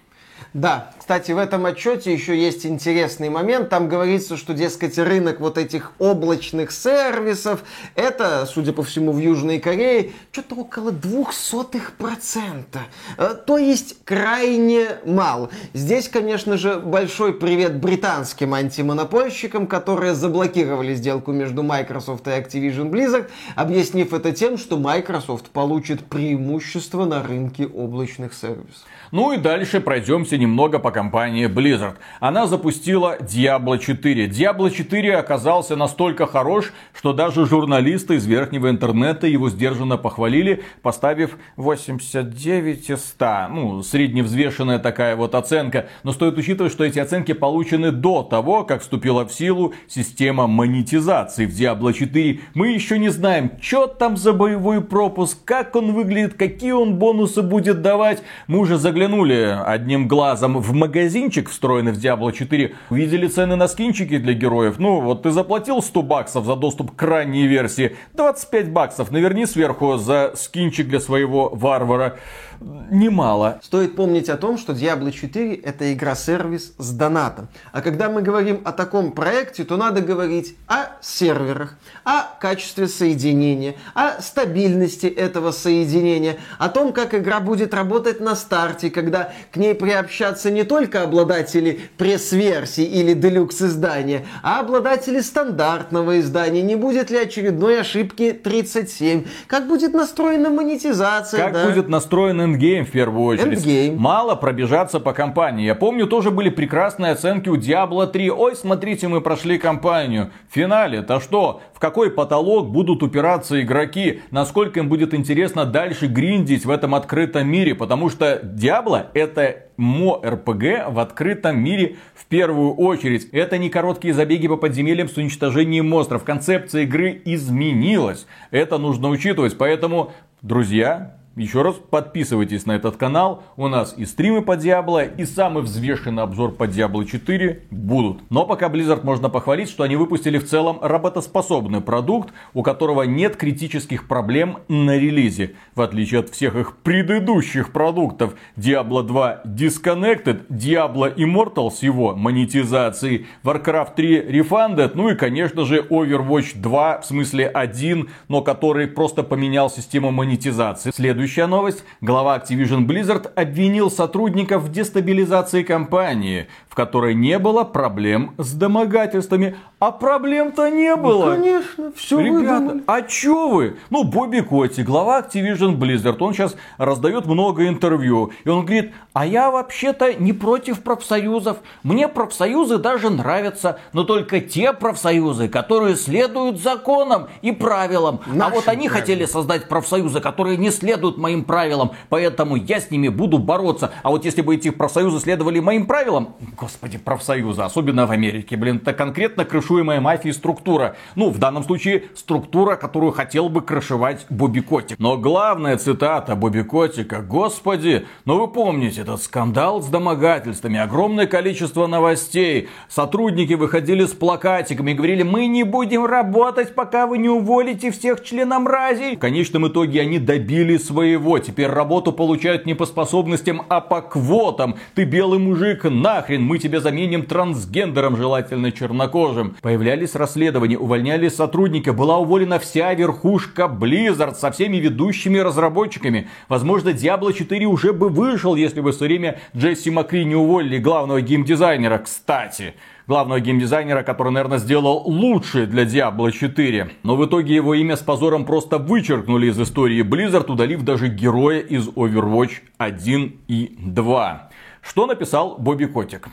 Да, 0.53 0.91
кстати, 0.99 1.31
в 1.31 1.37
этом 1.37 1.65
отчете 1.65 2.11
еще 2.11 2.37
есть 2.37 2.65
интересный 2.65 3.29
момент. 3.29 3.69
Там 3.69 3.87
говорится, 3.87 4.35
что, 4.35 4.53
дескать, 4.53 4.97
рынок 4.97 5.39
вот 5.39 5.57
этих 5.57 5.93
облачных 5.97 6.73
сервисов, 6.73 7.63
это, 7.95 8.45
судя 8.45 8.73
по 8.73 8.83
всему, 8.83 9.13
в 9.13 9.19
Южной 9.19 9.59
Корее, 9.59 10.11
что-то 10.33 10.55
около 10.55 10.91
двухсотых 10.91 11.93
процента. 11.93 12.81
Э, 13.17 13.33
То 13.33 13.57
есть 13.57 14.03
крайне 14.03 14.97
мало. 15.05 15.49
Здесь, 15.73 16.09
конечно 16.09 16.57
же, 16.57 16.79
большой 16.79 17.33
привет 17.33 17.77
британским 17.79 18.53
антимонопольщикам, 18.53 19.67
которые 19.67 20.15
заблокировали 20.15 20.93
сделку 20.95 21.31
между 21.31 21.63
Microsoft 21.63 22.27
и 22.27 22.31
Activision 22.31 22.89
Blizzard, 22.89 23.29
объяснив 23.55 24.13
это 24.13 24.33
тем, 24.33 24.57
что 24.57 24.77
Microsoft 24.77 25.49
получит 25.51 26.03
преимущество 26.07 27.05
на 27.05 27.23
рынке 27.23 27.65
облачных 27.67 28.33
сервисов. 28.33 28.83
Ну 29.11 29.33
и 29.33 29.37
дальше 29.37 29.81
пройдемся 29.81 30.37
немного 30.37 30.79
по 30.79 30.89
компании 30.89 31.47
Blizzard. 31.47 31.95
Она 32.21 32.47
запустила 32.47 33.17
Diablo 33.19 33.77
4. 33.77 34.27
Diablo 34.27 34.71
4 34.71 35.17
оказался 35.17 35.75
настолько 35.75 36.25
хорош, 36.25 36.71
что 36.93 37.11
даже 37.11 37.45
журналисты 37.45 38.15
из 38.15 38.25
верхнего 38.25 38.69
интернета 38.69 39.27
его 39.27 39.49
сдержанно 39.49 39.97
похвалили, 39.97 40.63
поставив 40.81 41.37
89 41.57 42.89
из 42.89 43.03
100. 43.03 43.47
Ну, 43.49 43.83
средневзвешенная 43.83 44.79
такая 44.79 45.17
вот 45.17 45.35
оценка. 45.35 45.89
Но 46.03 46.13
стоит 46.13 46.37
учитывать, 46.37 46.71
что 46.71 46.85
эти 46.85 46.99
оценки 46.99 47.33
получены 47.33 47.91
до 47.91 48.23
того, 48.23 48.63
как 48.63 48.81
вступила 48.81 49.25
в 49.25 49.33
силу 49.33 49.73
система 49.89 50.47
монетизации 50.47 51.45
в 51.45 51.49
Diablo 51.49 51.91
4. 51.91 52.39
Мы 52.53 52.69
еще 52.69 52.97
не 52.97 53.09
знаем, 53.09 53.51
что 53.59 53.87
там 53.87 54.15
за 54.15 54.31
боевой 54.31 54.79
пропуск, 54.79 55.43
как 55.43 55.75
он 55.75 55.91
выглядит, 55.91 56.35
какие 56.35 56.71
он 56.71 56.95
бонусы 56.95 57.41
будет 57.41 57.81
давать. 57.81 58.23
Мы 58.47 58.59
уже 58.59 58.77
заглянули 59.01 59.57
одним 59.65 60.07
глазом 60.07 60.59
в 60.59 60.73
магазинчик, 60.73 61.49
встроенный 61.49 61.91
в 61.91 61.97
Diablo 61.97 62.31
4, 62.31 62.75
увидели 62.91 63.25
цены 63.25 63.55
на 63.55 63.67
скинчики 63.67 64.19
для 64.19 64.33
героев. 64.33 64.75
Ну, 64.77 65.01
вот 65.01 65.23
ты 65.23 65.31
заплатил 65.31 65.81
100 65.81 66.01
баксов 66.03 66.45
за 66.45 66.55
доступ 66.55 66.95
к 66.95 67.01
ранней 67.01 67.47
версии, 67.47 67.95
25 68.13 68.71
баксов 68.71 69.09
наверни 69.09 69.47
сверху 69.47 69.97
за 69.97 70.33
скинчик 70.35 70.87
для 70.87 70.99
своего 70.99 71.49
варвара. 71.49 72.19
Немало. 72.61 73.59
Стоит 73.63 73.95
помнить 73.95 74.29
о 74.29 74.37
том, 74.37 74.57
что 74.57 74.73
Diablo 74.73 75.11
4 75.11 75.55
это 75.55 75.93
игра-сервис 75.93 76.73
с 76.77 76.91
донатом. 76.91 77.47
А 77.71 77.81
когда 77.81 78.09
мы 78.09 78.21
говорим 78.21 78.61
о 78.65 78.71
таком 78.71 79.13
проекте, 79.13 79.63
то 79.63 79.77
надо 79.77 80.01
говорить 80.01 80.55
о 80.67 80.87
серверах, 81.01 81.77
о 82.03 82.23
качестве 82.39 82.87
соединения, 82.87 83.75
о 83.95 84.21
стабильности 84.21 85.07
этого 85.07 85.51
соединения, 85.51 86.37
о 86.59 86.69
том, 86.69 86.93
как 86.93 87.15
игра 87.15 87.39
будет 87.39 87.73
работать 87.73 88.19
на 88.19 88.35
старте, 88.35 88.91
когда 88.91 89.33
к 89.51 89.57
ней 89.57 89.73
приобщаться 89.73 90.51
не 90.51 90.63
только 90.63 91.01
обладатели 91.01 91.79
пресс-версии 91.97 92.85
или 92.85 93.13
делюкс 93.13 93.61
издания, 93.61 94.25
а 94.43 94.59
обладатели 94.59 95.21
стандартного 95.21 96.19
издания. 96.19 96.61
Не 96.61 96.75
будет 96.75 97.09
ли 97.09 97.17
очередной 97.17 97.81
ошибки 97.81 98.33
37? 98.33 99.25
Как 99.47 99.67
будет 99.67 99.93
настроена 99.93 100.49
монетизация? 100.49 101.39
Как 101.39 101.53
да? 101.53 101.65
будет 101.67 101.87
настроен 101.87 102.50
endgame 102.51 102.85
в 102.85 102.91
первую 102.91 103.23
очередь. 103.25 103.59
Endgame. 103.59 103.97
Мало 103.97 104.35
пробежаться 104.35 104.99
по 104.99 105.13
кампании. 105.13 105.65
Я 105.65 105.75
помню, 105.75 106.07
тоже 106.07 106.31
были 106.31 106.49
прекрасные 106.49 107.13
оценки 107.13 107.49
у 107.49 107.55
Diablo 107.55 108.07
3. 108.07 108.31
Ой, 108.31 108.55
смотрите, 108.55 109.07
мы 109.07 109.21
прошли 109.21 109.57
кампанию. 109.57 110.31
В 110.49 110.53
финале-то 110.53 111.19
что? 111.19 111.61
В 111.73 111.79
какой 111.79 112.11
потолок 112.11 112.69
будут 112.69 113.03
упираться 113.03 113.61
игроки? 113.61 114.21
Насколько 114.31 114.79
им 114.79 114.89
будет 114.89 115.13
интересно 115.13 115.65
дальше 115.65 116.07
гриндить 116.07 116.65
в 116.65 116.69
этом 116.69 116.95
открытом 116.95 117.47
мире? 117.47 117.75
Потому 117.75 118.09
что 118.09 118.39
Diablo 118.43 119.07
это 119.13 119.63
MMORPG 119.77 120.89
в 120.89 120.99
открытом 120.99 121.59
мире 121.59 121.95
в 122.13 122.25
первую 122.25 122.73
очередь. 122.75 123.29
Это 123.31 123.57
не 123.57 123.69
короткие 123.69 124.13
забеги 124.13 124.47
по 124.47 124.57
подземельям 124.57 125.09
с 125.09 125.17
уничтожением 125.17 125.89
монстров. 125.89 126.23
Концепция 126.23 126.83
игры 126.83 127.21
изменилась. 127.25 128.27
Это 128.51 128.77
нужно 128.77 129.09
учитывать. 129.09 129.57
Поэтому, 129.57 130.11
друзья, 130.41 131.17
еще 131.35 131.61
раз 131.61 131.75
подписывайтесь 131.75 132.65
на 132.65 132.73
этот 132.73 132.97
канал. 132.97 133.43
У 133.55 133.67
нас 133.67 133.93
и 133.97 134.05
стримы 134.05 134.41
по 134.41 134.57
Диабло, 134.57 135.03
и 135.03 135.25
самый 135.25 135.63
взвешенный 135.63 136.23
обзор 136.23 136.51
по 136.51 136.65
Diablo 136.65 137.05
4 137.05 137.63
будут. 137.71 138.21
Но 138.29 138.45
пока 138.45 138.67
Blizzard 138.67 139.05
можно 139.05 139.29
похвалить, 139.29 139.69
что 139.69 139.83
они 139.83 139.95
выпустили 139.95 140.37
в 140.37 140.47
целом 140.47 140.79
работоспособный 140.81 141.81
продукт, 141.81 142.33
у 142.53 142.63
которого 142.63 143.03
нет 143.03 143.37
критических 143.37 144.07
проблем 144.07 144.59
на 144.67 144.97
релизе. 144.97 145.55
В 145.73 145.81
отличие 145.81 146.19
от 146.19 146.29
всех 146.29 146.55
их 146.55 146.77
предыдущих 146.77 147.71
продуктов. 147.71 148.35
Diablo 148.57 149.03
2 149.03 149.43
Disconnected, 149.45 150.47
Diablo 150.49 151.15
Immortal 151.15 151.71
с 151.71 151.81
его 151.81 152.15
монетизацией, 152.15 153.27
Warcraft 153.43 153.95
3 153.95 154.19
Refunded, 154.31 154.91
ну 154.95 155.09
и 155.09 155.15
конечно 155.15 155.65
же 155.65 155.79
Overwatch 155.79 156.59
2, 156.59 157.01
в 157.01 157.05
смысле 157.05 157.47
1, 157.47 158.09
но 158.27 158.41
который 158.41 158.87
просто 158.87 159.23
поменял 159.23 159.69
систему 159.69 160.11
монетизации. 160.11 160.91
Следующая 161.21 161.45
новость. 161.45 161.83
Глава 162.01 162.35
Activision 162.35 162.87
Blizzard 162.87 163.31
обвинил 163.35 163.91
сотрудников 163.91 164.63
в 164.63 164.71
дестабилизации 164.71 165.61
компании, 165.61 166.47
в 166.67 166.73
которой 166.73 167.13
не 167.13 167.37
было 167.37 167.63
проблем 167.63 168.33
с 168.39 168.53
домогательствами. 168.53 169.55
А 169.77 169.91
проблем-то 169.91 170.69
не 170.69 170.95
было. 170.95 171.33
Конечно, 171.33 171.91
все 171.95 172.19
Ребята, 172.19 172.81
а 172.85 173.01
чё 173.01 173.49
вы? 173.49 173.77
Ну, 173.89 174.03
Бобби 174.03 174.41
Котти, 174.41 174.83
глава 174.83 175.19
Activision 175.21 175.77
Blizzard, 175.77 176.17
он 176.19 176.33
сейчас 176.33 176.55
раздает 176.77 177.25
много 177.25 177.67
интервью. 177.67 178.31
И 178.43 178.49
он 178.49 178.63
говорит, 178.63 178.93
а 179.13 179.25
я 179.25 179.49
вообще-то 179.49 180.13
не 180.13 180.33
против 180.33 180.83
профсоюзов. 180.83 181.57
Мне 181.81 182.07
профсоюзы 182.07 182.77
даже 182.77 183.09
нравятся, 183.09 183.79
но 183.91 184.03
только 184.03 184.39
те 184.39 184.71
профсоюзы, 184.71 185.49
которые 185.49 185.95
следуют 185.95 186.61
законам 186.61 187.27
и 187.41 187.51
правилам. 187.51 188.21
а 188.27 188.29
Нашим 188.35 188.55
вот 188.55 188.67
они 188.67 188.87
правилам. 188.87 188.99
хотели 188.99 189.25
создать 189.25 189.67
профсоюзы, 189.67 190.19
которые 190.19 190.57
не 190.57 190.69
следуют 190.69 191.10
моим 191.17 191.43
правилам, 191.43 191.91
поэтому 192.09 192.55
я 192.55 192.79
с 192.79 192.91
ними 192.91 193.07
буду 193.07 193.37
бороться. 193.37 193.91
А 194.03 194.09
вот 194.09 194.25
если 194.25 194.41
бы 194.41 194.55
эти 194.55 194.69
профсоюзы 194.69 195.19
следовали 195.19 195.59
моим 195.59 195.85
правилам, 195.85 196.35
господи, 196.57 196.97
профсоюзы, 196.97 197.61
особенно 197.61 198.05
в 198.05 198.11
Америке, 198.11 198.57
блин, 198.57 198.77
это 198.77 198.93
конкретно 198.93 199.45
крышуемая 199.45 200.01
мафией 200.01 200.33
структура. 200.33 200.95
Ну, 201.15 201.29
в 201.29 201.37
данном 201.37 201.63
случае 201.63 202.05
структура, 202.15 202.75
которую 202.75 203.11
хотел 203.11 203.49
бы 203.49 203.61
крышевать 203.61 204.25
Бобби 204.29 204.61
Котик. 204.61 204.97
Но 204.99 205.17
главная 205.17 205.77
цитата 205.77 206.35
Бобби 206.35 206.61
Котика, 206.61 207.21
господи, 207.21 208.05
ну 208.25 208.39
вы 208.39 208.47
помните 208.47 209.01
этот 209.01 209.21
скандал 209.21 209.81
с 209.81 209.87
домогательствами, 209.87 210.79
огромное 210.79 211.27
количество 211.27 211.87
новостей, 211.87 212.69
сотрудники 212.89 213.53
выходили 213.53 214.05
с 214.05 214.11
плакатиками 214.11 214.91
и 214.91 214.93
говорили, 214.93 215.23
мы 215.23 215.47
не 215.47 215.63
будем 215.63 216.05
работать, 216.05 216.75
пока 216.75 217.07
вы 217.07 217.17
не 217.17 217.29
уволите 217.29 217.91
всех 217.91 218.23
членомразий. 218.23 219.15
В 219.15 219.19
конечном 219.19 219.67
итоге 219.67 220.01
они 220.01 220.19
добились 220.19 220.85
своего, 220.85 221.00
теперь 221.39 221.67
работу 221.67 222.11
получают 222.11 222.65
не 222.65 222.73
по 222.73 222.85
способностям, 222.85 223.63
а 223.69 223.81
по 223.81 224.01
квотам. 224.01 224.75
Ты 224.95 225.03
белый 225.03 225.39
мужик, 225.39 225.83
нахрен, 225.83 226.43
мы 226.43 226.57
тебя 226.57 226.79
заменим 226.79 227.23
трансгендером, 227.23 228.17
желательно 228.17 228.71
чернокожим. 228.71 229.55
Появлялись 229.61 230.15
расследования, 230.15 230.77
увольнялись 230.77 231.35
сотрудники, 231.35 231.89
была 231.89 232.17
уволена 232.17 232.59
вся 232.59 232.93
верхушка 232.93 233.63
Blizzard 233.63 234.35
со 234.35 234.51
всеми 234.51 234.77
ведущими 234.77 235.39
разработчиками. 235.39 236.27
Возможно, 236.49 236.89
Diablo 236.89 237.33
4 237.33 237.65
уже 237.65 237.93
бы 237.93 238.09
вышел, 238.09 238.55
если 238.55 238.81
бы 238.81 238.91
все 238.91 239.05
время 239.05 239.39
Джесси 239.55 239.89
Макри 239.89 240.25
не 240.25 240.35
уволили 240.35 240.77
главного 240.77 241.21
геймдизайнера. 241.21 241.97
Кстати, 241.99 242.73
главного 243.07 243.39
геймдизайнера, 243.39 244.03
который, 244.03 244.31
наверное, 244.31 244.57
сделал 244.57 245.03
лучшее 245.05 245.65
для 245.65 245.83
Diablo 245.83 246.31
4. 246.31 246.91
Но 247.03 247.15
в 247.15 247.25
итоге 247.25 247.55
его 247.55 247.73
имя 247.73 247.95
с 247.95 248.01
позором 248.01 248.45
просто 248.45 248.77
вычеркнули 248.77 249.47
из 249.47 249.59
истории 249.59 250.03
Blizzard, 250.03 250.51
удалив 250.51 250.83
даже 250.83 251.07
героя 251.07 251.59
из 251.59 251.87
Overwatch 251.89 252.61
1 252.77 253.35
и 253.47 253.75
2. 253.77 254.49
Что 254.81 255.05
написал 255.05 255.57
Бобби 255.57 255.85
Котик? 255.85 256.29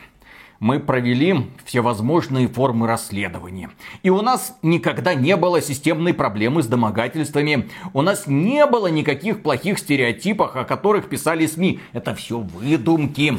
мы 0.61 0.81
провели 0.81 1.51
всевозможные 1.65 2.49
формы 2.49 2.87
расследования. 2.87 3.71
И 4.03 4.11
у 4.11 4.23
нас 4.23 4.57
никогда 4.63 5.15
не 5.15 5.37
было 5.37 5.61
системной 5.63 6.15
проблемы 6.15 6.63
с 6.63 6.67
домогательствами. 6.67 7.69
У 7.93 8.03
нас 8.03 8.27
не 8.27 8.67
было 8.67 8.89
никаких 8.89 9.43
плохих 9.43 9.79
стереотипов, 9.79 10.57
о 10.57 10.65
которых 10.65 11.09
писали 11.09 11.47
СМИ. 11.47 11.81
Это 11.93 12.15
все 12.15 12.39
выдумки. 12.41 13.33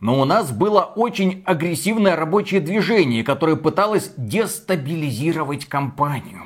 Но 0.00 0.20
у 0.20 0.24
нас 0.24 0.50
было 0.50 0.82
очень 0.82 1.42
агрессивное 1.46 2.16
рабочее 2.16 2.60
движение, 2.60 3.22
которое 3.22 3.56
пыталось 3.56 4.12
дестабилизировать 4.16 5.66
компанию. 5.66 6.42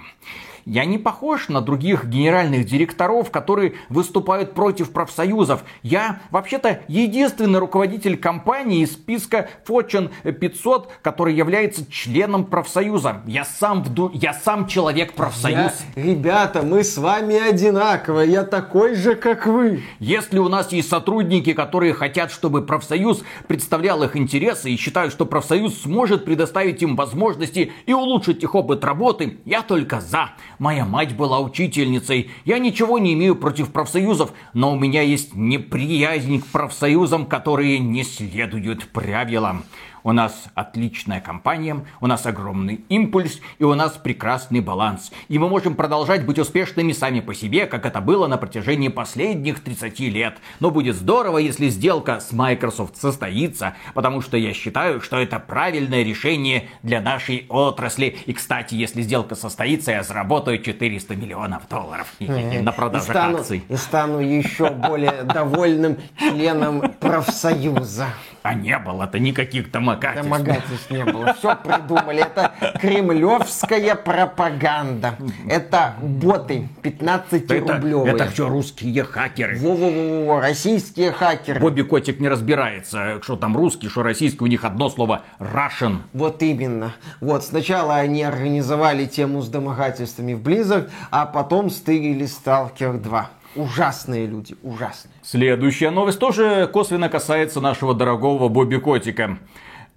Я 0.64 0.84
не 0.84 0.98
похож 0.98 1.48
на 1.48 1.60
других 1.60 2.04
генеральных 2.04 2.66
директоров, 2.66 3.30
которые 3.30 3.74
выступают 3.88 4.54
против 4.54 4.92
профсоюзов. 4.92 5.64
Я 5.82 6.20
вообще-то 6.30 6.82
единственный 6.88 7.58
руководитель 7.58 8.16
компании 8.16 8.82
из 8.82 8.92
списка 8.92 9.48
Fortune 9.66 10.10
500, 10.32 10.90
который 11.02 11.34
является 11.34 11.90
членом 11.90 12.44
профсоюза. 12.44 13.22
Я 13.26 13.44
сам, 13.44 13.82
вду... 13.82 14.10
я 14.14 14.32
сам 14.32 14.66
человек 14.66 15.14
профсоюз. 15.14 15.72
Я... 15.96 16.02
Ребята, 16.02 16.62
мы 16.62 16.84
с 16.84 16.96
вами 16.96 17.36
одинаковые. 17.36 18.30
Я 18.30 18.44
такой 18.44 18.94
же, 18.94 19.14
как 19.14 19.46
вы. 19.46 19.82
Если 19.98 20.38
у 20.38 20.48
нас 20.48 20.72
есть 20.72 20.88
сотрудники, 20.88 21.52
которые 21.52 21.94
хотят, 21.94 22.30
чтобы 22.30 22.62
профсоюз 22.62 23.22
представлял 23.48 24.02
их 24.02 24.16
интересы 24.16 24.70
и 24.70 24.76
считают, 24.76 25.12
что 25.12 25.26
профсоюз 25.26 25.82
сможет 25.82 26.24
предоставить 26.24 26.82
им 26.82 26.96
возможности 26.96 27.72
и 27.86 27.92
улучшить 27.92 28.42
их 28.42 28.54
опыт 28.54 28.84
работы, 28.84 29.38
я 29.44 29.62
только 29.62 30.00
за. 30.00 30.30
Моя 30.58 30.84
мать 30.84 31.16
была 31.16 31.40
учительницей. 31.40 32.30
Я 32.44 32.58
ничего 32.58 32.98
не 32.98 33.14
имею 33.14 33.36
против 33.36 33.72
профсоюзов, 33.72 34.32
но 34.54 34.72
у 34.72 34.78
меня 34.78 35.02
есть 35.02 35.34
неприязнь 35.34 36.40
к 36.40 36.46
профсоюзам, 36.46 37.26
которые 37.26 37.78
не 37.78 38.04
следуют 38.04 38.88
правилам. 38.88 39.64
У 40.04 40.12
нас 40.12 40.46
отличная 40.54 41.20
компания, 41.20 41.84
у 42.00 42.06
нас 42.06 42.26
огромный 42.26 42.84
импульс 42.88 43.40
и 43.58 43.64
у 43.64 43.74
нас 43.74 43.92
прекрасный 43.92 44.60
баланс. 44.60 45.12
И 45.28 45.38
мы 45.38 45.48
можем 45.48 45.74
продолжать 45.74 46.26
быть 46.26 46.38
успешными 46.38 46.92
сами 46.92 47.20
по 47.20 47.34
себе, 47.34 47.66
как 47.66 47.86
это 47.86 48.00
было 48.00 48.26
на 48.26 48.36
протяжении 48.36 48.88
последних 48.88 49.62
30 49.62 50.00
лет. 50.00 50.38
Но 50.60 50.70
будет 50.70 50.96
здорово, 50.96 51.38
если 51.38 51.68
сделка 51.68 52.20
с 52.20 52.32
Microsoft 52.32 52.96
состоится, 52.96 53.74
потому 53.94 54.20
что 54.20 54.36
я 54.36 54.52
считаю, 54.52 55.00
что 55.00 55.18
это 55.18 55.38
правильное 55.38 56.02
решение 56.02 56.68
для 56.82 57.00
нашей 57.00 57.46
отрасли. 57.48 58.16
И, 58.26 58.32
кстати, 58.32 58.74
если 58.74 59.02
сделка 59.02 59.34
состоится, 59.34 59.92
я 59.92 60.02
заработаю 60.02 60.60
400 60.60 61.14
миллионов 61.14 61.68
долларов 61.68 62.12
на 62.18 62.72
продаже 62.72 63.12
акций. 63.12 63.62
И 63.68 63.76
стану 63.76 64.18
еще 64.18 64.70
более 64.70 65.22
довольным 65.22 65.98
членом 66.18 66.80
профсоюза. 67.00 68.08
А 68.42 68.54
не 68.54 68.76
было-то 68.78 69.18
никаких 69.18 69.70
домогательств. 69.70 70.24
Домогательств 70.24 70.90
не 70.90 71.04
было. 71.04 71.32
Все 71.34 71.56
придумали. 71.56 72.22
Это 72.22 72.52
кремлевская 72.80 73.94
пропаганда. 73.94 75.16
Это 75.48 75.94
боты 76.00 76.68
15-рублевые. 76.82 78.14
Это, 78.14 78.24
это 78.24 78.32
все 78.32 78.48
русские 78.48 79.04
хакеры. 79.04 79.58
Во-во-во, 79.58 80.40
российские 80.40 81.12
хакеры. 81.12 81.60
Бобби 81.60 81.82
Котик 81.82 82.18
не 82.20 82.28
разбирается, 82.28 83.20
что 83.22 83.36
там 83.36 83.56
русский, 83.56 83.88
что 83.88 84.02
российский. 84.02 84.42
У 84.42 84.48
них 84.48 84.64
одно 84.64 84.90
слово 84.90 85.22
Russian. 85.38 85.98
Вот 86.12 86.42
именно. 86.42 86.94
Вот 87.20 87.44
сначала 87.44 87.96
они 87.96 88.22
организовали 88.22 89.06
тему 89.06 89.42
с 89.42 89.48
домогательствами 89.48 90.34
в 90.34 90.42
Blizzard, 90.42 90.90
а 91.10 91.26
потом 91.26 91.70
стырили 91.70 92.26
Stalker 92.26 92.98
2. 92.98 93.30
Ужасные 93.54 94.26
люди, 94.26 94.56
ужасные. 94.62 95.12
Следующая 95.22 95.90
новость 95.90 96.18
тоже 96.18 96.68
косвенно 96.72 97.08
касается 97.08 97.60
нашего 97.60 97.94
дорогого 97.94 98.48
Бобби 98.48 98.76
Котика. 98.76 99.38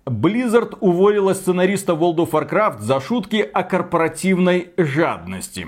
Blizzard 0.05 0.77
уволила 0.81 1.33
сценариста 1.33 1.93
World 1.93 2.17
of 2.17 2.31
Warcraft 2.31 2.81
за 2.81 2.99
шутки 2.99 3.37
о 3.37 3.63
корпоративной 3.63 4.69
жадности. 4.77 5.67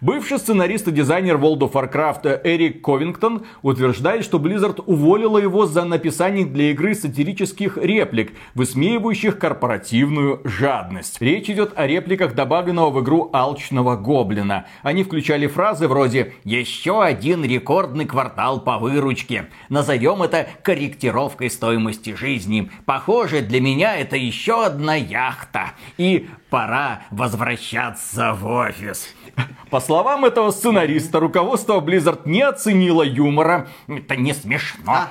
Бывший 0.00 0.38
сценарист 0.38 0.88
и 0.88 0.92
дизайнер 0.92 1.36
World 1.36 1.60
of 1.60 1.72
Warcraft 1.72 2.40
Эрик 2.44 2.82
Ковингтон 2.82 3.44
утверждает, 3.62 4.24
что 4.24 4.38
Blizzard 4.38 4.82
уволила 4.86 5.38
его 5.38 5.66
за 5.66 5.84
написание 5.84 6.46
для 6.46 6.70
игры 6.70 6.94
сатирических 6.94 7.76
реплик, 7.76 8.32
высмеивающих 8.54 9.38
корпоративную 9.38 10.40
жадность. 10.44 11.20
Речь 11.20 11.50
идет 11.50 11.72
о 11.76 11.86
репликах 11.86 12.34
добавленного 12.34 12.90
в 12.90 13.02
игру 13.02 13.30
Алчного 13.32 13.96
Гоблина. 13.96 14.66
Они 14.82 15.02
включали 15.02 15.46
фразы 15.46 15.88
вроде 15.88 16.34
«Еще 16.44 17.02
один 17.02 17.44
рекордный 17.44 18.04
квартал 18.04 18.60
по 18.60 18.78
выручке». 18.78 19.48
Назовем 19.68 20.22
это 20.22 20.48
корректировкой 20.62 21.50
стоимости 21.50 22.14
жизни. 22.14 22.70
Похоже, 22.86 23.40
для 23.40 23.60
меня 23.60 23.96
это 23.96 24.16
еще 24.16 24.64
одна 24.64 24.94
яхта. 24.94 25.72
И 25.96 26.28
пора 26.50 27.02
возвращаться 27.10 28.32
в 28.34 28.46
офис. 28.46 29.14
По 29.70 29.80
словам 29.80 30.24
этого 30.24 30.50
сценариста, 30.50 31.20
руководство 31.20 31.80
Blizzard 31.80 32.22
не 32.24 32.42
оценило 32.42 33.02
юмора. 33.02 33.68
Это 33.86 34.16
не 34.16 34.32
смешно. 34.32 35.06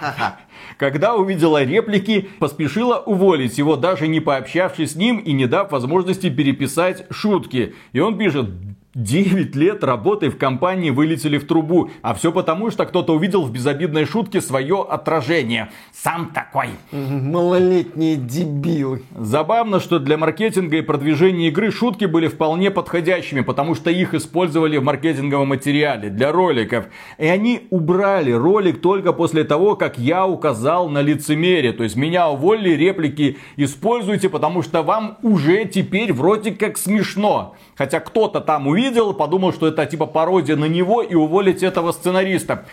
Когда 0.77 1.15
увидела 1.15 1.63
реплики, 1.63 2.29
поспешила 2.39 2.97
уволить 2.97 3.57
его, 3.57 3.75
даже 3.75 4.07
не 4.07 4.19
пообщавшись 4.19 4.93
с 4.93 4.95
ним 4.95 5.17
и 5.17 5.31
не 5.31 5.45
дав 5.45 5.71
возможности 5.71 6.29
переписать 6.29 7.05
шутки. 7.11 7.75
И 7.93 7.99
он 7.99 8.17
пишет, 8.17 8.49
9 8.97 9.55
лет 9.55 9.83
работы 9.83 10.31
в 10.31 10.39
компании 10.39 10.89
вылетели 10.89 11.37
в 11.37 11.45
трубу. 11.45 11.91
А 12.01 12.15
все 12.15 12.31
потому, 12.31 12.71
что 12.71 12.83
кто-то 12.85 13.13
увидел 13.13 13.43
в 13.43 13.51
безобидной 13.51 14.05
шутке 14.05 14.41
свое 14.41 14.83
отражение. 14.89 15.69
Сам 15.93 16.31
такой. 16.33 16.69
Малолетние 16.91 18.15
дебилы. 18.15 19.03
Забавно, 19.15 19.79
что 19.79 19.99
для 19.99 20.17
маркетинга 20.17 20.77
и 20.77 20.81
продвижения 20.81 21.49
игры 21.49 21.71
шутки 21.71 22.05
были 22.05 22.27
вполне 22.27 22.71
подходящими, 22.71 23.41
потому 23.41 23.75
что 23.75 23.91
их 23.91 24.15
использовали 24.15 24.77
в 24.77 24.83
маркетинговом 24.83 25.49
материале 25.49 26.09
для 26.09 26.31
роликов. 26.31 26.85
И 27.19 27.27
они 27.27 27.67
убрали 27.69 28.31
ролик 28.31 28.81
только 28.81 29.13
после 29.13 29.43
того, 29.43 29.75
как 29.75 29.99
я 29.99 30.25
указал 30.25 30.89
на 30.89 31.03
лицемерие. 31.03 31.73
То 31.73 31.83
есть 31.83 31.95
меня 31.95 32.29
уволили, 32.29 32.71
реплики 32.71 33.37
используйте, 33.57 34.27
потому 34.27 34.63
что 34.63 34.81
вам 34.81 35.19
уже 35.21 35.65
теперь 35.65 36.13
вроде 36.13 36.51
как 36.51 36.79
смешно. 36.79 37.55
Хотя 37.77 37.99
кто-то 37.99 38.41
там 38.41 38.67
увидел, 38.67 39.13
подумал, 39.13 39.53
что 39.53 39.67
это 39.67 39.85
типа 39.85 40.07
пародия 40.07 40.55
на 40.55 40.65
него 40.65 41.03
и 41.03 41.13
уволить 41.13 41.61
этого 41.61 41.91
сценариста. 41.91 42.65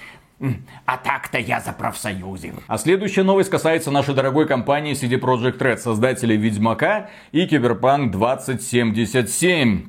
А 0.84 0.96
так-то 0.96 1.38
я 1.38 1.60
за 1.60 1.72
профсоюзы. 1.72 2.54
А 2.66 2.78
следующая 2.78 3.22
новость 3.22 3.50
касается 3.50 3.90
нашей 3.90 4.14
дорогой 4.14 4.48
компании 4.48 4.94
CD 4.94 5.20
Projekt 5.20 5.58
Red, 5.58 5.76
создателей 5.76 6.36
Ведьмака 6.36 7.10
и 7.32 7.46
Киберпанк 7.46 8.10
2077. 8.12 9.88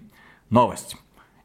Новость. 0.49 0.97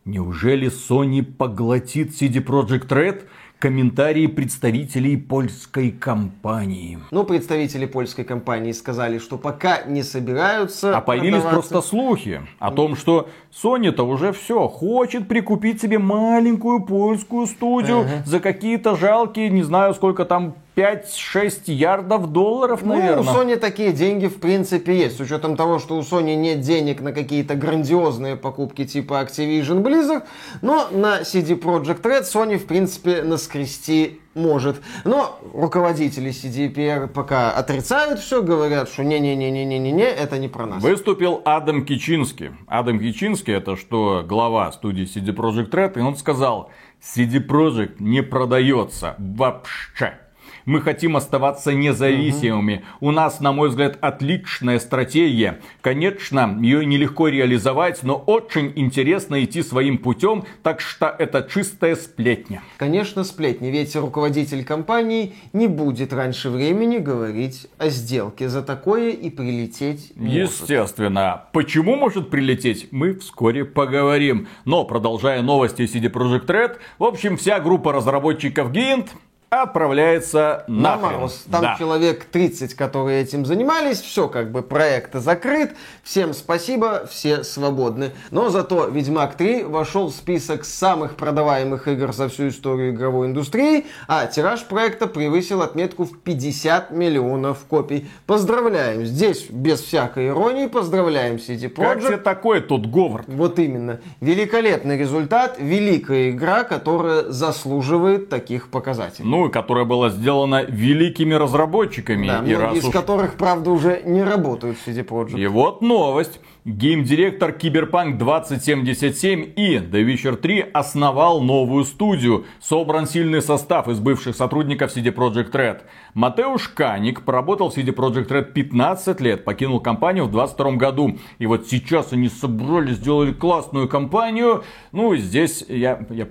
Неужели 0.05 0.69
Sony 0.69 1.23
поглотит 1.23 2.11
CD 2.11 2.45
Projekt 2.45 2.89
Red? 2.89 3.25
Комментарии 3.61 4.27
представителей 4.27 5.19
польской 5.19 5.91
компании. 5.91 6.99
Ну, 7.11 7.25
представители 7.25 7.85
польской 7.85 8.25
компании 8.25 8.73
сказали, 8.73 9.19
что 9.19 9.37
пока 9.37 9.83
не 9.83 10.03
собираются 10.03 10.97
А 10.97 11.03
появились 11.03 11.43
просто 11.43 11.83
слухи 11.83 12.41
о 12.59 12.71
том, 12.71 12.97
что 12.97 13.29
Sony-то 13.53 14.05
уже 14.05 14.33
все, 14.33 14.67
хочет 14.67 15.29
прикупить 15.29 15.83
себе 15.83 15.99
маленькую 15.99 16.81
польскую 16.81 17.47
студию 17.47 18.01
ага. 18.01 18.23
за 18.25 18.41
какие-то 18.41 18.97
жалкие, 18.97 19.51
не 19.51 19.63
знаю 19.63 19.93
сколько 19.93 20.25
там 20.25 20.55
5-6 20.77 21.63
ярдов 21.67 22.29
долларов, 22.29 22.85
наверное. 22.85 23.23
Ну, 23.23 23.31
у 23.31 23.35
Sony 23.35 23.57
такие 23.57 23.93
деньги, 23.93 24.27
в 24.27 24.41
принципе, 24.41 24.97
есть. 24.99 25.17
С 25.17 25.21
учетом 25.21 25.57
того, 25.57 25.79
что 25.79 25.97
у 25.97 26.01
Sony 26.01 26.37
нет 26.37 26.61
денег 26.61 27.01
на 27.01 27.13
какие-то 27.13 27.55
грандиозные 27.55 28.37
покупки 28.37 28.85
типа 28.85 29.23
Activision 29.23 29.83
Blizzard, 29.83 30.25
но 30.63 30.89
на 30.91 31.21
CD 31.21 31.61
Projekt 31.61 32.03
Red 32.03 32.23
Sony, 32.23 32.57
в 32.57 32.67
принципе, 32.67 33.23
наскрести 33.23 34.21
может. 34.35 34.81
Но 35.05 35.39
руководители 35.53 36.31
CDPR 36.31 37.09
пока 37.09 37.51
отрицают 37.51 38.21
все, 38.21 38.43
говорят, 38.43 38.89
что 38.89 39.03
не-не-не-не-не-не, 39.03 40.05
это 40.05 40.39
не 40.39 40.49
про 40.49 40.67
нас. 40.67 40.83
Выступил 40.83 41.43
Адам 41.45 41.85
Кичинский. 41.85 42.51
Адам 42.67 43.01
Кичинский, 43.01 43.55
это 43.55 43.77
что, 43.77 44.25
глава 44.27 44.71
студии 44.73 45.05
CD 45.05 45.35
Projekt 45.35 45.71
Red, 45.71 45.99
и 45.99 46.01
он 46.01 46.17
сказал, 46.17 46.71
CD 47.03 47.45
Projekt 47.45 47.97
не 47.99 48.23
продается 48.23 49.17
вообще. 49.19 50.20
Мы 50.65 50.81
хотим 50.81 51.17
оставаться 51.17 51.73
независимыми. 51.73 52.85
У 53.01 53.11
нас, 53.11 53.41
на 53.41 53.53
мой 53.53 53.69
взгляд, 53.69 53.99
отличная 54.01 54.79
стратегия. 54.79 55.61
Конечно, 55.81 56.59
ее 56.61 56.85
нелегко 56.85 57.29
реализовать, 57.29 58.03
но 58.03 58.17
очень 58.17 58.73
интересно 58.77 59.43
идти 59.43 59.63
своим 59.63 59.99
путем, 59.99 60.45
так 60.63 60.81
что 60.81 61.07
это 61.07 61.49
чистая 61.53 61.97
сплетня. 61.97 62.63
Конечно, 62.77 63.25
сплетни, 63.25 63.69
ведь 63.69 63.95
руководитель 63.97 64.65
компании 64.65 65.35
не 65.53 65.67
будет 65.67 66.13
раньше 66.13 66.51
времени 66.51 66.99
говорить 66.99 67.67
о 67.79 67.89
сделке. 67.89 68.49
За 68.49 68.63
такое 68.63 69.11
и 69.11 69.31
прилететь 69.31 70.13
может. 70.17 70.35
Естественно. 70.35 71.45
Почему 71.53 71.97
может 71.97 72.31
прилететь, 72.31 72.89
мы 72.91 73.15
вскоре 73.15 73.65
поговорим. 73.65 74.49
Но, 74.65 74.85
продолжая 74.85 75.43
новости 75.43 75.83
CD 75.83 76.11
Projekt 76.11 76.47
Red, 76.47 76.77
в 76.99 77.05
общем, 77.05 77.37
вся 77.37 77.61
группа 77.61 77.93
разработчиков 77.93 78.73
Гинт 78.73 79.11
отправляется 79.51 80.65
На 80.69 80.97
нахрен. 80.97 81.03
мороз. 81.19 81.45
Там 81.51 81.63
Да. 81.63 81.77
человек 81.79 82.25
30, 82.25 82.75
которые 82.75 83.23
этим 83.23 83.45
занимались. 83.45 84.01
Все, 84.01 84.29
как 84.29 84.53
бы 84.53 84.63
проект 84.63 85.15
закрыт. 85.15 85.73
Всем 86.05 86.33
спасибо, 86.35 87.07
все 87.11 87.43
свободны. 87.45 88.13
Но 88.31 88.49
зато 88.51 88.87
Ведьмак 88.87 89.35
3 89.35 89.65
вошел 89.65 90.09
в 90.09 90.15
список 90.15 90.65
самых 90.65 91.17
продаваемых 91.17 91.89
игр 91.89 92.13
за 92.13 92.29
всю 92.29 92.49
историю 92.49 92.91
игровой 92.93 93.27
индустрии, 93.27 93.87
а 94.07 94.27
тираж 94.27 94.65
проекта 94.65 95.07
превысил 95.07 95.63
отметку 95.63 96.05
в 96.05 96.19
50 96.19 96.91
миллионов 96.93 97.59
копий. 97.69 98.09
Поздравляем. 98.27 99.05
Здесь, 99.05 99.47
без 99.51 99.81
всякой 99.81 100.29
иронии, 100.29 100.67
поздравляем 100.67 101.37
CD 101.37 101.69
Как 101.69 102.01
тебе 102.01 102.11
Projekt. 102.15 102.19
такой 102.23 102.61
тут 102.61 102.87
Говард? 102.87 103.27
Вот 103.29 103.59
именно. 103.59 104.01
Великолепный 104.21 104.97
результат, 104.97 105.57
великая 105.59 106.31
игра, 106.31 106.63
которая 106.65 107.25
заслуживает 107.31 108.29
таких 108.29 108.71
показателей. 108.71 109.29
Ну, 109.29 109.40
и 109.47 109.51
которая 109.51 109.85
была 109.85 110.11
сделана 110.11 110.65
великими 110.65 111.35
разработчиками. 111.35 112.27
Да, 112.27 112.45
и 112.47 112.55
раз 112.55 112.77
из 112.77 112.85
уж 112.85 112.93
которых, 112.93 113.35
правда, 113.35 113.71
уже 113.71 114.03
не 114.05 114.23
работают 114.23 114.79
в 114.79 114.87
CD 114.87 115.05
Projekt. 115.07 115.39
И 115.39 115.47
вот 115.47 115.83
новость. 115.83 116.41
Геймдиректор 116.71 117.51
Киберпанк 117.51 118.17
2077 118.19 119.53
и 119.57 119.77
The 119.79 120.07
Witcher 120.07 120.37
3 120.37 120.67
основал 120.73 121.41
новую 121.41 121.85
студию. 121.85 122.45
Собран 122.61 123.09
сильный 123.09 123.43
состав 123.43 123.89
из 123.89 123.99
бывших 123.99 124.37
сотрудников 124.37 124.97
CD 124.97 125.13
Projekt 125.13 125.51
Red. 125.51 125.81
Матеуш 126.15 126.69
Каник 126.69 127.23
проработал 127.23 127.71
в 127.71 127.77
CD 127.77 127.93
Projekt 127.93 128.29
Red 128.29 128.53
15 128.53 129.21
лет, 129.21 129.45
покинул 129.45 129.81
компанию 129.81 130.27
в 130.27 130.31
22 130.31 130.73
году. 130.73 131.19
И 131.39 131.47
вот 131.47 131.67
сейчас 131.67 132.13
они 132.13 132.29
собрали, 132.29 132.93
сделали 132.93 133.33
классную 133.33 133.89
компанию. 133.89 134.63
Ну, 134.93 135.15
и 135.15 135.19
здесь 135.19 135.65
я, 135.69 136.07
я 136.11 136.29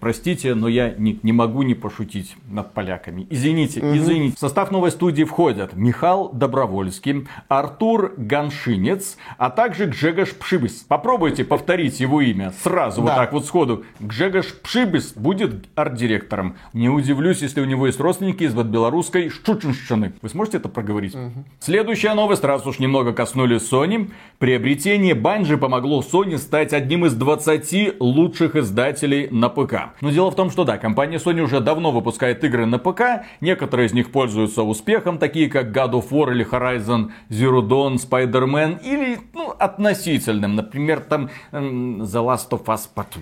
простите, 0.00 0.54
но 0.54 0.68
я 0.68 0.90
не, 0.90 1.18
не 1.22 1.32
могу 1.32 1.62
не 1.62 1.74
пошутить 1.74 2.36
над 2.50 2.74
поляками. 2.74 3.26
Извините, 3.30 3.80
извините. 3.80 4.36
В 4.36 4.38
состав 4.38 4.70
новой 4.70 4.90
студии 4.90 5.24
входят 5.24 5.74
Михаил 5.74 6.30
Добровольский, 6.32 7.26
Артур 7.48 8.12
Ганшинец, 8.18 9.16
а 9.38 9.48
также 9.48 9.77
Гжегош 9.86 10.34
Пшибис. 10.34 10.84
Попробуйте 10.88 11.44
повторить 11.44 12.00
его 12.00 12.20
имя 12.20 12.52
сразу, 12.62 13.00
вот 13.02 13.08
Да. 13.08 13.16
так 13.16 13.32
вот 13.32 13.46
сходу. 13.46 13.84
Гжегош 14.00 14.54
Пшибис 14.62 15.12
будет 15.14 15.66
арт-директором. 15.74 16.56
Не 16.72 16.88
удивлюсь, 16.88 17.42
если 17.42 17.60
у 17.60 17.64
него 17.64 17.86
есть 17.86 18.00
родственники 18.00 18.44
из 18.44 18.54
вот 18.54 18.66
белорусской 18.66 19.30
Щучинщины. 19.30 20.12
Вы 20.22 20.28
сможете 20.28 20.58
это 20.58 20.68
проговорить? 20.68 21.16
Следующая 21.60 22.14
новость, 22.14 22.44
раз 22.44 22.66
уж 22.66 22.78
немного 22.78 23.12
коснулись 23.12 23.62
Sony. 23.70 24.10
Приобретение 24.38 25.14
Bungie 25.14 25.56
помогло 25.56 26.00
Sony 26.02 26.38
стать 26.38 26.72
одним 26.72 27.04
из 27.06 27.14
20 27.14 28.00
лучших 28.00 28.56
издателей 28.56 29.28
на 29.30 29.48
ПК. 29.48 29.90
Но 30.00 30.10
дело 30.10 30.30
в 30.30 30.34
том, 30.36 30.50
что 30.50 30.64
да, 30.64 30.78
компания 30.78 31.16
Sony 31.18 31.40
уже 31.40 31.60
давно 31.60 31.90
выпускает 31.90 32.42
игры 32.44 32.66
на 32.66 32.78
ПК. 32.78 33.24
Некоторые 33.40 33.86
из 33.88 33.92
них 33.92 34.10
пользуются 34.12 34.62
успехом, 34.62 35.18
такие 35.18 35.48
как 35.50 35.76
God 35.76 35.92
of 35.92 36.08
War 36.10 36.30
или 36.32 36.46
Horizon 36.48 37.10
Zero 37.30 37.60
Dawn, 37.66 37.96
Spider-Man 37.96 38.80
или 38.84 39.18
ну, 39.34 39.54
относительным. 39.58 40.54
Например, 40.54 41.00
там 41.00 41.30
The 41.52 42.02
Last 42.02 42.50
of 42.50 42.64
Us 42.64 42.88
Part 42.94 43.16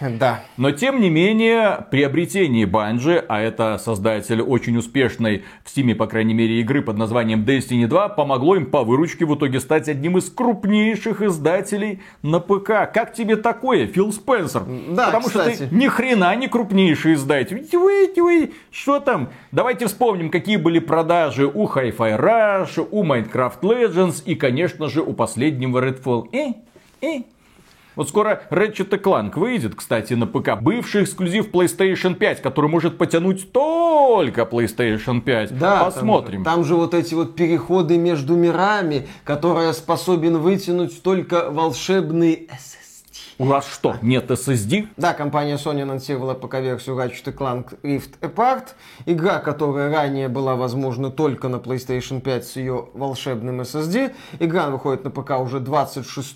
1. 0.00 0.18
Да. 0.18 0.44
Но 0.56 0.70
тем 0.70 1.00
не 1.00 1.10
менее, 1.10 1.84
приобретение 1.90 2.66
Bungie, 2.66 3.24
а 3.28 3.40
это 3.40 3.78
создатель 3.78 4.40
очень 4.40 4.76
успешной 4.76 5.44
в 5.64 5.76
Steam, 5.76 5.94
по 5.94 6.06
крайней 6.06 6.34
мере, 6.34 6.60
игры 6.60 6.82
под 6.82 6.96
названием 6.96 7.44
Destiny 7.44 7.86
2, 7.86 8.10
помогло 8.10 8.54
им 8.56 8.66
по 8.66 8.84
выручке 8.84 9.24
в 9.24 9.34
итоге 9.34 9.58
стать 9.58 9.88
одним 9.88 10.18
из 10.18 10.30
крупнейших 10.30 11.22
издателей 11.22 12.00
на 12.22 12.38
ПК. 12.38 12.92
Как 12.92 13.12
тебе 13.12 13.36
такое, 13.36 13.86
Фил 13.86 14.12
Спенсер? 14.12 14.62
Да, 14.90 15.06
Потому 15.06 15.28
что 15.28 15.40
кстати. 15.40 15.68
ты 15.68 15.74
ни 15.74 15.88
хрена 15.88 16.34
не 16.36 16.46
крупнейший 16.48 17.14
издатель. 17.14 17.66
Вы, 17.72 18.12
вы, 18.16 18.52
что 18.70 19.00
там? 19.00 19.30
Давайте 19.50 19.86
вспомним, 19.86 20.30
какие 20.30 20.56
были 20.56 20.78
продажи 20.78 21.46
у 21.46 21.66
Hi-Fi 21.66 22.20
Rush, 22.20 22.86
у 22.90 23.04
Minecraft 23.04 23.60
Legends 23.62 24.22
и, 24.24 24.34
конечно 24.34 24.88
же, 24.88 25.02
у 25.02 25.12
последнего 25.12 25.37
Redfall. 25.38 26.28
Э, 26.32 26.52
э, 27.00 27.22
вот 27.98 28.08
скоро 28.08 28.42
Ratchet 28.50 28.90
Clank 28.90 29.36
выйдет, 29.36 29.74
кстати, 29.74 30.14
на 30.14 30.28
ПК. 30.28 30.60
Бывший 30.60 31.02
эксклюзив 31.02 31.50
PlayStation 31.50 32.14
5, 32.14 32.42
который 32.42 32.70
может 32.70 32.96
потянуть 32.96 33.50
только 33.50 34.42
PlayStation 34.42 35.20
5. 35.20 35.58
Да, 35.58 35.82
Посмотрим. 35.84 36.44
Там, 36.44 36.54
там 36.54 36.64
же 36.64 36.76
вот 36.76 36.94
эти 36.94 37.14
вот 37.14 37.34
переходы 37.34 37.98
между 37.98 38.36
мирами, 38.36 39.08
которые 39.24 39.72
способен 39.72 40.38
вытянуть 40.38 41.02
только 41.02 41.50
волшебный 41.50 42.48
SSD. 42.48 42.87
У 43.40 43.44
вас 43.44 43.68
что, 43.72 43.94
нет 44.02 44.28
SSD? 44.32 44.88
Да, 44.96 45.14
компания 45.14 45.54
Sony 45.54 45.82
анонсировала 45.82 46.34
ПК-версию 46.34 46.96
Ratchet 46.96 47.32
Clank 47.36 47.80
Rift 47.84 48.18
Apart. 48.20 48.70
Игра, 49.06 49.38
которая 49.38 49.92
ранее 49.94 50.26
была 50.26 50.56
возможна 50.56 51.12
только 51.12 51.46
на 51.46 51.56
PlayStation 51.56 52.20
5 52.20 52.44
с 52.44 52.56
ее 52.56 52.88
волшебным 52.94 53.60
SSD. 53.60 54.12
Игра 54.40 54.70
выходит 54.70 55.04
на 55.04 55.10
ПК 55.10 55.38
уже 55.38 55.60
26 55.60 56.32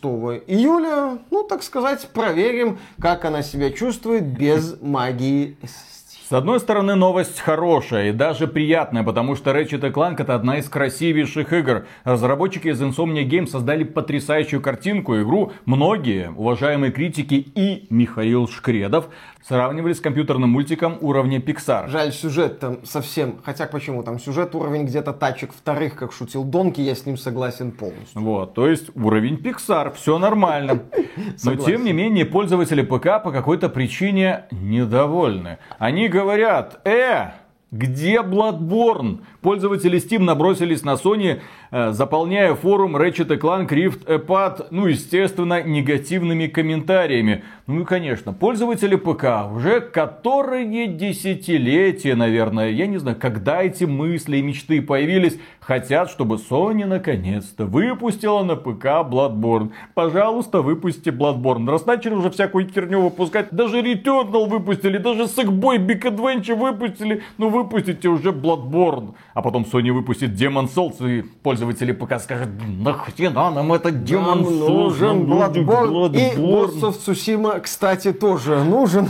июля. 0.47 1.19
Ну, 1.33 1.43
так 1.43 1.65
сказать, 1.65 2.09
проверим, 2.15 2.79
как 3.01 3.25
она 3.25 3.43
себя 3.43 3.71
чувствует 3.71 4.23
без 4.23 4.81
магии 4.81 5.57
SSD. 5.61 5.92
С 6.33 6.35
одной 6.35 6.61
стороны, 6.61 6.95
новость 6.95 7.41
хорошая 7.41 8.09
и 8.09 8.13
даже 8.13 8.49
приятная, 8.49 9.03
потому 9.03 9.37
что 9.37 9.51
Ratchet 9.51 9.93
Clank 9.93 10.15
это 10.19 10.35
одна 10.35 10.57
из 10.57 10.67
красивейших 10.67 11.53
игр. 11.53 11.85
Разработчики 12.05 12.69
из 12.69 12.81
Insomnia 12.81 13.23
Games 13.23 13.49
создали 13.49 13.85
потрясающую 13.85 14.63
картинку. 14.63 15.21
Игру 15.21 15.53
многие 15.67 16.31
уважаемые 16.31 16.91
критики 16.91 17.35
и 17.35 17.87
Михаил 17.91 18.49
Шкредов 18.49 19.11
сравнивали 19.43 19.93
с 19.93 20.01
компьютерным 20.01 20.51
мультиком 20.51 20.99
уровня 21.01 21.39
Pixar. 21.39 21.89
Жаль, 21.89 22.13
сюжет 22.13 22.61
там 22.61 22.85
совсем... 22.85 23.37
Хотя 23.45 23.67
почему? 23.67 24.03
Там 24.03 24.19
сюжет 24.19 24.55
уровень 24.55 24.85
где-то 24.85 25.13
тачек 25.13 25.53
вторых, 25.53 25.97
как 25.97 26.13
шутил 26.13 26.45
Донки, 26.45 26.81
я 26.81 26.95
с 26.95 27.07
ним 27.07 27.17
согласен 27.17 27.73
полностью. 27.73 28.21
Вот, 28.21 28.55
то 28.55 28.69
есть 28.69 28.91
уровень 28.97 29.37
Pixar, 29.37 29.95
все 29.95 30.19
нормально. 30.19 30.83
Но 31.45 31.57
тем 31.57 31.85
не 31.85 31.93
менее 31.93 32.25
пользователи 32.25 32.83
ПК 32.83 33.23
по 33.23 33.33
какой-то 33.33 33.69
причине 33.69 34.45
недовольны. 34.51 35.59
Они 35.79 36.09
говорят, 36.09 36.81
э, 36.87 37.33
где 37.73 38.21
Bloodborne? 38.21 39.25
Пользователи 39.41 39.99
Steam 39.99 40.25
набросились 40.25 40.85
на 40.85 40.93
Sony, 40.93 41.41
заполняя 41.73 42.55
форум 42.55 42.97
Ratchet 42.97 43.39
Clank 43.39 43.69
Rift 43.71 44.07
Apart, 44.07 44.67
ну, 44.71 44.87
естественно, 44.87 45.63
негативными 45.63 46.47
комментариями. 46.47 47.45
Ну 47.67 47.81
и, 47.81 47.85
конечно, 47.85 48.35
пользователи 48.35 48.97
ПК 48.97 49.51
уже 49.51 49.81
которые 49.81 50.87
десятилетия, 50.87 52.15
наверное, 52.15 52.71
я 52.71 52.87
не 52.87 52.99
знаю, 52.99 53.17
когда 53.19 53.63
эти 53.63 53.85
мысли 53.85 54.37
и 54.37 54.43
мечты 54.43 54.83
появились, 54.83 55.39
хотят, 55.61 56.11
чтобы 56.11 56.37
Sony 56.37 56.85
наконец-то 56.85 57.65
выпустила 57.65 58.43
на 58.43 58.57
ПК 58.57 58.87
Bloodborne. 59.09 59.71
Пожалуйста, 59.95 60.61
выпустите 60.61 61.11
Bloodborne. 61.11 61.71
Раз 61.71 61.87
начали 61.87 62.15
уже 62.15 62.31
всякую 62.31 62.69
херню 62.69 63.01
выпускать, 63.01 63.49
даже 63.51 63.81
Returnal 63.81 64.47
выпустили, 64.47 64.99
даже 64.99 65.23
Sackboy 65.23 65.79
Big 65.79 66.03
Adventure 66.03 66.57
выпустили, 66.57 67.23
ну 67.39 67.49
выпустите 67.49 68.09
уже 68.09 68.31
Bloodborne. 68.31 69.15
А 69.33 69.41
потом 69.41 69.63
Sony 69.63 69.91
выпустит 69.93 70.31
Demon 70.31 70.69
Souls, 70.69 71.09
и 71.09 71.23
пользователи 71.23 71.62
ПК 71.93 72.21
скажут, 72.21 72.49
«Блин, 72.49 72.83
нахрена 72.83 73.51
нам 73.51 73.73
этот 73.73 73.95
Demon 73.95 74.43
Нам 74.43 74.59
нужен 74.59 75.25
Bloodborne. 75.25 76.17
И 76.17 76.37
Bloodborne». 76.37 76.37
Ghost 76.37 76.81
of 76.83 76.97
Tsushima, 76.99 77.61
кстати, 77.61 78.13
тоже 78.13 78.65
нужен. 78.65 79.09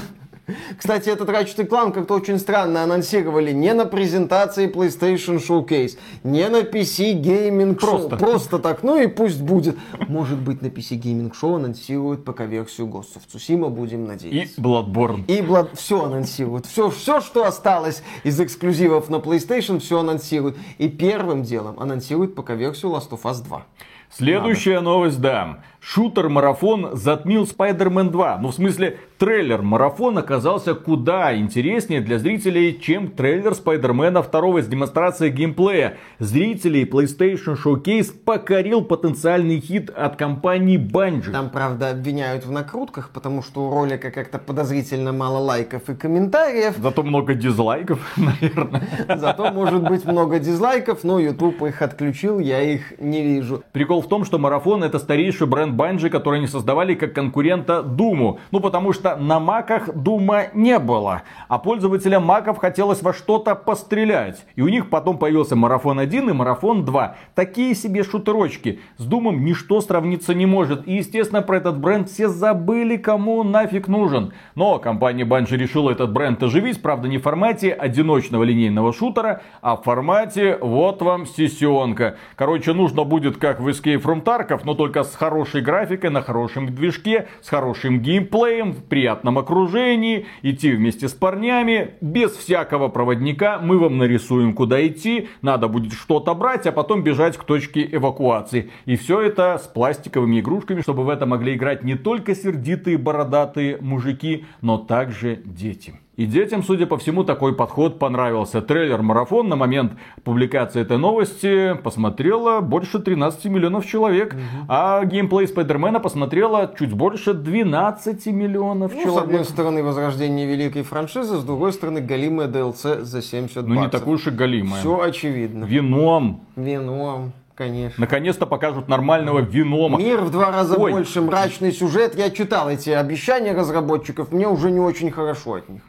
Кстати, 0.76 1.08
этот 1.08 1.28
Ratchet 1.28 1.68
Clank 1.68 1.92
как-то 1.92 2.14
очень 2.14 2.38
странно 2.38 2.82
анонсировали 2.82 3.52
не 3.52 3.72
на 3.74 3.84
презентации 3.86 4.68
PlayStation 4.68 5.38
Showcase, 5.38 5.98
не 6.24 6.48
на 6.48 6.62
PC 6.62 7.20
Gaming 7.20 7.76
Show. 7.76 8.08
Просто. 8.08 8.16
Просто 8.16 8.58
так, 8.58 8.82
ну 8.82 9.00
и 9.00 9.06
пусть 9.06 9.40
будет. 9.40 9.76
Может 10.08 10.38
быть, 10.38 10.62
на 10.62 10.66
PC 10.66 11.00
Gaming 11.00 11.32
Show 11.32 11.56
анонсируют 11.56 12.24
ПК-версию 12.24 12.88
Ghost 12.88 13.16
of 13.16 13.22
Tsushima, 13.32 13.68
будем 13.68 14.04
И 14.04 14.08
надеяться. 14.08 14.60
Bloodborne. 14.60 15.24
И 15.26 15.40
Blood... 15.40 15.76
все 15.76 16.04
анонсируют. 16.04 16.66
Все, 16.66 16.90
все, 16.90 17.20
что 17.20 17.44
осталось 17.44 18.02
из 18.24 18.40
эксклюзивов 18.40 19.08
на 19.08 19.16
PlayStation, 19.16 19.78
все 19.78 20.00
анонсируют. 20.00 20.56
И 20.78 20.88
первым 20.88 21.42
делом 21.42 21.78
анонсируют 21.78 22.34
ПК-версию 22.34 22.92
Last 22.92 23.10
of 23.10 23.22
Us 23.22 23.42
2. 23.44 23.64
Следующая 24.10 24.80
новость, 24.80 25.20
да. 25.20 25.62
Шутер-марафон 25.84 26.90
затмил 26.92 27.42
Spider-Man 27.42 28.10
2. 28.10 28.38
Ну, 28.40 28.48
в 28.48 28.54
смысле, 28.54 28.98
трейлер-марафон 29.18 30.16
оказался 30.16 30.74
куда 30.74 31.36
интереснее 31.36 32.00
для 32.00 32.20
зрителей, 32.20 32.78
чем 32.80 33.08
трейлер 33.08 33.52
Спайдермена 33.52 34.22
2 34.22 34.62
с 34.62 34.68
демонстрацией 34.68 35.32
геймплея. 35.32 35.96
Зрителей 36.20 36.84
PlayStation 36.84 37.56
Showcase 37.60 38.12
покорил 38.24 38.82
потенциальный 38.84 39.58
хит 39.58 39.90
от 39.90 40.14
компании 40.14 40.78
Bungie. 40.78 41.32
Там, 41.32 41.50
правда, 41.50 41.90
обвиняют 41.90 42.46
в 42.46 42.52
накрутках, 42.52 43.10
потому 43.10 43.42
что 43.42 43.66
у 43.66 43.74
ролика 43.74 44.12
как-то 44.12 44.38
подозрительно 44.38 45.12
мало 45.12 45.38
лайков 45.38 45.90
и 45.90 45.96
комментариев. 45.96 46.76
Зато 46.78 47.02
много 47.02 47.34
дизлайков, 47.34 47.98
наверное. 48.16 48.88
Зато 49.16 49.50
может 49.50 49.82
быть 49.82 50.04
много 50.04 50.38
дизлайков, 50.38 51.02
но 51.02 51.18
YouTube 51.18 51.60
их 51.62 51.82
отключил, 51.82 52.38
я 52.38 52.62
их 52.62 53.00
не 53.00 53.24
вижу. 53.24 53.64
Прикол 53.72 54.00
в 54.00 54.06
том, 54.06 54.24
что 54.24 54.38
марафон 54.38 54.84
это 54.84 55.00
старейший 55.00 55.48
бренд 55.48 55.71
Bungie, 55.72 56.10
который 56.10 56.38
они 56.38 56.46
создавали 56.46 56.94
как 56.94 57.14
конкурента 57.14 57.82
Думу. 57.82 58.38
Ну, 58.50 58.60
потому 58.60 58.92
что 58.92 59.16
на 59.16 59.40
маках 59.40 59.94
Дума 59.94 60.44
не 60.54 60.78
было. 60.78 61.22
А 61.48 61.58
пользователям 61.58 62.24
маков 62.24 62.58
хотелось 62.58 63.02
во 63.02 63.12
что-то 63.12 63.54
пострелять. 63.54 64.44
И 64.54 64.62
у 64.62 64.68
них 64.68 64.90
потом 64.90 65.18
появился 65.18 65.56
Марафон 65.56 65.98
1 65.98 66.30
и 66.30 66.32
Марафон 66.32 66.84
2. 66.84 67.16
Такие 67.34 67.74
себе 67.74 68.04
шутерочки. 68.04 68.80
С 68.98 69.04
Думом 69.04 69.44
ничто 69.44 69.80
сравниться 69.80 70.34
не 70.34 70.46
может. 70.46 70.86
И, 70.86 70.94
естественно, 70.94 71.42
про 71.42 71.56
этот 71.56 71.78
бренд 71.78 72.08
все 72.08 72.28
забыли, 72.28 72.96
кому 72.96 73.42
нафиг 73.42 73.88
нужен. 73.88 74.32
Но 74.54 74.78
компания 74.78 75.24
Bungie 75.24 75.56
решила 75.56 75.90
этот 75.90 76.12
бренд 76.12 76.42
оживить. 76.42 76.82
Правда, 76.82 77.08
не 77.08 77.18
в 77.18 77.22
формате 77.22 77.72
одиночного 77.72 78.44
линейного 78.44 78.92
шутера, 78.92 79.42
а 79.60 79.76
в 79.76 79.82
формате 79.82 80.58
вот 80.60 81.00
вам 81.02 81.26
сессионка. 81.26 82.16
Короче, 82.36 82.72
нужно 82.72 83.04
будет 83.04 83.36
как 83.36 83.60
в 83.60 83.68
Escape 83.68 84.02
from 84.02 84.22
Tarkov, 84.22 84.60
но 84.64 84.74
только 84.74 85.04
с 85.04 85.14
хорошей 85.14 85.61
графикой, 85.62 86.10
на 86.10 86.20
хорошем 86.20 86.74
движке, 86.74 87.28
с 87.40 87.48
хорошим 87.48 88.00
геймплеем, 88.00 88.72
в 88.72 88.84
приятном 88.84 89.38
окружении, 89.38 90.26
идти 90.42 90.72
вместе 90.72 91.08
с 91.08 91.12
парнями, 91.12 91.94
без 92.00 92.32
всякого 92.32 92.88
проводника. 92.88 93.58
Мы 93.58 93.78
вам 93.78 93.98
нарисуем, 93.98 94.52
куда 94.52 94.86
идти, 94.86 95.28
надо 95.40 95.68
будет 95.68 95.92
что-то 95.92 96.34
брать, 96.34 96.66
а 96.66 96.72
потом 96.72 97.02
бежать 97.02 97.36
к 97.36 97.44
точке 97.44 97.88
эвакуации. 97.90 98.70
И 98.84 98.96
все 98.96 99.20
это 99.20 99.58
с 99.58 99.66
пластиковыми 99.66 100.40
игрушками, 100.40 100.82
чтобы 100.82 101.04
в 101.04 101.08
это 101.08 101.26
могли 101.26 101.54
играть 101.54 101.84
не 101.84 101.94
только 101.94 102.34
сердитые 102.34 102.98
бородатые 102.98 103.78
мужики, 103.80 104.44
но 104.60 104.78
также 104.78 105.40
дети. 105.44 105.94
И 106.16 106.26
детям, 106.26 106.62
судя 106.62 106.86
по 106.86 106.98
всему, 106.98 107.24
такой 107.24 107.54
подход 107.54 107.98
понравился. 107.98 108.60
Трейлер-марафон 108.60 109.48
на 109.48 109.56
момент 109.56 109.92
публикации 110.24 110.82
этой 110.82 110.98
новости 110.98 111.74
посмотрело 111.82 112.60
больше 112.60 112.98
13 112.98 113.46
миллионов 113.46 113.86
человек. 113.86 114.34
Угу. 114.34 114.66
А 114.68 115.02
геймплей 115.06 115.48
Спайдермена 115.48 116.00
посмотрело 116.00 116.70
чуть 116.78 116.92
больше 116.92 117.32
12 117.32 118.26
миллионов 118.26 118.92
ну, 118.94 119.02
человек. 119.02 119.20
С 119.20 119.24
одной 119.24 119.44
стороны, 119.46 119.82
возрождение 119.82 120.46
великой 120.46 120.82
франшизы, 120.82 121.38
с 121.38 121.44
другой 121.44 121.72
стороны, 121.72 122.02
галимая 122.02 122.46
DLC 122.46 123.00
за 123.00 123.22
70 123.22 123.66
Ну, 123.66 123.76
баксов. 123.76 123.84
не 123.84 123.90
такой 123.90 124.14
уж 124.16 124.26
и 124.26 124.30
галимая. 124.30 124.80
Все 124.80 125.00
очевидно. 125.00 125.64
Вином. 125.64 126.42
Вином. 126.56 127.32
Конечно. 127.62 128.00
Наконец-то 128.00 128.44
покажут 128.44 128.88
нормального 128.88 129.38
винома. 129.38 129.96
Мир 129.98 130.20
в 130.20 130.30
два 130.32 130.50
раза 130.50 130.76
Ой. 130.76 130.90
больше, 130.90 131.20
мрачный 131.20 131.70
сюжет. 131.72 132.16
Я 132.16 132.30
читал 132.30 132.68
эти 132.68 132.90
обещания 132.90 133.52
разработчиков, 133.52 134.32
мне 134.32 134.48
уже 134.48 134.72
не 134.72 134.80
очень 134.80 135.12
хорошо 135.12 135.54
от 135.54 135.68
них. 135.68 135.82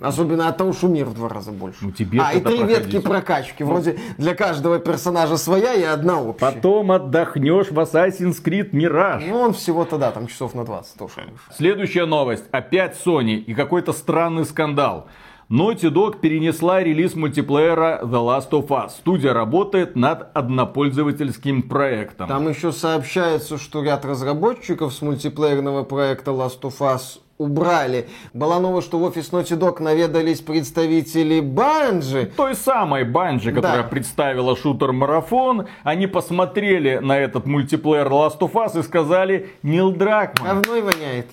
Особенно 0.00 0.48
от 0.48 0.56
того, 0.56 0.72
что 0.72 0.88
мир 0.88 1.04
в 1.06 1.14
два 1.14 1.28
раза 1.28 1.52
больше. 1.52 1.78
Ну, 1.82 1.92
тебе 1.92 2.20
а, 2.22 2.32
и 2.32 2.40
тогда 2.40 2.50
три 2.50 2.62
ветки 2.62 2.98
проходить. 2.98 3.04
прокачки. 3.04 3.64
Вроде 3.64 3.98
для 4.16 4.34
каждого 4.34 4.78
персонажа 4.78 5.36
своя 5.36 5.74
и 5.74 5.82
одна 5.82 6.22
общая. 6.22 6.52
Потом 6.52 6.90
отдохнешь 6.90 7.70
в 7.70 7.78
Assassin's 7.78 8.42
Creed 8.42 8.70
Mirage. 8.70 9.28
Ну, 9.28 9.40
он 9.40 9.52
всего-то, 9.52 9.98
да, 9.98 10.10
там 10.10 10.26
часов 10.26 10.54
на 10.54 10.64
20 10.64 10.98
тоже. 10.98 11.14
Следующая 11.54 12.06
новость. 12.06 12.44
Опять 12.50 12.98
Sony 13.04 13.34
и 13.34 13.52
какой-то 13.52 13.92
странный 13.92 14.46
скандал. 14.46 15.08
Naughty 15.50 15.90
Dog 15.90 16.20
перенесла 16.20 16.82
релиз 16.82 17.14
мультиплеера 17.14 18.00
The 18.02 18.08
Last 18.12 18.50
of 18.50 18.68
Us. 18.68 18.90
Студия 18.90 19.34
работает 19.34 19.94
над 19.94 20.34
однопользовательским 20.34 21.62
проектом. 21.62 22.28
Там 22.28 22.48
еще 22.48 22.72
сообщается, 22.72 23.58
что 23.58 23.82
ряд 23.84 24.04
разработчиков 24.04 24.92
с 24.94 25.02
мультиплеерного 25.02 25.84
проекта 25.84 26.30
Last 26.30 26.62
of 26.62 26.78
Us 26.80 27.20
убрали. 27.36 28.08
Была 28.32 28.58
новость, 28.58 28.86
что 28.86 28.98
в 28.98 29.02
офис 29.02 29.32
Naughty 29.32 29.58
Dog 29.58 29.82
наведались 29.82 30.40
представители 30.40 31.40
Банжи. 31.40 32.30
Той 32.36 32.54
самой 32.54 33.04
Банжи, 33.04 33.52
которая 33.52 33.82
Да. 33.82 33.88
представила 33.88 34.56
шутер-марафон, 34.56 35.66
они 35.82 36.06
посмотрели 36.06 36.98
на 37.02 37.18
этот 37.18 37.44
мультиплеер 37.46 38.06
Last 38.06 38.38
of 38.38 38.52
Us 38.52 38.78
и 38.78 38.82
сказали, 38.82 39.50
Нил 39.62 39.90
Дракман, 39.92 40.62
Говной 40.62 40.80
воняет. 40.80 41.26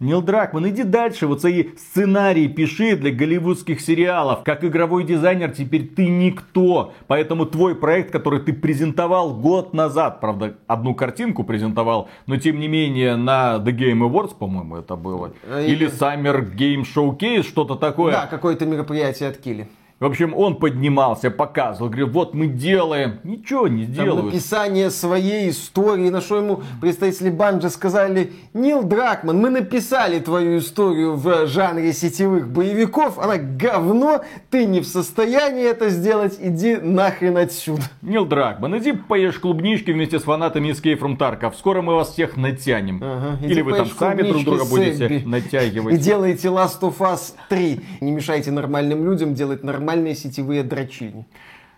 Нил 0.00 0.22
Дракман, 0.22 0.68
иди 0.68 0.84
дальше, 0.84 1.26
вот 1.26 1.40
свои 1.40 1.70
сценарии 1.76 2.46
пиши 2.46 2.96
для 2.96 3.10
голливудских 3.10 3.80
сериалов. 3.80 4.44
Как 4.44 4.62
игровой 4.62 5.02
дизайнер 5.02 5.50
теперь 5.50 5.88
ты 5.88 6.08
никто. 6.08 6.92
Поэтому 7.08 7.46
твой 7.46 7.74
проект, 7.74 8.12
который 8.12 8.38
ты 8.38 8.52
презентовал 8.52 9.34
год 9.34 9.74
назад, 9.74 10.20
правда, 10.20 10.54
одну 10.68 10.94
картинку 10.94 11.42
презентовал, 11.42 12.08
но 12.26 12.36
тем 12.36 12.60
не 12.60 12.68
менее 12.68 13.16
на 13.16 13.56
The 13.56 13.76
Game 13.76 14.08
Awards, 14.08 14.36
по-моему, 14.38 14.76
это 14.76 14.94
было. 14.94 15.32
А, 15.50 15.60
Или 15.60 15.88
Summer 15.88 16.48
Game 16.54 16.84
Showcase, 16.84 17.42
что-то 17.42 17.74
такое. 17.74 18.12
Да, 18.12 18.26
какое-то 18.26 18.66
мероприятие 18.66 19.30
от 19.30 19.38
Кили. 19.38 19.66
В 20.00 20.04
общем, 20.04 20.32
он 20.32 20.54
поднимался, 20.56 21.28
показывал, 21.28 21.88
говорил, 21.88 22.08
вот 22.10 22.32
мы 22.32 22.46
делаем. 22.46 23.18
Ничего 23.24 23.66
не 23.66 23.84
Там 23.84 23.94
делают. 23.94 24.26
написание 24.26 24.90
своей 24.90 25.50
истории, 25.50 26.08
на 26.08 26.20
что 26.20 26.36
ему 26.36 26.62
представители 26.80 27.30
Банжи 27.30 27.68
сказали, 27.68 28.32
Нил 28.54 28.84
Дракман, 28.84 29.38
мы 29.38 29.50
написали 29.50 30.20
твою 30.20 30.58
историю 30.58 31.16
в 31.16 31.48
жанре 31.48 31.92
сетевых 31.92 32.48
боевиков, 32.48 33.18
она 33.18 33.38
говно, 33.38 34.22
ты 34.50 34.66
не 34.66 34.80
в 34.80 34.86
состоянии 34.86 35.68
это 35.68 35.88
сделать, 35.88 36.38
иди 36.40 36.76
нахрен 36.76 37.36
отсюда. 37.36 37.82
Нил 38.00 38.24
Дракман, 38.24 38.78
иди 38.78 38.92
поешь 38.92 39.40
клубнички 39.40 39.90
вместе 39.90 40.20
с 40.20 40.22
фанатами 40.22 40.68
Escape 40.68 41.00
from 41.00 41.18
Tarkov. 41.18 41.54
Скоро 41.58 41.82
мы 41.82 41.96
вас 41.96 42.12
всех 42.12 42.36
натянем. 42.36 43.02
Ага, 43.02 43.44
Или 43.44 43.62
вы 43.62 43.72
там 43.74 43.88
сами 43.88 44.22
друг 44.22 44.44
друга 44.44 44.64
будете 44.64 45.22
натягивать. 45.26 45.94
И 45.94 45.98
делайте 45.98 46.46
Last 46.48 46.82
of 46.82 46.98
Us 46.98 47.32
3. 47.48 47.80
Не 48.00 48.12
мешайте 48.12 48.52
нормальным 48.52 49.04
людям 49.04 49.34
делать 49.34 49.64
нормальные 49.88 50.14
сетевые 50.14 50.62
дрочильни. 50.62 51.26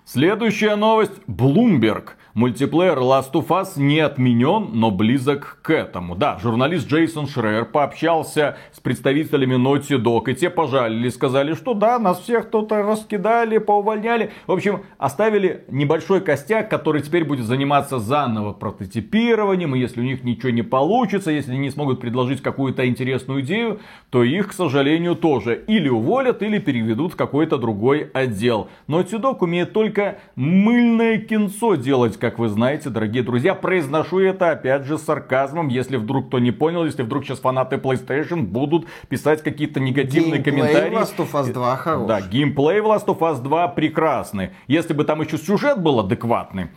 Следующая 0.05 0.75
новость. 0.75 1.13
Bloomberg. 1.29 2.11
Мультиплеер 2.35 2.99
Last 2.99 3.33
of 3.33 3.49
Us 3.49 3.71
не 3.75 3.99
отменен, 3.99 4.71
но 4.73 4.93
близок 4.93 5.59
к 5.63 5.71
этому. 5.71 6.15
Да, 6.15 6.39
журналист 6.41 6.89
Джейсон 6.89 7.27
Шрейер 7.27 7.65
пообщался 7.65 8.57
с 8.73 8.79
представителями 8.79 9.57
Naughty 9.57 10.01
Dog, 10.01 10.31
и 10.31 10.35
те 10.37 10.49
пожалили, 10.49 11.09
сказали, 11.09 11.55
что 11.55 11.75
да, 11.75 11.99
нас 11.99 12.21
всех 12.21 12.47
кто-то 12.47 12.83
раскидали, 12.83 13.59
поувольняли. 13.59 14.31
В 14.47 14.53
общем, 14.53 14.83
оставили 14.99 15.65
небольшой 15.69 16.21
костяк, 16.21 16.71
который 16.71 17.03
теперь 17.03 17.25
будет 17.25 17.47
заниматься 17.47 17.99
заново 17.99 18.53
прототипированием, 18.53 19.75
и 19.75 19.81
если 19.81 20.01
у 20.01 20.05
них 20.05 20.23
ничего 20.23 20.51
не 20.51 20.63
получится, 20.63 21.33
если 21.33 21.51
они 21.51 21.61
не 21.61 21.71
смогут 21.71 22.01
предложить 22.01 22.43
какую-то 22.43 22.87
интересную 22.87 23.41
идею, 23.41 23.81
то 24.11 24.23
их, 24.23 24.51
к 24.51 24.53
сожалению, 24.53 25.17
тоже 25.17 25.65
или 25.67 25.89
уволят, 25.89 26.43
или 26.43 26.61
переведут 26.61 27.15
в 27.15 27.17
какой-то 27.17 27.59
другой 27.59 28.09
отдел. 28.15 28.69
Naughty 28.87 29.21
Dog 29.21 29.39
умеет 29.41 29.73
только 29.73 30.19
мыльное 30.37 31.19
кинцо 31.19 31.75
делать, 31.75 32.20
как 32.21 32.39
вы 32.39 32.49
знаете, 32.49 32.91
дорогие 32.91 33.25
друзья. 33.25 33.55
Произношу 33.55 34.21
это 34.21 34.51
опять 34.51 34.85
же 34.85 34.99
с 34.99 35.03
сарказмом, 35.03 35.69
если 35.69 35.97
вдруг 35.97 36.29
кто 36.29 36.39
не 36.39 36.53
понял, 36.53 36.85
если 36.85 37.03
вдруг 37.03 37.25
сейчас 37.25 37.41
фанаты 37.41 37.77
PlayStation 37.77 38.43
будут 38.43 38.87
писать 39.09 39.43
какие-то 39.43 39.81
негативные 39.81 40.41
Геймплей 40.41 40.45
комментарии. 40.45 40.97
Last 40.97 41.17
of 41.17 41.33
Us 41.33 41.53
2 41.53 41.77
хорош. 41.77 42.07
Да, 42.07 42.21
геймплей 42.21 42.81
в 42.81 42.87
Last 42.87 43.07
of 43.07 43.19
Us 43.19 43.43
2 43.43 43.69
прекрасный. 43.69 44.51
Если 44.69 44.93
бы 44.93 45.05
там 45.05 45.23
еще 45.23 45.39
сюжет 45.39 45.83
был 45.83 45.99
адекватный. 45.99 46.69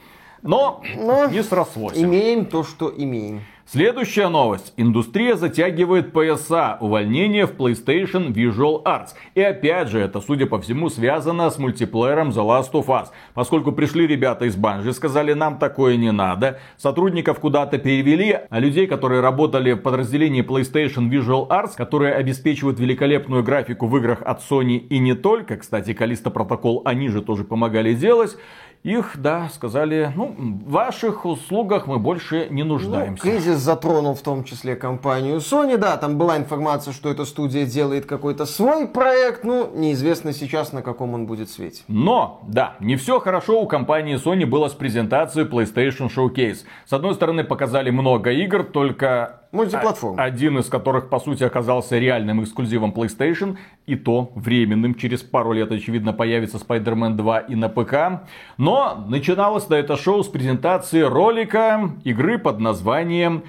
Но 0.41 0.81
Но 0.97 1.27
не 1.27 1.43
срослось. 1.43 1.97
Имеем 1.97 2.45
то, 2.45 2.63
что 2.63 2.93
имеем. 2.95 3.41
Следующая 3.65 4.27
новость. 4.27 4.73
Индустрия 4.75 5.35
затягивает 5.35 6.11
пояса. 6.11 6.77
Увольнение 6.81 7.47
в 7.47 7.53
PlayStation 7.53 8.33
Visual 8.33 8.83
Arts. 8.83 9.11
И 9.35 9.41
опять 9.41 9.87
же, 9.87 9.99
это, 9.99 10.19
судя 10.19 10.47
по 10.47 10.59
всему, 10.59 10.89
связано 10.89 11.49
с 11.49 11.57
мультиплеером 11.57 12.29
The 12.29 12.45
Last 12.45 12.73
of 12.73 12.87
Us. 12.87 13.07
Поскольку 13.33 13.71
пришли 13.71 14.05
ребята 14.05 14.45
из 14.45 14.57
Bungie, 14.57 14.91
сказали, 14.91 15.31
нам 15.31 15.59
такое 15.59 15.95
не 15.95 16.11
надо. 16.11 16.59
Сотрудников 16.75 17.39
куда-то 17.39 17.77
перевели, 17.77 18.37
а 18.49 18.59
людей, 18.59 18.85
которые 18.85 19.21
работали 19.21 19.71
в 19.71 19.81
подразделении 19.81 20.45
PlayStation 20.45 21.09
Visual 21.09 21.47
Arts, 21.47 21.71
которые 21.77 22.15
обеспечивают 22.15 22.81
великолепную 22.81 23.43
графику 23.43 23.87
в 23.87 23.97
играх 23.97 24.21
от 24.23 24.41
Sony 24.41 24.75
и 24.75 24.99
не 24.99 25.15
только, 25.15 25.55
кстати, 25.55 25.91
Callisto 25.91 26.33
Protocol 26.33 26.81
они 26.83 27.07
же 27.07 27.21
тоже 27.21 27.45
помогали 27.45 27.93
делать, 27.93 28.37
их, 28.83 29.13
да, 29.15 29.49
сказали, 29.53 30.11
ну, 30.15 30.35
в 30.37 30.69
ваших 30.71 31.25
услугах 31.25 31.87
мы 31.87 31.99
больше 31.99 32.47
не 32.49 32.63
Ну, 32.63 32.73
нуждаемся. 32.73 33.21
кризис 33.23 33.57
затронул 33.59 34.13
в 34.13 34.21
том 34.21 34.43
числе 34.43 34.75
компанию 34.75 35.37
Sony, 35.37 35.77
да, 35.77 35.95
там 35.97 36.17
была 36.17 36.37
информация, 36.37 36.93
что 36.93 37.09
эта 37.09 37.23
студия 37.23 37.65
делает 37.65 38.05
какой-то 38.05 38.45
свой 38.45 38.87
проект, 38.87 39.45
ну, 39.45 39.69
неизвестно 39.73 40.33
сейчас, 40.33 40.73
на 40.73 40.81
каком 40.81 41.13
он 41.13 41.25
будет 41.25 41.49
свете. 41.49 41.83
Но, 41.87 42.41
да, 42.47 42.75
не 42.81 42.97
все 42.97 43.19
хорошо 43.19 43.61
у 43.61 43.67
компании 43.67 44.17
Sony 44.17 44.45
было 44.45 44.67
с 44.67 44.73
презентацией 44.73 45.47
PlayStation 45.47 46.09
Showcase. 46.13 46.59
С 46.85 46.91
одной 46.93 47.13
стороны, 47.15 47.43
показали 47.45 47.89
много 47.89 48.31
игр, 48.31 48.63
только 48.63 49.42
Мультиплатформ. 49.53 50.19
а- 50.19 50.23
один 50.23 50.57
из 50.57 50.67
которых, 50.67 51.09
по 51.09 51.19
сути, 51.19 51.43
оказался 51.43 51.97
реальным 51.97 52.43
эксклюзивом 52.43 52.91
PlayStation, 52.91 53.57
и 53.85 53.95
то 53.95 54.31
временным. 54.35 54.95
Через 54.95 55.21
пару 55.21 55.53
лет, 55.53 55.71
очевидно, 55.71 56.11
появится 56.11 56.57
Spider-Man 56.57 57.15
2 57.15 57.39
и 57.39 57.55
на 57.55 57.69
ПК. 57.69 58.23
Но 58.57 59.05
начиналось 59.07 59.69
на 59.69 59.75
это 59.75 59.95
шоу 59.95 60.23
с 60.23 60.27
презентации 60.27 61.01
ролика 61.01 61.91
игры 62.03 62.39
под 62.39 62.59
названием 62.59 63.43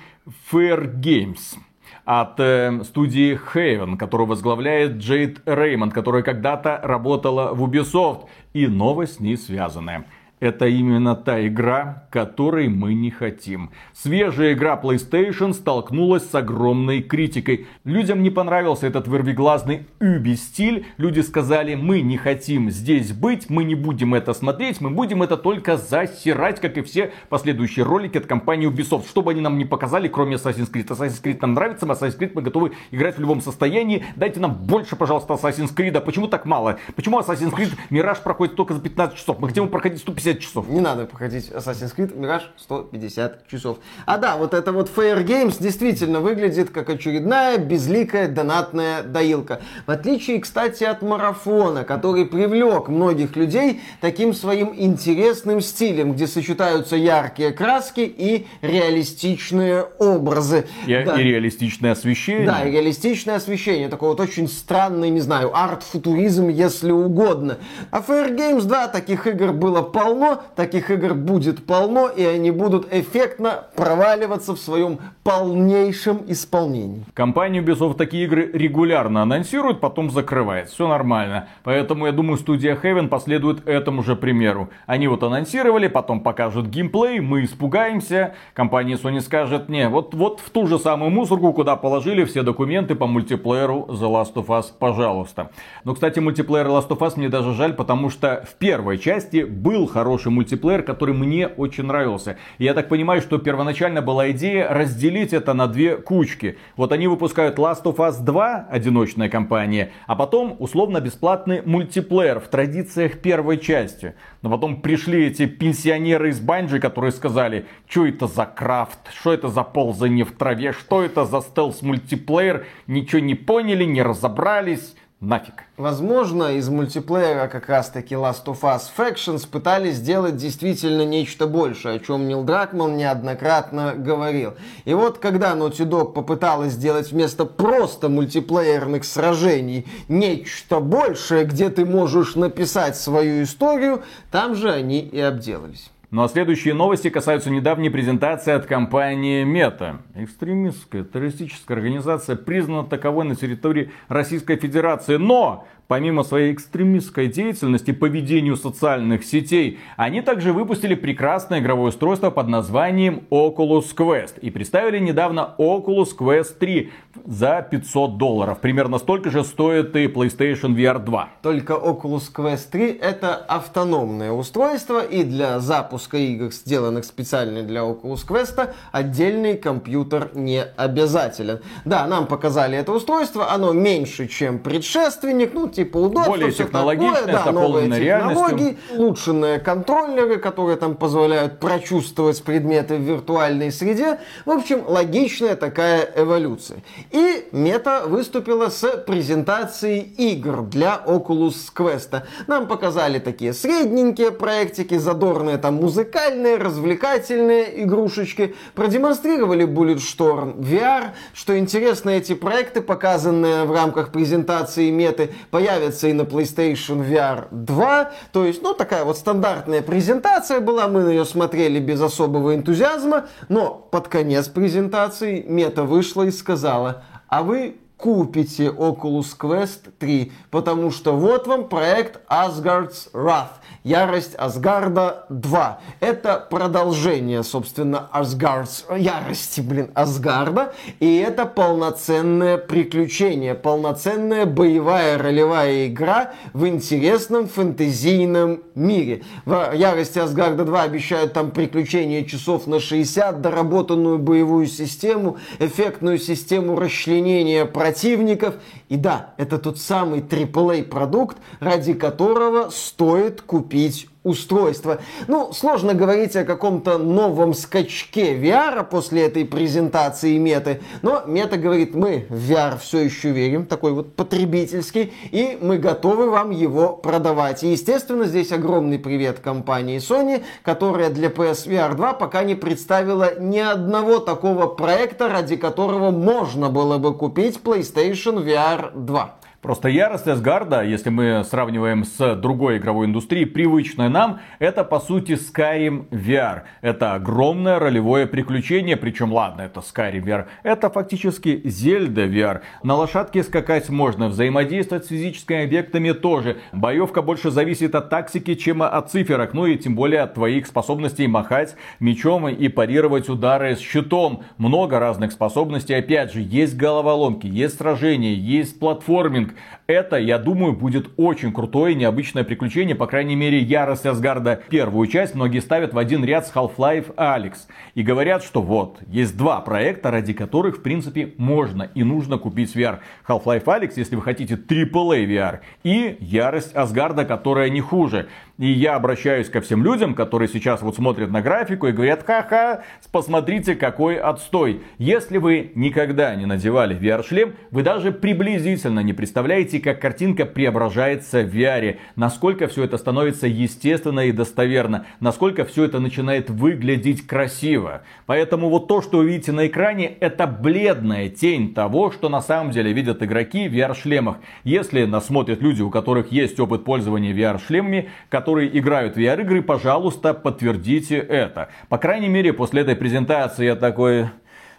Fair 0.52 0.94
Games 0.94 1.58
от 2.04 2.38
э, 2.38 2.82
студии 2.84 3.38
Haven, 3.54 3.96
которую 3.96 4.26
возглавляет 4.26 4.98
Джейд 4.98 5.40
Реймонд, 5.46 5.94
которая 5.94 6.22
когда-то 6.22 6.78
работала 6.82 7.54
в 7.54 7.64
Ubisoft. 7.64 8.26
И 8.52 8.66
новость 8.66 9.16
с 9.16 9.20
ней 9.20 9.36
связанная. 9.36 10.04
Это 10.40 10.66
именно 10.66 11.14
та 11.14 11.46
игра, 11.46 12.08
которой 12.10 12.68
мы 12.68 12.92
не 12.94 13.10
хотим. 13.10 13.70
Свежая 13.92 14.54
игра 14.54 14.78
PlayStation 14.82 15.54
столкнулась 15.54 16.28
с 16.28 16.34
огромной 16.34 17.02
критикой. 17.02 17.66
Людям 17.84 18.22
не 18.22 18.30
понравился 18.30 18.88
этот 18.88 19.06
вырвиглазный 19.06 19.86
Уби-стиль. 20.00 20.86
Люди 20.96 21.20
сказали, 21.20 21.76
мы 21.76 22.00
не 22.00 22.16
хотим 22.16 22.70
здесь 22.70 23.12
быть, 23.12 23.48
мы 23.48 23.62
не 23.62 23.76
будем 23.76 24.12
это 24.12 24.34
смотреть, 24.34 24.80
мы 24.80 24.90
будем 24.90 25.22
это 25.22 25.36
только 25.36 25.76
засирать, 25.76 26.60
как 26.60 26.78
и 26.78 26.82
все 26.82 27.12
последующие 27.28 27.84
ролики 27.84 28.18
от 28.18 28.26
компании 28.26 28.68
Ubisoft. 28.68 29.08
Что 29.08 29.22
бы 29.22 29.30
они 29.30 29.40
нам 29.40 29.56
не 29.56 29.64
показали, 29.64 30.08
кроме 30.08 30.34
Assassin's 30.34 30.70
Creed. 30.70 30.88
Assassin's 30.88 31.22
Creed 31.22 31.38
нам 31.42 31.54
нравится, 31.54 31.86
Assassin's 31.86 32.18
Creed 32.18 32.32
мы 32.34 32.42
готовы 32.42 32.72
играть 32.90 33.16
в 33.16 33.20
любом 33.20 33.40
состоянии. 33.40 34.04
Дайте 34.16 34.40
нам 34.40 34.52
больше, 34.54 34.96
пожалуйста, 34.96 35.34
Assassin's 35.34 35.74
Creed. 35.74 35.96
А 35.96 36.00
почему 36.00 36.26
так 36.26 36.44
мало? 36.44 36.80
Почему 36.96 37.20
Assassin's 37.20 37.54
Creed 37.54 37.70
Мираж 37.90 38.18
проходит 38.18 38.56
только 38.56 38.74
за 38.74 38.80
15 38.80 39.16
часов? 39.16 39.38
Мы 39.38 39.48
хотим 39.48 39.68
проходить 39.68 40.00
150 40.00 40.23
часов. 40.32 40.68
Не 40.68 40.80
надо 40.80 41.04
проходить 41.04 41.50
Assassin's 41.50 41.94
Creed 41.94 42.16
Mirage 42.16 42.44
150 42.56 43.46
часов. 43.48 43.78
А 44.06 44.16
да, 44.16 44.36
вот 44.38 44.54
это 44.54 44.72
вот 44.72 44.90
Fair 44.94 45.22
Games 45.24 45.56
действительно 45.60 46.20
выглядит 46.20 46.70
как 46.70 46.88
очередная 46.88 47.58
безликая 47.58 48.28
донатная 48.28 49.02
доилка. 49.02 49.60
В 49.86 49.90
отличие, 49.90 50.40
кстати, 50.40 50.84
от 50.84 51.02
Марафона, 51.02 51.84
который 51.84 52.24
привлек 52.24 52.88
многих 52.88 53.36
людей 53.36 53.80
таким 54.00 54.32
своим 54.32 54.72
интересным 54.74 55.60
стилем, 55.60 56.12
где 56.14 56.26
сочетаются 56.26 56.96
яркие 56.96 57.52
краски 57.52 58.00
и 58.00 58.46
реалистичные 58.62 59.82
образы. 59.98 60.66
И, 60.86 61.02
Да. 61.04 61.20
и 61.20 61.24
реалистичное 61.24 61.92
освещение. 61.92 62.46
Да, 62.46 62.64
и 62.64 62.70
реалистичное 62.70 63.36
освещение. 63.36 63.88
Такой 63.88 64.08
вот 64.10 64.20
очень 64.20 64.48
странный, 64.48 65.10
не 65.10 65.20
знаю, 65.20 65.50
арт-футуризм, 65.56 66.48
если 66.48 66.90
угодно. 66.92 67.58
А 67.90 68.00
Fair 68.00 68.34
Games, 68.36 68.64
да, 68.64 68.88
таких 68.88 69.26
игр 69.26 69.52
было 69.52 69.82
полно, 69.82 70.13
таких 70.56 70.90
игр 70.90 71.14
будет 71.14 71.66
полно, 71.66 72.08
и 72.08 72.24
они 72.24 72.50
будут 72.50 72.92
эффектно 72.92 73.64
проваливаться 73.76 74.54
в 74.54 74.58
своем 74.58 74.98
полнейшем 75.22 76.22
исполнении. 76.28 77.04
Компания 77.14 77.60
Ubisoft 77.60 77.96
такие 77.96 78.24
игры 78.24 78.50
регулярно 78.52 79.22
анонсирует, 79.22 79.80
потом 79.80 80.10
закрывает. 80.10 80.68
Все 80.68 80.86
нормально. 80.86 81.48
Поэтому 81.62 82.06
я 82.06 82.12
думаю, 82.12 82.38
студия 82.38 82.78
Heaven 82.80 83.08
последует 83.08 83.66
этому 83.66 84.02
же 84.02 84.16
примеру. 84.16 84.68
Они 84.86 85.08
вот 85.08 85.22
анонсировали, 85.22 85.88
потом 85.88 86.20
покажут 86.20 86.66
геймплей, 86.66 87.20
мы 87.20 87.44
испугаемся. 87.44 88.34
Компания 88.52 88.94
Sony 88.94 89.20
скажет, 89.20 89.68
не, 89.68 89.88
вот, 89.88 90.14
вот 90.14 90.40
в 90.40 90.50
ту 90.50 90.66
же 90.66 90.78
самую 90.78 91.10
мусорку, 91.10 91.52
куда 91.52 91.76
положили 91.76 92.24
все 92.24 92.42
документы 92.42 92.94
по 92.94 93.06
мультиплееру 93.06 93.86
The 93.88 94.10
Last 94.10 94.34
of 94.34 94.46
Us, 94.46 94.66
пожалуйста. 94.78 95.50
Но, 95.84 95.94
кстати, 95.94 96.20
мультиплеер 96.20 96.66
Last 96.66 96.88
of 96.88 96.98
Us 96.98 97.14
мне 97.16 97.28
даже 97.28 97.54
жаль, 97.54 97.72
потому 97.74 98.10
что 98.10 98.44
в 98.48 98.54
первой 98.54 98.98
части 98.98 99.44
был 99.44 99.86
хороший 99.86 100.03
мультиплеер, 100.04 100.82
который 100.82 101.14
мне 101.14 101.46
очень 101.46 101.84
нравился. 101.84 102.36
И 102.58 102.64
я 102.64 102.74
так 102.74 102.88
понимаю, 102.88 103.20
что 103.22 103.38
первоначально 103.38 104.02
была 104.02 104.30
идея 104.30 104.68
разделить 104.68 105.32
это 105.32 105.54
на 105.54 105.66
две 105.66 105.96
кучки. 105.96 106.58
Вот 106.76 106.92
они 106.92 107.06
выпускают 107.06 107.58
Last 107.58 107.84
of 107.84 107.96
Us 107.96 108.22
2, 108.22 108.68
одиночная 108.70 109.28
компания, 109.28 109.92
а 110.06 110.16
потом 110.16 110.56
условно-бесплатный 110.58 111.62
мультиплеер 111.64 112.40
в 112.40 112.48
традициях 112.48 113.20
первой 113.20 113.58
части. 113.58 114.14
Но 114.42 114.50
потом 114.50 114.80
пришли 114.80 115.26
эти 115.26 115.46
пенсионеры 115.46 116.30
из 116.30 116.40
Банжи, 116.40 116.80
которые 116.80 117.12
сказали, 117.12 117.66
что 117.88 118.06
это 118.06 118.26
за 118.26 118.46
крафт, 118.46 118.98
что 119.14 119.32
это 119.32 119.48
за 119.48 119.62
ползание 119.62 120.24
в 120.24 120.32
траве, 120.32 120.72
что 120.72 121.02
это 121.02 121.24
за 121.24 121.40
стелс-мультиплеер, 121.40 122.66
ничего 122.86 123.20
не 123.20 123.34
поняли, 123.34 123.84
не 123.84 124.02
разобрались, 124.02 124.94
нафиг. 125.28 125.64
Возможно, 125.76 126.56
из 126.56 126.68
мультиплеера 126.68 127.48
как 127.48 127.68
раз-таки 127.68 128.14
Last 128.14 128.44
of 128.46 128.60
Us 128.60 128.82
Factions 128.96 129.48
пытались 129.48 129.96
сделать 129.96 130.36
действительно 130.36 131.04
нечто 131.04 131.46
большее, 131.46 131.96
о 131.96 131.98
чем 131.98 132.28
Нил 132.28 132.44
Дракман 132.44 132.96
неоднократно 132.96 133.94
говорил. 133.96 134.54
И 134.84 134.94
вот 134.94 135.18
когда 135.18 135.54
Naughty 135.54 135.88
Dog 135.88 136.12
попыталась 136.12 136.74
сделать 136.74 137.10
вместо 137.10 137.44
просто 137.44 138.08
мультиплеерных 138.08 139.04
сражений 139.04 139.86
нечто 140.08 140.80
большее, 140.80 141.44
где 141.44 141.70
ты 141.70 141.84
можешь 141.84 142.36
написать 142.36 142.96
свою 142.96 143.42
историю, 143.42 144.02
там 144.30 144.54
же 144.54 144.70
они 144.70 145.00
и 145.00 145.18
обделались. 145.18 145.90
Ну 146.14 146.22
а 146.22 146.28
следующие 146.28 146.74
новости 146.74 147.10
касаются 147.10 147.50
недавней 147.50 147.90
презентации 147.90 148.52
от 148.52 148.66
компании 148.66 149.44
Meta. 149.44 149.96
Экстремистская 150.14 151.02
террористическая 151.02 151.76
организация 151.76 152.36
признана 152.36 152.84
таковой 152.84 153.24
на 153.24 153.34
территории 153.34 153.90
Российской 154.06 154.54
Федерации. 154.54 155.16
Но 155.16 155.66
помимо 155.88 156.22
своей 156.22 156.52
экстремистской 156.52 157.28
деятельности 157.28 157.92
по 157.92 158.06
ведению 158.06 158.56
социальных 158.56 159.24
сетей, 159.24 159.78
они 159.96 160.20
также 160.20 160.52
выпустили 160.52 160.94
прекрасное 160.94 161.60
игровое 161.60 161.88
устройство 161.88 162.30
под 162.30 162.48
названием 162.48 163.24
Oculus 163.30 163.94
Quest. 163.96 164.40
И 164.40 164.50
представили 164.50 164.98
недавно 164.98 165.54
Oculus 165.58 166.16
Quest 166.18 166.58
3 166.58 166.90
за 167.24 167.66
500 167.70 168.16
долларов. 168.18 168.60
Примерно 168.60 168.98
столько 168.98 169.30
же 169.30 169.44
стоит 169.44 169.94
и 169.96 170.06
PlayStation 170.06 170.74
VR 170.74 170.98
2. 170.98 171.28
Только 171.42 171.74
Oculus 171.74 172.32
Quest 172.34 172.70
3 172.70 172.98
это 173.00 173.36
автономное 173.36 174.32
устройство, 174.32 175.04
и 175.04 175.22
для 175.24 175.60
запуска 175.60 176.16
игр, 176.16 176.52
сделанных 176.52 177.04
специально 177.04 177.62
для 177.62 177.82
Oculus 177.82 178.26
Quest, 178.26 178.70
отдельный 178.92 179.56
компьютер 179.56 180.30
не 180.34 180.62
обязателен. 180.62 181.60
Да, 181.84 182.06
нам 182.06 182.26
показали 182.26 182.76
это 182.78 182.92
устройство, 182.92 183.52
оно 183.52 183.72
меньше, 183.72 184.26
чем 184.26 184.58
предшественник, 184.58 185.52
ну, 185.54 185.68
типа 185.68 185.83
удобство, 185.92 186.30
Более 186.30 186.50
всё 186.50 186.64
технологичное, 186.64 187.26
такое, 187.26 187.44
да, 187.44 187.52
новые 187.52 187.90
технологии, 187.90 188.78
улучшенные 188.96 189.58
контроллеры, 189.60 190.36
которые 190.38 190.76
там 190.76 190.94
позволяют 190.96 191.58
прочувствовать 191.60 192.42
предметы 192.42 192.96
в 192.96 193.00
виртуальной 193.00 193.72
среде. 193.72 194.18
В 194.44 194.50
общем, 194.50 194.84
логичная 194.86 195.56
такая 195.56 196.08
эволюция. 196.16 196.78
И 197.10 197.48
Мета 197.52 198.04
выступила 198.06 198.68
с 198.68 198.96
презентацией 199.06 200.00
игр 200.00 200.62
для 200.62 201.00
Oculus 201.06 201.54
Quest. 201.74 202.22
Нам 202.46 202.66
показали 202.66 203.18
такие 203.18 203.52
средненькие 203.52 204.30
проектики, 204.30 204.96
задорные 204.96 205.58
там 205.58 205.74
музыкальные, 205.74 206.56
развлекательные 206.56 207.82
игрушечки. 207.82 208.54
Продемонстрировали 208.74 209.66
Bulletstorm 209.66 210.58
VR. 210.58 211.10
Что 211.32 211.58
интересно, 211.58 212.10
эти 212.10 212.34
проекты, 212.34 212.80
показанные 212.80 213.64
в 213.64 213.72
рамках 213.72 214.12
презентации 214.12 214.90
Меты, 214.90 215.30
появятся 215.50 215.63
и 216.08 216.12
на 216.12 216.22
PlayStation 216.22 217.08
VR 217.08 217.48
2. 217.50 218.10
То 218.32 218.44
есть, 218.44 218.62
ну, 218.62 218.74
такая 218.74 219.04
вот 219.04 219.16
стандартная 219.16 219.82
презентация 219.82 220.60
была. 220.60 220.88
Мы 220.88 221.02
на 221.02 221.08
нее 221.10 221.24
смотрели 221.24 221.80
без 221.80 222.00
особого 222.00 222.54
энтузиазма. 222.54 223.26
Но 223.48 223.88
под 223.90 224.08
конец 224.08 224.48
презентации 224.48 225.42
Мета 225.42 225.84
вышла 225.84 226.24
и 226.24 226.30
сказала, 226.30 227.04
а 227.28 227.42
вы 227.42 227.76
купите 227.96 228.66
Oculus 228.66 229.36
Quest 229.38 229.90
3, 229.98 230.32
потому 230.50 230.90
что 230.90 231.16
вот 231.16 231.46
вам 231.46 231.68
проект 231.68 232.20
Asgard's 232.28 233.10
Wrath. 233.12 233.60
Ярость 233.84 234.34
Асгарда 234.36 235.26
2. 235.28 235.80
Это 236.00 236.46
продолжение, 236.50 237.42
собственно, 237.42 238.08
Асгардс... 238.12 238.84
Ярости, 238.96 239.60
блин, 239.60 239.90
Асгарда. 239.94 240.72
И 241.00 241.18
это 241.18 241.44
полноценное 241.44 242.56
приключение, 242.56 243.54
полноценная 243.54 244.46
боевая 244.46 245.18
ролевая 245.18 245.88
игра 245.88 246.32
в 246.54 246.66
интересном 246.66 247.46
фэнтезийном 247.46 248.62
мире. 248.74 249.22
В 249.44 249.72
Ярости 249.74 250.18
Асгарда 250.18 250.64
2 250.64 250.82
обещают 250.82 251.34
там 251.34 251.50
приключения 251.50 252.24
часов 252.24 252.66
на 252.66 252.80
60, 252.80 253.42
доработанную 253.42 254.18
боевую 254.18 254.66
систему, 254.66 255.36
эффектную 255.58 256.18
систему 256.18 256.76
расчленения 256.76 257.66
противников. 257.84 258.54
И 258.88 258.96
да, 258.96 259.34
это 259.36 259.58
тот 259.58 259.78
самый 259.78 260.20
AAA 260.20 260.84
продукт, 260.84 261.36
ради 261.60 261.92
которого 261.92 262.70
стоит 262.70 263.42
купить 263.42 264.08
устройство. 264.24 265.00
Ну, 265.28 265.52
сложно 265.52 265.94
говорить 265.94 266.34
о 266.34 266.44
каком-то 266.44 266.98
новом 266.98 267.54
скачке 267.54 268.34
VR 268.34 268.84
после 268.84 269.26
этой 269.26 269.44
презентации 269.44 270.38
меты, 270.38 270.80
но 271.02 271.22
мета 271.26 271.58
говорит, 271.58 271.94
мы 271.94 272.26
в 272.30 272.50
VR 272.50 272.78
все 272.78 273.00
еще 273.00 273.30
верим, 273.30 273.66
такой 273.66 273.92
вот 273.92 274.16
потребительский, 274.16 275.12
и 275.30 275.58
мы 275.60 275.78
готовы 275.78 276.30
вам 276.30 276.50
его 276.50 276.96
продавать. 276.96 277.62
И, 277.62 277.68
естественно, 277.68 278.24
здесь 278.24 278.50
огромный 278.50 278.98
привет 278.98 279.40
компании 279.40 279.98
Sony, 279.98 280.42
которая 280.62 281.10
для 281.10 281.28
PSVR 281.28 281.94
2 281.94 282.14
пока 282.14 282.44
не 282.44 282.54
представила 282.54 283.38
ни 283.38 283.58
одного 283.58 284.18
такого 284.18 284.66
проекта, 284.66 285.28
ради 285.28 285.56
которого 285.56 286.10
можно 286.10 286.70
было 286.70 286.96
бы 286.96 287.14
купить 287.14 287.60
PlayStation 287.62 288.42
VR 288.42 288.90
2. 288.94 289.34
Просто 289.64 289.88
ярость 289.88 290.28
Асгарда, 290.28 290.82
если 290.82 291.08
мы 291.08 291.42
сравниваем 291.42 292.04
с 292.04 292.36
другой 292.36 292.76
игровой 292.76 293.06
индустрией, 293.06 293.46
привычная 293.46 294.10
нам, 294.10 294.40
это 294.58 294.84
по 294.84 295.00
сути 295.00 295.38
Skyrim 295.38 296.06
VR. 296.10 296.64
Это 296.82 297.14
огромное 297.14 297.78
ролевое 297.78 298.26
приключение, 298.26 298.98
причем 298.98 299.32
ладно, 299.32 299.62
это 299.62 299.80
Skyrim 299.80 300.22
VR, 300.22 300.44
это 300.64 300.90
фактически 300.90 301.62
Zelda 301.64 302.28
VR. 302.28 302.60
На 302.82 302.94
лошадке 302.94 303.42
скакать 303.42 303.88
можно, 303.88 304.28
взаимодействовать 304.28 305.06
с 305.06 305.08
физическими 305.08 305.64
объектами 305.64 306.12
тоже. 306.12 306.58
Боевка 306.72 307.22
больше 307.22 307.50
зависит 307.50 307.94
от 307.94 308.10
тактики, 308.10 308.56
чем 308.56 308.82
от 308.82 309.10
циферок, 309.10 309.54
ну 309.54 309.64
и 309.64 309.78
тем 309.78 309.94
более 309.94 310.20
от 310.20 310.34
твоих 310.34 310.66
способностей 310.66 311.26
махать 311.26 311.74
мечом 312.00 312.50
и 312.50 312.68
парировать 312.68 313.30
удары 313.30 313.76
с 313.76 313.80
щитом. 313.80 314.42
Много 314.58 314.98
разных 314.98 315.32
способностей, 315.32 315.94
опять 315.94 316.34
же, 316.34 316.42
есть 316.42 316.76
головоломки, 316.76 317.46
есть 317.46 317.78
сражения, 317.78 318.34
есть 318.34 318.78
платформинг, 318.78 319.53
это, 319.86 320.16
я 320.16 320.38
думаю, 320.38 320.72
будет 320.72 321.10
очень 321.16 321.52
крутое, 321.52 321.94
необычное 321.94 322.44
приключение. 322.44 322.94
По 322.94 323.06
крайней 323.06 323.36
мере, 323.36 323.58
Ярость 323.58 324.06
Асгарда 324.06 324.60
первую 324.68 325.06
часть 325.06 325.34
многие 325.34 325.60
ставят 325.60 325.92
в 325.92 325.98
один 325.98 326.24
ряд 326.24 326.46
с 326.46 326.54
Half-Life 326.54 327.14
Alyx. 327.16 327.54
И 327.94 328.02
говорят, 328.02 328.42
что 328.42 328.62
вот, 328.62 329.00
есть 329.06 329.36
два 329.36 329.60
проекта, 329.60 330.10
ради 330.10 330.32
которых, 330.32 330.78
в 330.78 330.82
принципе, 330.82 331.34
можно 331.36 331.90
и 331.94 332.02
нужно 332.02 332.38
купить 332.38 332.74
VR. 332.74 333.00
Half-Life 333.28 333.64
Alyx, 333.64 333.92
если 333.96 334.16
вы 334.16 334.22
хотите 334.22 334.54
AAA 334.54 335.26
VR, 335.26 335.60
и 335.82 336.16
Ярость 336.20 336.74
Асгарда, 336.74 337.24
которая 337.24 337.68
не 337.70 337.80
хуже. 337.80 338.28
И 338.56 338.68
я 338.68 338.94
обращаюсь 338.94 339.48
ко 339.48 339.60
всем 339.60 339.82
людям, 339.82 340.14
которые 340.14 340.48
сейчас 340.48 340.80
вот 340.80 340.94
смотрят 340.94 341.28
на 341.28 341.42
графику 341.42 341.88
и 341.88 341.92
говорят, 341.92 342.22
ха-ха, 342.24 342.84
посмотрите, 343.10 343.74
какой 343.74 344.16
отстой. 344.16 344.82
Если 344.98 345.38
вы 345.38 345.72
никогда 345.74 346.36
не 346.36 346.46
надевали 346.46 346.96
VR-шлем, 346.96 347.54
вы 347.72 347.82
даже 347.82 348.12
приблизительно 348.12 349.00
не 349.00 349.12
представляете, 349.12 349.80
как 349.80 350.00
картинка 350.00 350.46
преображается 350.46 351.42
в 351.42 351.52
VR. 351.52 351.96
Насколько 352.14 352.68
все 352.68 352.84
это 352.84 352.96
становится 352.96 353.48
естественно 353.48 354.20
и 354.20 354.30
достоверно. 354.30 355.06
Насколько 355.18 355.64
все 355.64 355.82
это 355.82 355.98
начинает 355.98 356.48
выглядеть 356.48 357.26
красиво. 357.26 358.02
Поэтому 358.26 358.68
вот 358.68 358.86
то, 358.86 359.02
что 359.02 359.18
вы 359.18 359.30
видите 359.30 359.50
на 359.50 359.66
экране, 359.66 360.06
это 360.20 360.46
бледная 360.46 361.28
тень 361.28 361.74
того, 361.74 362.12
что 362.12 362.28
на 362.28 362.40
самом 362.40 362.70
деле 362.70 362.92
видят 362.92 363.20
игроки 363.20 363.68
в 363.68 363.74
VR-шлемах. 363.74 364.36
Если 364.62 365.06
нас 365.06 365.26
смотрят 365.26 365.60
люди, 365.60 365.82
у 365.82 365.90
которых 365.90 366.30
есть 366.30 366.60
опыт 366.60 366.84
пользования 366.84 367.34
VR-шлемами, 367.34 368.10
играют 368.48 369.16
в 369.16 369.18
VR-игры, 369.18 369.62
пожалуйста, 369.62 370.34
подтвердите 370.34 371.16
это. 371.18 371.68
По 371.88 371.98
крайней 371.98 372.28
мере, 372.28 372.52
после 372.52 372.82
этой 372.82 372.96
презентации 372.96 373.66
я 373.66 373.76
такой... 373.76 374.28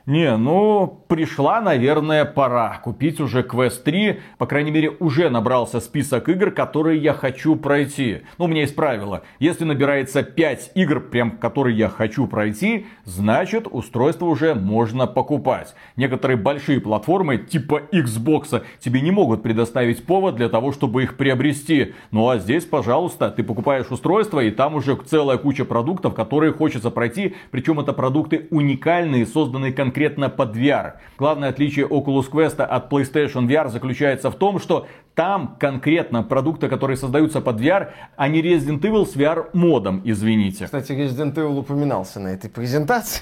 Не, 0.05 0.37
ну, 0.37 1.01
пришла, 1.07 1.61
наверное, 1.61 2.25
пора 2.25 2.79
купить 2.83 3.19
уже 3.19 3.41
Quest 3.41 3.81
3. 3.81 4.19
По 4.37 4.45
крайней 4.45 4.69
мере, 4.69 4.91
уже 4.99 5.31
набрался 5.31 5.79
список 5.79 6.29
игр, 6.29 6.51
которые 6.51 7.01
я 7.01 7.13
хочу 7.13 7.55
пройти. 7.55 8.21
Ну, 8.37 8.45
у 8.45 8.47
меня 8.47 8.61
есть 8.61 8.75
правило. 8.75 9.23
Если 9.39 9.63
набирается 9.63 10.21
5 10.21 10.73
игр, 10.75 10.99
прям 10.99 11.31
которые 11.31 11.75
я 11.75 11.89
хочу 11.89 12.27
пройти, 12.27 12.85
значит, 13.03 13.67
устройство 13.67 14.27
уже 14.27 14.53
можно 14.53 15.07
покупать. 15.07 15.73
Некоторые 15.95 16.37
большие 16.37 16.79
платформы, 16.79 17.39
типа 17.39 17.81
Xbox, 17.91 18.63
тебе 18.79 19.01
не 19.01 19.09
могут 19.09 19.41
предоставить 19.41 20.05
повод 20.05 20.35
для 20.35 20.49
того, 20.49 20.71
чтобы 20.71 21.01
их 21.01 21.17
приобрести. 21.17 21.95
Ну, 22.11 22.29
а 22.29 22.37
здесь, 22.37 22.65
пожалуйста, 22.65 23.31
ты 23.31 23.43
покупаешь 23.43 23.89
устройство, 23.89 24.39
и 24.39 24.51
там 24.51 24.75
уже 24.75 24.95
целая 24.97 25.39
куча 25.39 25.65
продуктов, 25.65 26.13
которые 26.13 26.53
хочется 26.53 26.91
пройти. 26.91 27.33
Причем 27.49 27.79
это 27.79 27.91
продукты 27.91 28.45
уникальные, 28.51 29.25
созданные 29.25 29.73
конкретно 29.73 29.94
конкретно 29.95 30.29
под 30.29 30.57
VR. 30.57 30.93
Главное 31.17 31.49
отличие 31.49 31.87
Oculus 31.87 32.29
Quest 32.29 32.61
от 32.61 32.91
PlayStation 32.91 33.47
VR 33.47 33.69
заключается 33.69 34.29
в 34.29 34.35
том, 34.35 34.59
что 34.59 34.87
там 35.13 35.55
конкретно 35.57 36.21
продукты, 36.21 36.67
которые 36.67 36.97
создаются 36.97 37.39
под 37.39 37.61
VR, 37.61 37.91
а 38.17 38.27
не 38.27 38.41
Resident 38.41 38.81
Evil 38.81 39.05
с 39.05 39.15
VR 39.15 39.45
модом, 39.53 40.01
извините. 40.03 40.65
Кстати, 40.65 40.91
Resident 40.91 41.35
Evil 41.35 41.59
упоминался 41.59 42.19
на 42.19 42.27
этой 42.27 42.49
презентации. 42.49 43.21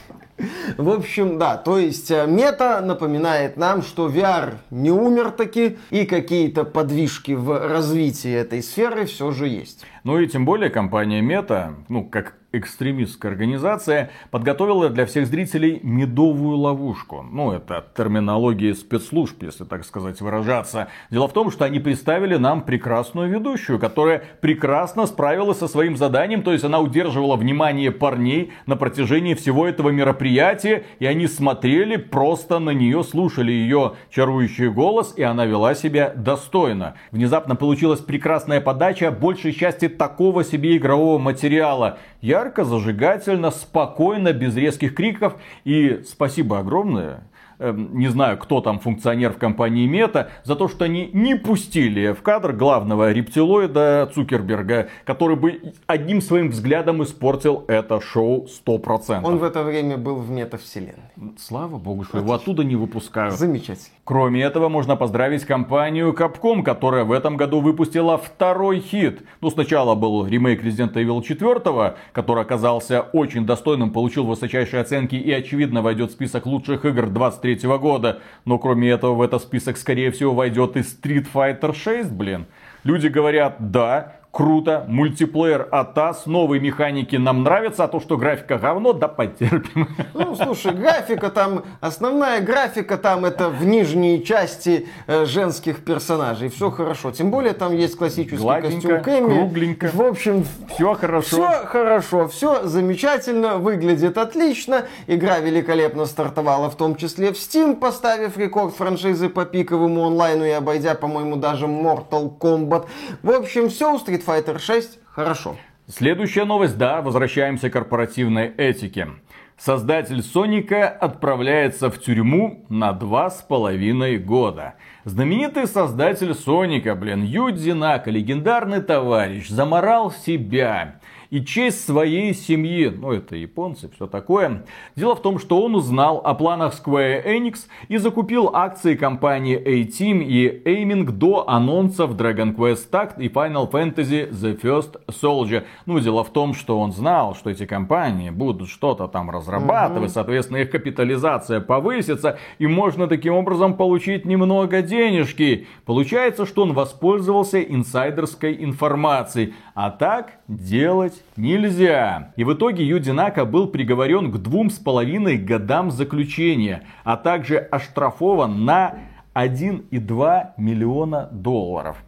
В 0.78 0.89
общем, 0.89 1.38
да, 1.38 1.57
то 1.57 1.78
есть 1.78 2.09
э, 2.09 2.26
мета 2.26 2.82
напоминает 2.82 3.55
нам, 3.55 3.84
что 3.84 4.09
VR 4.09 4.55
не 4.71 4.89
умер 4.89 5.30
таки, 5.30 5.78
и 5.91 6.05
какие-то 6.05 6.63
подвижки 6.63 7.34
в 7.34 7.67
развитии 7.67 8.34
этой 8.34 8.63
сферы 8.63 9.05
все 9.05 9.30
же 9.32 9.47
есть. 9.47 9.86
Ну 10.04 10.20
и 10.20 10.28
тем 10.28 10.45
более 10.45 10.70
компания 10.70 11.22
Meta, 11.22 11.76
ну 11.88 12.04
как 12.04 12.36
экстремистская 12.54 13.32
организация 13.32 14.12
подготовила 14.32 14.89
для 14.89 15.06
всех 15.06 15.28
зрителей 15.28 15.80
медовую 15.84 16.58
ловушку. 16.58 17.24
Ну, 17.24 17.51
это 17.51 17.84
терминология 17.97 18.76
спецслужб, 18.76 19.41
если 19.41 19.66
так 19.66 19.84
сказать, 19.84 20.22
выражаться. 20.22 20.88
Дело 21.10 21.28
в 21.28 21.34
том, 21.34 21.51
что 21.51 21.66
они 21.66 21.80
представили 21.80 22.36
нам 22.36 22.62
прекрасную 22.62 23.30
ведущую, 23.30 23.80
которая 23.80 24.24
прекрасно 24.39 25.08
справилась 25.08 25.58
со 25.58 25.68
своим 25.68 25.97
заданием, 25.97 26.43
то 26.43 26.54
есть 26.54 26.64
она 26.64 26.80
удерживала 26.80 27.36
внимание 27.36 27.91
парней 27.91 28.54
на 28.68 28.76
протяжении 28.76 29.34
всего 29.34 29.68
этого 29.68 29.89
мероприятия, 29.89 30.86
и 30.99 31.08
они 31.08 31.28
смотрели 31.28 31.95
просто 31.95 32.60
на 32.60 32.70
нее, 32.70 33.04
слушали 33.04 33.51
ее 33.51 33.93
чарующий 34.12 34.70
голос, 34.70 35.16
и 35.18 35.24
она 35.24 35.45
вела 35.45 35.74
себя 35.74 36.14
достойно. 36.16 36.95
Внезапно 37.12 37.56
получилась 37.56 37.99
прекрасная 37.99 38.62
подача 38.62 39.10
большей 39.10 39.54
части 39.54 39.88
такого 39.98 40.44
себе 40.44 40.78
игрового 40.78 41.20
материала. 41.20 41.98
Ярко, 42.22 42.64
зажигательно, 42.64 43.52
спокойно, 43.52 44.34
без 44.34 44.56
резких 44.56 44.96
криков. 44.96 45.36
И 45.64 46.02
спасибо 46.06 46.60
огромное 46.60 47.24
Эм, 47.64 47.98
не 47.98 48.10
знаю, 48.10 48.38
кто 48.38 48.60
там 48.60 48.80
функционер 48.80 49.32
в 49.32 49.38
компании 49.38 49.88
Мета, 49.88 50.30
за 50.44 50.56
то, 50.56 50.68
что 50.68 50.86
они 50.86 51.10
не 51.14 51.36
пустили 51.36 52.12
в 52.12 52.22
кадр 52.22 52.52
главного 52.52 53.12
рептилоида 53.12 54.12
Цукерберга, 54.14 54.89
который 55.06 55.38
бы 55.38 55.74
одним 55.88 56.22
своим 56.22 56.50
взглядом 56.50 57.04
испортил 57.04 57.64
это 57.68 58.02
шоу 58.02 58.48
100%. 58.48 59.22
Он 59.24 59.38
в 59.38 59.44
это 59.44 59.64
время 59.64 59.98
был 59.98 60.16
в 60.16 60.30
метавселенной. 60.30 61.12
Слава 61.38 61.78
богу, 61.78 62.04
что 62.04 62.18
его 62.18 62.34
оттуда 62.34 62.64
не 62.66 62.76
выпускают. 62.76 63.36
Замечательно. 63.36 63.96
Кроме 64.06 64.43
этого, 64.43 64.68
можно 64.68 64.97
поздравить 64.97 65.45
компанию 65.45 66.12
Capcom, 66.12 66.62
которая 66.62 67.06
в 67.06 67.12
этом 67.14 67.38
году 67.38 67.62
выпустила 67.62 68.18
второй 68.18 68.82
хит. 68.82 69.22
Ну, 69.39 69.49
сначала 69.49 69.95
был 69.95 70.28
ремейк 70.28 70.62
Resident 70.62 70.93
Evil 70.93 71.24
4, 71.24 71.95
который 72.12 72.43
оказался 72.43 72.99
очень 73.01 73.45
достойным, 73.45 73.91
получил 73.91 74.26
высочайшие 74.26 74.82
оценки 74.82 75.16
и, 75.16 75.32
очевидно, 75.32 75.82
войдет 75.82 76.10
в 76.10 76.14
список 76.14 76.45
лучших 76.45 76.84
игр 76.84 77.08
23 77.08 77.54
2023 77.54 77.78
года. 77.78 78.20
Но 78.45 78.58
кроме 78.58 78.89
этого 78.89 79.16
в 79.16 79.22
этот 79.22 79.41
список 79.41 79.78
скорее 79.78 80.12
всего 80.12 80.34
войдет 80.34 80.76
и 80.76 80.80
Street 80.80 81.28
Fighter 81.34 81.74
6, 81.74 82.12
блин. 82.12 82.45
Люди 82.84 83.08
говорят, 83.08 83.72
да, 83.72 84.18
круто, 84.44 84.84
мультиплеер 84.88 85.68
АТАС, 85.70 86.26
новые 86.26 86.60
механики 86.60 87.16
нам 87.18 87.44
нравятся, 87.44 87.84
а 87.84 87.88
то, 87.88 88.00
что 88.00 88.18
графика 88.18 88.58
говно, 88.58 88.92
да 88.92 89.08
потерпим. 89.08 89.88
Ну, 90.16 90.36
слушай, 90.36 90.74
графика 90.74 91.30
там, 91.30 91.64
основная 91.82 92.42
графика 92.42 92.98
там 92.98 93.26
это 93.26 93.50
в 93.50 93.64
нижней 93.64 94.24
части 94.26 94.88
э, 95.06 95.26
женских 95.26 95.86
персонажей, 95.86 96.50
все 96.50 96.72
хорошо. 96.72 97.12
Тем 97.12 97.30
более 97.30 97.54
там 97.54 97.76
есть 97.76 97.96
классический 97.96 98.38
Гладенько, 98.38 98.76
костюм 98.76 99.04
Кэмми. 99.04 99.34
кругленько. 99.36 99.92
В 99.94 100.02
общем, 100.02 100.46
Все 100.74 100.96
хорошо. 100.96 101.28
все 101.28 101.66
хорошо, 101.68 102.28
все 102.28 102.64
замечательно, 102.64 103.58
выглядит 103.60 104.18
отлично. 104.18 104.86
Игра 105.06 105.38
великолепно 105.40 106.06
стартовала, 106.08 106.72
в 106.72 106.76
том 106.76 106.96
числе 106.96 107.34
в 107.34 107.36
Steam, 107.36 107.76
поставив 107.76 108.36
рекорд 108.40 108.74
франшизы 108.76 109.30
по 109.30 109.46
пиковому 109.46 110.08
онлайну 110.08 110.44
и 110.44 110.50
обойдя, 110.50 110.96
по-моему, 110.96 111.36
даже 111.36 111.68
Mortal 111.68 112.36
Kombat. 112.36 112.88
В 113.22 113.30
общем, 113.30 113.70
все 113.70 113.94
у 113.94 113.98
Street 113.98 114.22
Fighter 114.26 114.59
6 114.59 114.99
хорошо. 115.05 115.57
Следующая 115.88 116.45
новость, 116.45 116.78
да, 116.78 117.01
возвращаемся 117.01 117.69
к 117.69 117.74
корпоративной 117.74 118.47
этике. 118.47 119.09
Создатель 119.57 120.24
Соника 120.24 120.88
отправляется 120.89 121.89
в 121.89 121.99
тюрьму 121.99 122.65
на 122.69 122.91
два 122.93 123.30
с 123.30 123.41
половиной 123.41 124.17
года. 124.17 124.76
Знаменитый 125.05 125.67
создатель 125.67 126.34
Соника, 126.34 126.95
блин, 126.95 127.24
Юдзи 127.24 127.71
Нака, 127.71 128.11
легендарный 128.11 128.82
товарищ, 128.82 129.49
заморал 129.49 130.11
себя 130.11 130.99
и 131.34 131.44
честь 131.44 131.84
своей 131.84 132.36
семьи. 132.36 132.94
Ну, 132.96 133.12
это 133.12 133.36
японцы, 133.36 133.90
все 133.96 134.06
такое. 134.06 134.66
Дело 134.96 135.16
в 135.16 135.22
том, 135.24 135.40
что 135.40 135.64
он 135.64 135.74
узнал 135.74 136.22
о 136.24 136.36
планах 136.36 136.76
Square 136.80 137.26
Enix 137.26 137.62
и 137.88 137.98
закупил 137.98 138.52
акции 138.54 138.94
компании 138.94 139.58
A-Team 139.58 140.24
и 140.24 140.62
Aiming 140.64 141.06
до 141.06 141.50
анонсов 141.50 142.12
Dragon 142.12 142.56
Quest 142.56 142.92
Tact 142.92 143.20
и 143.20 143.30
Final 143.30 143.68
Fantasy 143.72 144.30
The 144.30 144.62
First 144.62 145.00
Soldier. 145.08 145.64
Ну, 145.88 146.00
дело 146.00 146.24
в 146.24 146.32
том, 146.32 146.54
что 146.54 146.80
он 146.80 146.92
знал, 146.92 147.34
что 147.34 147.50
эти 147.50 147.66
компании 147.66 148.30
будут 148.30 148.70
что-то 148.70 149.08
там 149.08 149.32
разрабатывать, 149.32 150.10
угу. 150.10 150.14
соответственно, 150.14 150.58
их 150.58 150.70
капитализация 150.70 151.62
повысится, 151.62 152.38
и 152.60 152.68
можно 152.68 153.08
таким 153.08 153.34
образом 153.34 153.74
получить 153.74 154.26
немного 154.26 154.84
денежки. 154.84 155.66
Получается, 155.86 156.46
что 156.46 156.62
он 156.62 156.74
воспользовался 156.74 157.60
инсайдерской 157.60 158.64
информацией. 158.64 159.56
А 159.74 159.90
так 159.90 160.43
делать 160.48 161.24
нельзя. 161.38 162.34
И 162.36 162.44
в 162.44 162.54
итоге 162.54 162.86
Юдинака 162.86 163.46
был 163.46 163.68
приговорен 163.68 164.32
к 164.32 164.38
двум 164.38 164.70
с 164.70 164.78
половиной 164.80 165.38
годам 165.38 165.91
заключения, 165.91 166.84
а 167.04 167.18
также 167.18 167.58
оштрафован 167.58 168.66
на 168.66 168.96
1,2 169.34 170.52
миллиона 170.58 171.30
долларов. 171.32 172.04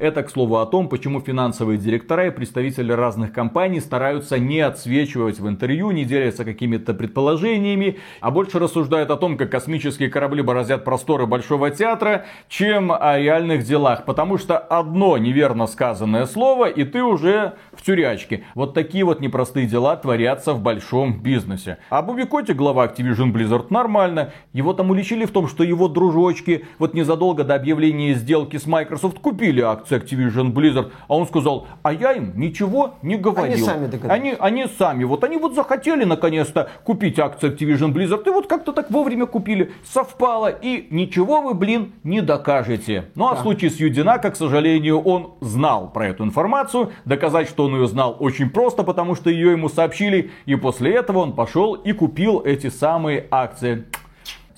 Это, 0.00 0.22
к 0.22 0.30
слову, 0.30 0.56
о 0.56 0.64
том, 0.64 0.88
почему 0.88 1.20
финансовые 1.20 1.76
директора 1.76 2.28
и 2.28 2.30
представители 2.30 2.90
разных 2.90 3.34
компаний 3.34 3.80
стараются 3.80 4.38
не 4.38 4.60
отсвечивать 4.60 5.38
в 5.38 5.46
интервью, 5.46 5.90
не 5.90 6.06
делятся 6.06 6.46
какими-то 6.46 6.94
предположениями, 6.94 7.98
а 8.22 8.30
больше 8.30 8.58
рассуждают 8.58 9.10
о 9.10 9.18
том, 9.18 9.36
как 9.36 9.50
космические 9.50 10.08
корабли 10.08 10.40
бороздят 10.40 10.86
просторы 10.86 11.26
Большого 11.26 11.70
театра, 11.70 12.24
чем 12.48 12.90
о 12.90 13.18
реальных 13.18 13.64
делах. 13.64 14.06
Потому 14.06 14.38
что 14.38 14.56
одно 14.56 15.18
неверно 15.18 15.66
сказанное 15.66 16.24
слово, 16.24 16.70
и 16.70 16.84
ты 16.84 17.02
уже 17.02 17.56
в 17.74 17.82
тюрячке. 17.82 18.44
Вот 18.54 18.72
такие 18.72 19.04
вот 19.04 19.20
непростые 19.20 19.66
дела 19.66 19.96
творятся 19.96 20.54
в 20.54 20.62
большом 20.62 21.20
бизнесе. 21.20 21.76
А 21.90 22.00
Буби 22.00 22.22
Котик, 22.22 22.56
глава 22.56 22.86
Activision 22.86 23.34
Blizzard, 23.34 23.66
нормально. 23.68 24.32
Его 24.54 24.72
там 24.72 24.90
уличили 24.90 25.26
в 25.26 25.30
том, 25.30 25.46
что 25.46 25.62
его 25.62 25.88
дружочки 25.88 26.64
вот 26.78 26.94
незадолго 26.94 27.44
до 27.44 27.54
объявления 27.54 28.14
сделки 28.14 28.56
с 28.56 28.66
Microsoft 28.66 29.18
купили 29.18 29.60
акции 29.90 29.98
Activision 29.98 30.52
Blizzard, 30.52 30.92
а 31.08 31.16
он 31.16 31.26
сказал, 31.26 31.66
а 31.82 31.92
я 31.92 32.12
им 32.12 32.32
ничего 32.36 32.94
не 33.02 33.16
говорил. 33.16 33.54
Они 33.54 33.62
сами 33.62 33.86
догадались. 33.86 34.20
Они, 34.20 34.36
они 34.38 34.66
сами, 34.78 35.04
вот 35.04 35.24
они 35.24 35.36
вот 35.36 35.54
захотели 35.54 36.04
наконец-то 36.04 36.70
купить 36.84 37.18
акции 37.18 37.50
Activision 37.50 37.92
Blizzard, 37.92 38.26
и 38.26 38.30
вот 38.30 38.46
как-то 38.46 38.72
так 38.72 38.90
вовремя 38.90 39.26
купили, 39.26 39.72
совпало, 39.84 40.48
и 40.48 40.86
ничего 40.90 41.40
вы, 41.42 41.54
блин, 41.54 41.92
не 42.04 42.20
докажете. 42.20 43.06
Ну 43.14 43.26
а 43.26 43.34
да. 43.34 43.36
в 43.36 43.42
случае 43.42 43.70
с 43.70 43.76
Юдинака, 43.76 44.30
к 44.30 44.36
сожалению, 44.36 45.00
он 45.00 45.34
знал 45.40 45.90
про 45.90 46.08
эту 46.08 46.24
информацию, 46.24 46.92
доказать, 47.04 47.48
что 47.48 47.64
он 47.64 47.74
ее 47.74 47.86
знал 47.86 48.16
очень 48.18 48.50
просто, 48.50 48.82
потому 48.82 49.14
что 49.14 49.30
ее 49.30 49.52
ему 49.52 49.68
сообщили, 49.68 50.30
и 50.46 50.54
после 50.54 50.94
этого 50.94 51.18
он 51.18 51.34
пошел 51.34 51.74
и 51.74 51.92
купил 51.92 52.42
эти 52.44 52.68
самые 52.68 53.26
акции. 53.30 53.84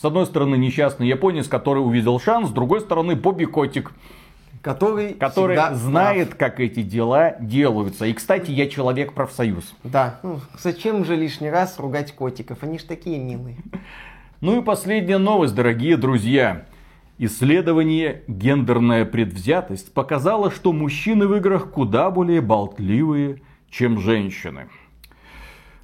С 0.03 0.05
одной 0.05 0.27
стороны, 0.27 0.57
несчастный 0.57 1.07
японец, 1.07 1.47
который 1.47 1.79
увидел 1.79 2.19
шанс, 2.19 2.49
с 2.49 2.53
другой 2.53 2.81
стороны, 2.81 3.15
Бобби 3.15 3.45
Котик, 3.45 3.93
который, 4.63 5.15
который 5.15 5.59
знает, 5.75 6.29
прав. 6.29 6.39
как 6.39 6.61
эти 6.61 6.83
дела 6.83 7.37
делаются. 7.41 8.07
И, 8.07 8.13
кстати, 8.13 8.51
я 8.51 8.69
человек 8.69 9.13
профсоюз. 9.13 9.75
Да, 9.85 10.21
ну, 10.23 10.41
зачем 10.59 11.05
же 11.05 11.17
лишний 11.17 11.51
раз 11.51 11.79
ругать 11.79 12.13
котиков? 12.13 12.63
Они 12.63 12.79
ж 12.79 12.85
такие 12.85 13.19
милые. 13.19 13.57
Ну 14.41 14.61
и 14.61 14.65
последняя 14.65 15.19
новость, 15.19 15.55
дорогие 15.55 15.97
друзья. 15.97 16.65
Исследование 17.19 18.23
«Гендерная 18.27 19.05
предвзятость» 19.05 19.93
показало, 19.93 20.51
что 20.51 20.73
мужчины 20.73 21.29
в 21.29 21.37
играх 21.37 21.71
куда 21.71 22.11
более 22.11 22.41
болтливые, 22.41 23.43
чем 23.71 24.01
женщины. 24.01 24.67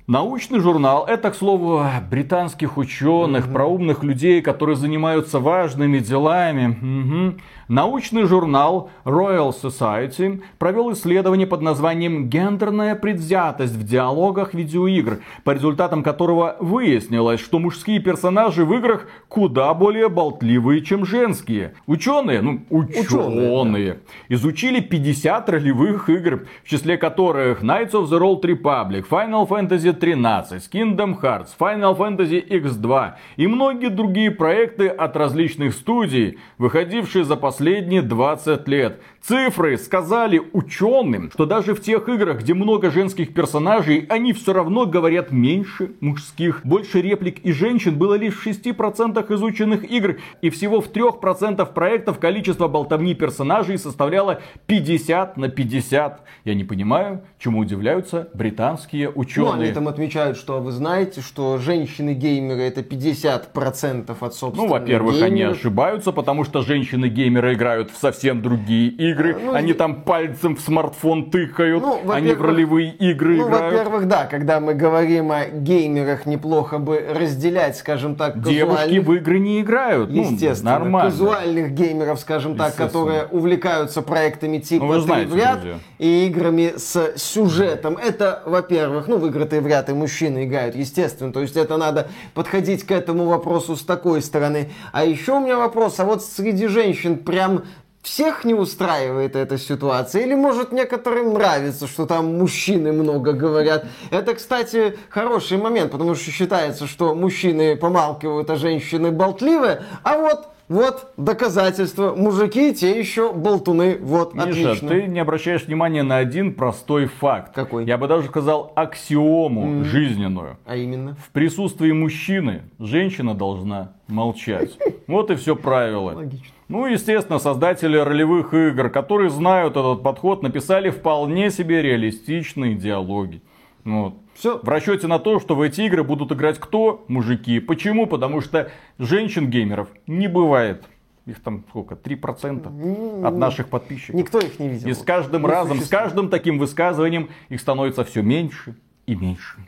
Научный 0.09 0.59
журнал, 0.59 1.05
это, 1.07 1.31
к 1.31 1.35
слову, 1.35 1.85
британских 2.11 2.79
ученых, 2.79 3.47
mm-hmm. 3.47 3.53
проумных 3.53 4.03
людей, 4.03 4.41
которые 4.41 4.75
занимаются 4.75 5.39
важными 5.39 5.99
делами. 5.99 6.69
Угу. 6.69 7.39
Научный 7.69 8.25
журнал 8.25 8.89
Royal 9.05 9.51
Society 9.51 10.43
провел 10.59 10.91
исследование 10.95 11.47
под 11.47 11.61
названием 11.61 12.31
«Гендерная 12.31 12.95
предвзятость 12.95 13.75
в 13.75 13.85
диалогах 13.85 14.55
видеоигр», 14.55 15.21
по 15.45 15.51
результатам 15.51 16.03
которого 16.03 16.57
выяснилось, 16.61 17.41
что 17.41 17.59
мужские 17.59 18.01
персонажи 18.01 18.65
в 18.65 18.73
играх 18.73 19.07
куда 19.29 19.75
более 19.75 20.09
болтливые, 20.09 20.81
чем 20.81 21.05
женские. 21.05 21.75
Ученые, 21.87 22.41
ну, 22.41 22.63
ученые, 22.71 23.53
ученые 23.53 23.93
да. 23.93 24.35
изучили 24.35 24.81
50 24.81 25.51
ролевых 25.51 26.09
игр, 26.09 26.47
в 26.65 26.69
числе 26.71 26.97
которых 26.97 27.63
Knights 27.63 27.93
of 27.93 28.07
the 28.07 28.19
Old 28.19 28.41
Republic, 28.45 29.07
Final 29.11 29.47
Fantasy 29.47 29.93
13, 29.93 30.71
Kingdom 30.73 31.21
Hearts, 31.21 31.49
Final 31.61 31.95
Fantasy 31.99 32.49
X2 32.49 33.13
и 33.37 33.47
многие 33.47 33.91
другие 33.91 34.31
проекты 34.31 34.89
от 34.89 35.15
различных 35.19 35.75
студий, 35.75 36.39
выходившие 36.57 37.25
за 37.25 37.37
последние 37.37 37.58
последние 37.59 38.03
20 38.03 38.69
лет. 38.69 39.01
Цифры 39.21 39.77
сказали 39.77 40.41
ученым, 40.53 41.31
что 41.33 41.45
даже 41.45 41.75
в 41.75 41.83
тех 41.83 42.09
играх, 42.09 42.41
где 42.41 42.55
много 42.55 42.91
женских 42.91 43.35
персонажей, 43.35 44.07
они 44.09 44.33
все 44.33 44.53
равно 44.53 44.87
говорят 44.87 45.33
меньше 45.33 45.91
мужских. 46.01 46.61
Больше 46.65 47.03
реплик 47.03 47.41
и 47.41 47.53
женщин 47.53 47.99
было 47.99 48.15
лишь 48.15 48.35
в 48.35 48.47
6% 48.47 49.35
изученных 49.35 49.91
игр, 49.91 50.19
и 50.41 50.51
всего 50.51 50.81
в 50.81 50.91
3% 50.91 51.75
проектов 51.75 52.21
количество 52.21 52.69
болтовни 52.69 53.15
персонажей 53.15 53.77
составляло 53.77 54.41
50 54.67 55.37
на 55.37 55.49
50. 55.49 56.23
Я 56.45 56.55
не 56.55 56.65
понимаю, 56.65 57.23
чему 57.39 57.59
удивляются 57.59 58.29
британские 58.35 59.11
ученые. 59.11 59.53
Ну, 59.53 59.61
они 59.63 59.73
там 59.73 59.89
отмечают, 59.89 60.39
что 60.39 60.61
вы 60.61 60.71
знаете, 60.71 61.21
что 61.21 61.59
женщины-геймеры 61.59 62.63
это 62.63 62.81
50% 62.83 64.17
от 64.21 64.35
собственных 64.35 64.55
Ну, 64.57 64.69
во-первых, 64.69 65.21
они 65.23 65.43
ошибаются, 65.43 66.13
потому 66.13 66.45
что 66.45 66.63
женщины-геймеры 66.63 67.48
играют 67.55 67.91
в 67.91 67.99
совсем 67.99 68.43
другие 68.43 68.89
игры. 68.89 69.37
Ну, 69.43 69.55
они 69.55 69.73
там 69.73 70.03
пальцем 70.03 70.57
в 70.57 70.61
смартфон 70.61 71.31
тыкают, 71.31 71.83
ну, 71.83 72.11
они 72.11 72.33
в 72.33 72.43
ролевые 72.43 72.93
игры 72.93 73.37
ну, 73.37 73.49
играют. 73.49 73.75
во-первых, 73.75 74.09
да, 74.09 74.27
когда 74.27 74.61
мы 74.61 74.75
говорим 74.75 75.33
о 75.33 75.47
геймерах, 75.47 76.27
неплохо 76.27 76.79
бы 76.79 77.05
разделять, 77.15 77.77
скажем 77.77 78.17
так, 78.17 78.41
Девушки 78.41 78.99
в 78.99 79.13
игры 79.15 79.39
не 79.39 79.61
играют. 79.61 80.11
Ну, 80.11 80.23
Естественно. 80.23 80.73
Ну, 80.73 80.79
нормально. 80.79 81.11
Казуальных 81.11 81.73
геймеров, 81.73 82.21
скажем 82.21 82.57
так, 82.57 82.75
которые 82.75 83.25
увлекаются 83.27 84.03
проектами 84.03 84.59
типа 84.59 84.85
ну, 84.85 85.01
знаете, 85.01 85.31
в 85.31 85.37
ряд 85.37 85.61
и 85.99 86.27
играми 86.27 86.75
с 86.77 87.13
сюжетом. 87.17 87.97
Это, 87.97 88.43
во-первых, 88.45 89.09
ну, 89.09 89.19
в 89.19 89.27
игры-то 89.27 89.61
в 89.61 89.67
ряд 89.67 89.89
и 89.91 89.93
мужчины 89.93 90.45
играют, 90.45 90.75
естественно. 90.75 91.33
То 91.33 91.41
есть 91.41 91.57
это 91.57 91.77
надо 91.77 92.09
подходить 92.35 92.85
к 92.85 92.91
этому 92.91 93.27
вопросу 93.27 93.77
с 93.77 93.83
такой 93.83 94.23
стороны. 94.23 94.71
А 94.93 95.05
еще 95.05 95.33
у 95.33 95.41
меня 95.41 95.59
вопрос, 95.59 95.99
а 96.01 96.05
вот 96.05 96.23
среди 96.23 96.67
женщин 96.67 97.17
прям 97.39 97.63
всех 98.03 98.45
не 98.45 98.55
устраивает 98.55 99.37
эта 99.37 99.59
ситуация, 99.59 100.23
или 100.23 100.35
может 100.35 100.73
некоторым 100.73 101.35
нравится, 101.35 101.87
что 101.87 102.05
там 102.07 102.39
мужчины 102.39 102.93
много 102.93 103.33
говорят. 103.33 103.87
Это, 104.11 104.35
кстати, 104.35 104.97
хороший 105.09 105.59
момент, 105.59 105.93
потому 105.93 106.17
что 106.17 106.31
считается, 106.33 106.89
что 106.89 107.15
мужчины 107.15 107.77
помалкивают, 107.77 108.51
а 108.51 108.57
женщины 108.57 109.13
болтливые, 109.13 109.83
а 110.03 110.19
вот 110.19 110.49
вот 110.69 111.13
доказательства. 111.17 112.15
Мужики 112.15 112.75
те 112.75 112.99
еще 112.99 113.33
болтуны. 113.33 113.97
Вот, 114.03 114.35
Миша, 114.35 114.73
отлично. 114.73 114.89
ты 114.89 115.03
не 115.05 115.19
обращаешь 115.19 115.65
внимания 115.65 116.03
на 116.03 116.19
один 116.19 116.53
простой 116.55 117.07
факт. 117.07 117.55
Какой? 117.55 117.87
Я 117.87 117.97
бы 117.97 118.07
даже 118.07 118.29
сказал 118.29 118.73
аксиому 118.77 119.81
mm. 119.81 119.85
жизненную. 119.85 120.59
А 120.67 120.77
именно? 120.77 121.17
В 121.25 121.31
присутствии 121.31 121.91
мужчины 121.93 122.65
женщина 122.79 123.35
должна 123.35 123.93
молчать. 124.09 124.77
Вот 125.07 125.31
и 125.31 125.37
все 125.37 125.57
правило. 125.57 126.13
Логично. 126.13 126.58
Ну, 126.69 126.87
естественно, 126.87 127.39
создатели 127.39 127.97
ролевых 127.97 128.53
игр, 128.53 128.91
которые 128.91 129.31
знают 129.31 129.77
этот 129.77 130.03
подход, 130.03 130.43
написали 130.43 130.91
вполне 130.91 131.51
себе 131.51 131.81
реалистичные 131.81 132.75
диалоги. 132.75 133.41
Вот. 133.85 134.15
Все. 134.35 134.59
В 134.59 134.69
расчете 134.69 135.07
на 135.07 135.19
то, 135.19 135.41
что 135.41 135.55
в 135.55 135.63
эти 135.63 135.81
игры 135.83 136.05
будут 136.05 136.31
играть 136.31 136.59
кто? 136.59 137.05
Мужики. 137.09 137.59
Почему? 137.59 138.07
Потому 138.07 138.43
что 138.43 138.71
женщин-геймеров 138.99 139.89
не 140.07 140.29
бывает. 140.29 140.85
Их 141.25 141.41
там 141.41 141.65
сколько? 141.69 141.95
3% 141.95 143.27
от 143.27 143.37
наших 143.37 143.69
подписчиков. 143.69 144.15
Никто 144.15 144.39
их 144.39 144.59
не 144.59 144.69
видел. 144.69 144.89
И 144.89 144.93
с 144.93 144.99
каждым 144.99 145.43
не 145.43 145.49
разом, 145.49 145.79
существует. 145.79 145.87
с 145.87 146.05
каждым 146.05 146.29
таким 146.29 146.59
высказыванием 146.59 147.31
их 147.49 147.61
становится 147.61 148.05
все 148.05 148.23
меньше 148.23 148.77
и 149.07 149.15
меньше. 149.15 149.59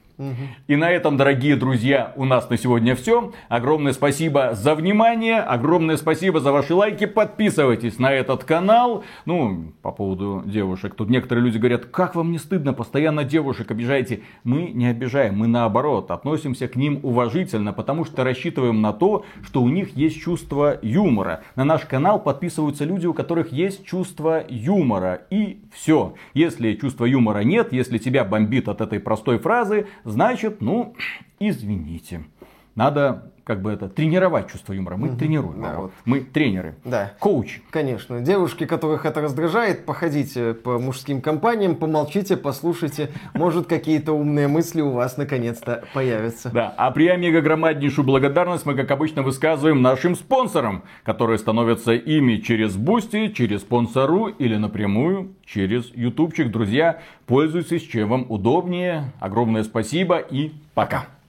И 0.67 0.77
на 0.77 0.91
этом, 0.91 1.17
дорогие 1.17 1.57
друзья, 1.57 2.13
у 2.17 2.27
нас 2.27 2.51
на 2.51 2.59
сегодня 2.59 2.95
все. 2.95 3.33
Огромное 3.49 3.93
спасибо 3.95 4.51
за 4.53 4.75
внимание, 4.75 5.39
огромное 5.39 5.97
спасибо 5.97 6.41
за 6.41 6.53
ваши 6.53 6.75
лайки. 6.75 7.07
Подписывайтесь 7.07 7.99
на 7.99 8.13
этот 8.13 8.45
канал. 8.45 9.03
Ну, 9.25 9.73
по 9.81 9.93
поводу 9.93 10.43
девушек. 10.45 10.95
Тут 10.95 11.09
некоторые 11.09 11.45
люди 11.45 11.57
говорят, 11.57 11.87
как 11.87 12.15
вам 12.15 12.33
не 12.33 12.39
стыдно, 12.39 12.75
постоянно 12.75 13.25
девушек 13.25 13.71
обижаете. 13.71 14.21
Мы 14.45 14.69
не 14.69 14.89
обижаем, 14.89 15.39
мы 15.39 15.47
наоборот 15.47 16.11
относимся 16.11 16.69
к 16.69 16.77
ним 16.77 17.01
уважительно, 17.03 17.73
потому 17.73 18.05
что 18.05 18.23
рассчитываем 18.23 18.83
на 18.83 18.93
то, 18.93 19.25
что 19.43 19.63
у 19.63 19.69
них 19.71 19.97
есть 19.97 20.21
чувство 20.21 20.79
юмора. 20.83 21.45
На 21.57 21.65
наш 21.65 21.83
канал 21.87 22.21
подписываются 22.23 22.85
люди, 22.85 23.07
у 23.07 23.15
которых 23.15 23.53
есть 23.53 23.87
чувство 23.87 24.45
юмора. 24.49 25.23
И 25.31 25.63
все. 25.73 26.15
Если 26.35 26.75
чувства 26.75 27.07
юмора 27.07 27.41
нет, 27.41 27.73
если 27.73 27.97
тебя 27.97 28.25
бомбит 28.25 28.69
от 28.69 28.83
этой 28.83 29.01
простой 29.01 29.39
фразы, 29.39 29.87
значит, 30.11 30.61
ну, 30.61 30.95
извините. 31.41 32.25
Надо 32.81 33.25
как 33.45 33.61
бы 33.61 33.71
это 33.73 33.91
тренировать 33.91 34.51
чувство 34.51 34.73
юмора. 34.73 34.97
Мы 34.97 35.11
тренируем. 35.11 35.61
Да, 35.61 35.73
его. 35.73 35.83
вот. 35.83 35.93
Мы 36.07 36.21
тренеры. 36.21 36.77
Да. 36.83 37.13
Коучи. 37.19 37.61
Конечно. 37.69 38.23
Девушки, 38.23 38.65
которых 38.65 39.05
это 39.05 39.21
раздражает, 39.21 39.85
походите 39.85 40.55
по 40.55 40.79
мужским 40.79 41.21
компаниям, 41.21 41.75
помолчите, 41.75 42.39
послушайте. 42.39 43.11
Может, 43.35 43.67
какие-то 43.67 44.15
умные 44.15 44.49
мысли 44.49 44.81
у 44.81 44.93
вас 44.93 45.19
наконец-то 45.19 45.85
появятся. 45.93 46.49
Да, 46.55 46.73
а 46.75 46.91
преомегагромаднейшую 46.91 48.07
благодарность 48.07 48.65
мы, 48.65 48.75
как 48.75 48.91
обычно, 48.91 49.23
высказываем 49.23 49.83
нашим 49.83 50.17
спонсорам, 50.17 50.85
которые 51.05 51.37
становятся 51.37 51.93
ими 51.93 52.37
через 52.37 52.77
Boosty, 52.77 53.29
через 53.29 53.61
Sponsr 53.61 54.29
или 54.29 54.57
напрямую 54.57 55.35
через 55.45 55.95
ютубчик. 55.95 56.51
Друзья, 56.51 57.03
пользуйтесь, 57.27 57.83
чем 57.83 58.09
вам 58.09 58.27
удобнее. 58.31 59.13
Огромное 59.21 59.65
спасибо 59.65 60.17
и 60.17 60.53
пока. 60.73 61.20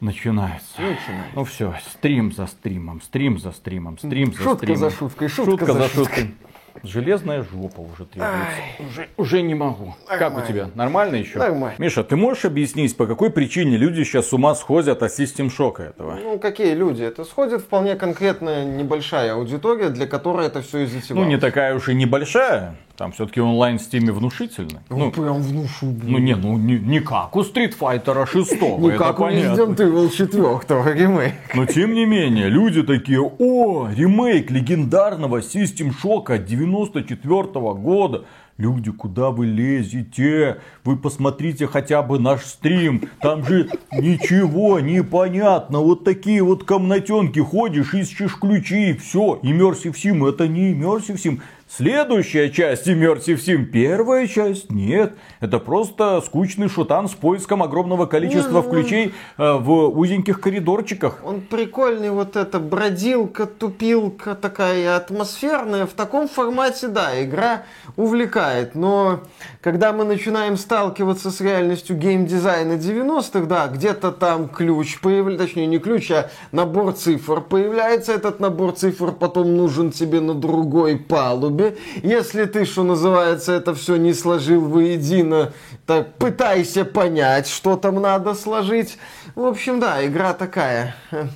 Начинается. 0.00 0.66
Начинается. 0.78 1.32
Ну 1.34 1.44
все, 1.44 1.74
стрим 1.92 2.32
за 2.32 2.46
стримом, 2.46 3.00
стрим 3.02 3.38
за 3.38 3.52
стримом, 3.52 3.98
стрим 3.98 4.32
за 4.32 4.38
Шутка 4.42 4.56
стримом. 4.64 4.78
за 4.78 4.90
шуткой, 4.90 5.28
шутка 5.28 5.72
за 5.72 5.88
шуткой. 5.88 6.34
Железная 6.82 7.42
жопа 7.42 7.80
уже 7.80 8.06
требуется. 8.06 8.46
Уже, 8.78 9.08
уже 9.16 9.42
не 9.42 9.54
могу. 9.54 9.94
Как 10.06 10.38
у 10.38 10.40
тебя? 10.40 10.70
Нормально 10.74 11.16
еще? 11.16 11.38
Нормально. 11.38 11.74
Миша, 11.78 12.04
ты 12.04 12.16
можешь 12.16 12.44
объяснить, 12.44 12.96
по 12.96 13.06
какой 13.06 13.30
причине 13.30 13.76
люди 13.76 14.02
сейчас 14.04 14.28
с 14.28 14.32
ума 14.32 14.54
сходят 14.54 15.02
от 15.02 15.12
систем 15.12 15.50
шока 15.50 15.82
этого? 15.82 16.18
Ну, 16.22 16.38
какие 16.38 16.74
люди? 16.74 17.02
Это 17.02 17.24
сходит 17.24 17.60
вполне 17.62 17.96
конкретная 17.96 18.64
небольшая 18.64 19.34
аудитория, 19.34 19.90
для 19.90 20.06
которой 20.06 20.46
это 20.46 20.62
все 20.62 20.84
из-за 20.84 21.14
Ну, 21.14 21.24
не 21.24 21.38
такая 21.38 21.74
уж 21.74 21.88
и 21.88 21.94
небольшая. 21.94 22.76
Там 23.00 23.12
все-таки 23.12 23.40
онлайн 23.40 23.78
в 23.78 23.80
стиме 23.80 24.12
внушительный. 24.12 24.80
Ну, 24.90 25.10
прям 25.10 25.40
внушу. 25.40 25.86
ну 26.02 26.18
не, 26.18 26.36
ну 26.36 26.58
не, 26.58 26.78
не 26.78 27.00
как 27.00 27.34
у 27.34 27.40
Street 27.40 27.74
Fighter 27.80 28.26
6. 28.26 28.60
Не 28.60 28.88
это 28.88 28.98
как 28.98 29.20
у. 29.20 29.24
Resident 29.24 29.76
Evil 29.76 30.10
4 30.10 30.94
ремейк. 30.94 31.32
Но 31.54 31.64
тем 31.64 31.94
не 31.94 32.04
менее, 32.04 32.50
люди 32.50 32.82
такие, 32.82 33.22
о, 33.22 33.88
ремейк 33.88 34.50
легендарного 34.50 35.38
System 35.38 35.94
Shock 36.04 36.44
94 36.44 37.42
года. 37.72 38.26
Люди, 38.58 38.90
куда 38.90 39.30
вы 39.30 39.46
лезете? 39.46 40.58
Вы 40.84 40.98
посмотрите 40.98 41.66
хотя 41.66 42.02
бы 42.02 42.18
наш 42.18 42.42
стрим. 42.42 43.08
Там 43.22 43.42
же 43.46 43.70
ничего 43.90 44.80
не 44.80 45.02
понятно. 45.02 45.78
Вот 45.78 46.04
такие 46.04 46.42
вот 46.42 46.64
комнатенки 46.64 47.38
ходишь, 47.38 47.94
ищешь 47.94 48.36
ключи. 48.38 48.92
Все. 48.92 49.40
Immersive 49.42 49.94
Sim 49.94 50.28
это 50.28 50.46
не 50.46 50.74
Immersive 50.74 51.16
Sim. 51.16 51.40
Следующая 51.72 52.50
часть 52.50 52.88
Immersive 52.88 53.36
Sim. 53.36 53.64
Первая 53.66 54.26
часть 54.26 54.72
нет. 54.72 55.14
Это 55.38 55.60
просто 55.60 56.20
скучный 56.20 56.68
шутан 56.68 57.08
с 57.08 57.12
поиском 57.12 57.62
огромного 57.62 58.06
количества 58.06 58.60
ключей 58.60 59.14
э, 59.38 59.52
в 59.52 59.96
узеньких 59.96 60.40
коридорчиках. 60.40 61.20
Он 61.24 61.40
прикольный, 61.40 62.10
вот 62.10 62.34
эта 62.34 62.58
бродилка, 62.58 63.46
тупилка 63.46 64.34
такая 64.34 64.96
атмосферная. 64.96 65.86
В 65.86 65.92
таком 65.92 66.28
формате, 66.28 66.88
да, 66.88 67.22
игра 67.22 67.62
увлекает. 67.94 68.74
Но 68.74 69.20
когда 69.60 69.92
мы 69.92 70.02
начинаем 70.02 70.56
сталкиваться 70.56 71.30
с 71.30 71.40
реальностью 71.40 71.96
геймдизайна 71.96 72.72
90-х, 72.72 73.46
да, 73.46 73.68
где-то 73.68 74.10
там 74.10 74.48
ключ 74.48 75.00
появляется, 75.00 75.46
точнее 75.46 75.68
не 75.68 75.78
ключ, 75.78 76.10
а 76.10 76.30
набор 76.50 76.94
цифр 76.94 77.40
появляется. 77.40 78.12
Этот 78.12 78.40
набор 78.40 78.72
цифр 78.72 79.12
потом 79.12 79.56
нужен 79.56 79.92
тебе 79.92 80.18
на 80.18 80.34
другой 80.34 80.96
палубе. 80.96 81.59
Если 82.02 82.44
ты, 82.44 82.64
что 82.64 82.82
называется, 82.82 83.52
это 83.52 83.74
все 83.74 83.96
не 83.96 84.12
сложил 84.14 84.66
воедино, 84.68 85.52
так 85.86 86.14
пытайся 86.16 86.84
понять, 86.84 87.48
что 87.48 87.76
там 87.76 88.00
надо 88.00 88.34
сложить. 88.34 88.98
В 89.34 89.44
общем, 89.44 89.80
да, 89.80 90.04
игра 90.06 90.34
такая 90.34 90.94
э, 91.10 91.26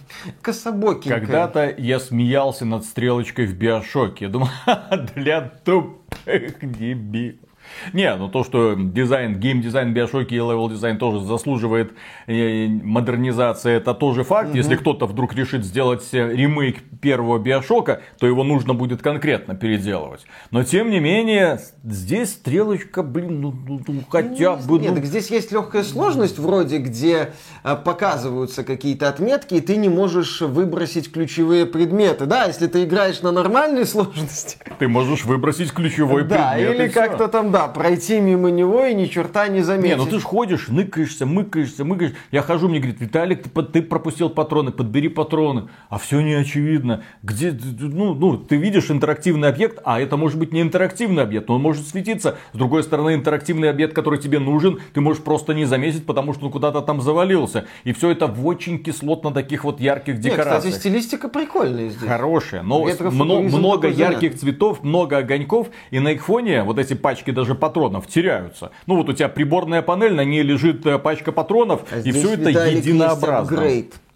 кособокенькая. 0.43 1.21
Когда-то 1.21 1.75
я 1.77 2.01
смеялся 2.01 2.65
над 2.65 2.85
стрелочкой 2.85 3.47
в 3.47 3.55
биошоке. 3.55 4.27
Я 4.27 4.31
думал, 4.31 4.49
«Ха-ха, 4.65 4.97
для 4.97 5.41
тупых 5.41 6.59
дебилов. 6.61 7.44
Не, 7.93 8.15
ну 8.17 8.29
то, 8.29 8.45
что 8.45 8.75
дизайн, 8.75 9.39
геймдизайн 9.39 9.93
Биошоки 9.93 10.35
и 10.35 10.39
level 10.39 10.69
design 10.69 10.99
тоже 10.99 11.21
заслуживает 11.25 11.93
э, 12.27 12.67
модернизации, 12.69 13.73
это 13.73 13.95
тоже 13.95 14.25
факт. 14.25 14.55
Если 14.55 14.77
кто-то 14.77 15.07
вдруг 15.07 15.35
решит 15.35 15.65
сделать 15.65 16.07
э, 16.13 16.35
ремейк 16.35 16.83
первого 17.01 17.39
Биошока, 17.39 18.03
то 18.19 18.27
его 18.27 18.45
нужно 18.45 18.75
будет 18.75 19.03
конкретно 19.03 19.55
переделывать. 19.55 20.25
Но 20.51 20.65
тем 20.65 20.91
не 20.91 21.01
менее, 21.01 21.61
здесь 21.85 22.33
стрелочка, 22.33 23.03
блин, 23.03 23.41
ну, 23.41 23.55
ну, 23.67 23.81
ну, 23.87 24.01
хотя 24.09 24.57
бы... 24.57 24.79
Нет, 24.79 24.91
ну, 24.91 24.97
так 24.97 25.05
здесь 25.05 25.31
есть 25.31 25.53
легкая 25.53 25.83
сложность, 25.83 26.39
вроде 26.39 26.79
где 26.79 27.33
э, 27.63 27.77
показываются 27.77 28.65
какие-то 28.65 29.09
отметки, 29.09 29.55
и 29.55 29.61
ты 29.61 29.77
не 29.77 29.89
можешь 29.89 30.41
выбросить 30.41 31.13
ключевые 31.13 31.67
предметы. 31.67 32.27
Да, 32.27 32.45
если 32.45 32.67
ты 32.67 32.85
играешь 32.85 33.23
на 33.23 33.33
нормальной 33.33 33.87
сложности. 33.87 34.59
ты 34.79 34.89
можешь 34.89 35.25
выбросить 35.25 35.73
ключевой 35.73 36.25
да, 36.25 36.53
предмет. 36.53 36.81
и 36.81 36.85
или 36.85 36.89
как-то 36.89 37.29
там, 37.29 37.51
да, 37.51 37.64
пройти 37.69 38.21
мимо 38.21 38.51
него 38.51 38.85
и 38.85 38.95
ни 38.95 39.07
черта 39.07 39.49
не 39.49 39.63
заметить. 39.63 39.97
Не, 39.97 40.03
ну 40.03 40.07
ты 40.07 40.19
ж 40.19 40.23
ходишь, 40.23 40.69
ныкаешься, 40.69 41.27
мыкаешься, 41.27 41.85
мыкаешь. 41.85 42.13
Я 42.31 42.43
хожу, 42.43 42.69
мне 42.69 42.79
говорит, 42.79 43.01
Виталик, 43.01 43.43
ты, 43.43 43.63
ты 43.63 43.83
пропустил 43.83 44.31
патроны, 44.31 44.71
подбери 44.71 45.09
патроны. 45.09 45.69
А 45.89 45.99
все 45.99 46.21
не 46.21 46.35
очевидно. 46.35 47.03
Где, 47.23 47.53
ну, 47.53 48.15
ну, 48.15 48.37
ты 48.37 48.57
видишь 48.57 48.91
интерактивный 48.91 49.49
объект, 49.49 49.81
а 49.85 50.01
это 50.01 50.17
может 50.17 50.39
быть 50.39 50.53
не 50.53 50.61
интерактивный 50.61 51.23
объект, 51.23 51.49
но 51.49 51.57
он 51.57 51.63
может 51.63 51.87
светиться. 51.87 52.37
С 52.53 52.57
другой 52.57 52.83
стороны, 52.83 53.15
интерактивный 53.15 53.71
объект, 53.71 53.95
который 53.95 54.19
тебе 54.19 54.39
нужен, 54.39 54.81
ты 54.93 55.01
можешь 55.01 55.23
просто 55.23 55.55
не 55.55 55.65
заметить, 55.65 56.07
потому 56.07 56.35
что 56.35 56.47
он 56.47 56.53
куда-то 56.53 56.81
там 56.81 57.01
завалился. 57.01 57.67
И 57.85 57.93
все 57.93 58.11
это 58.11 58.27
в 58.27 58.47
очень 58.47 58.83
кислотно 58.83 59.31
таких 59.31 59.65
вот 59.65 59.81
ярких 59.81 60.15
Нет, 60.15 60.23
декорациях. 60.23 60.75
кстати, 60.75 60.75
стилистика 60.75 61.29
прикольная 61.29 61.91
здесь. 61.91 62.09
Хорошие, 62.09 62.63
но 62.63 62.85
много 62.85 63.89
такой 63.89 63.95
ярких 63.95 64.39
цветов, 64.39 64.83
много 64.83 65.19
огоньков, 65.19 65.69
и 65.91 66.01
на 66.01 66.13
их 66.13 66.25
фоне 66.25 66.63
вот 66.63 66.79
эти 66.79 66.95
пачки 66.95 67.31
даже 67.31 67.54
патронов 67.55 68.07
теряются. 68.07 68.71
Ну 68.87 68.97
вот 68.97 69.09
у 69.09 69.13
тебя 69.13 69.29
приборная 69.29 69.83
панель, 69.83 70.15
на 70.15 70.25
ней 70.25 70.43
лежит 70.43 70.85
э, 70.87 70.99
пачка 70.99 71.33
патронов, 71.33 71.83
А 71.91 71.99
и 71.99 72.13
все 72.13 72.35
это 72.35 72.51
единообразно. 72.51 73.57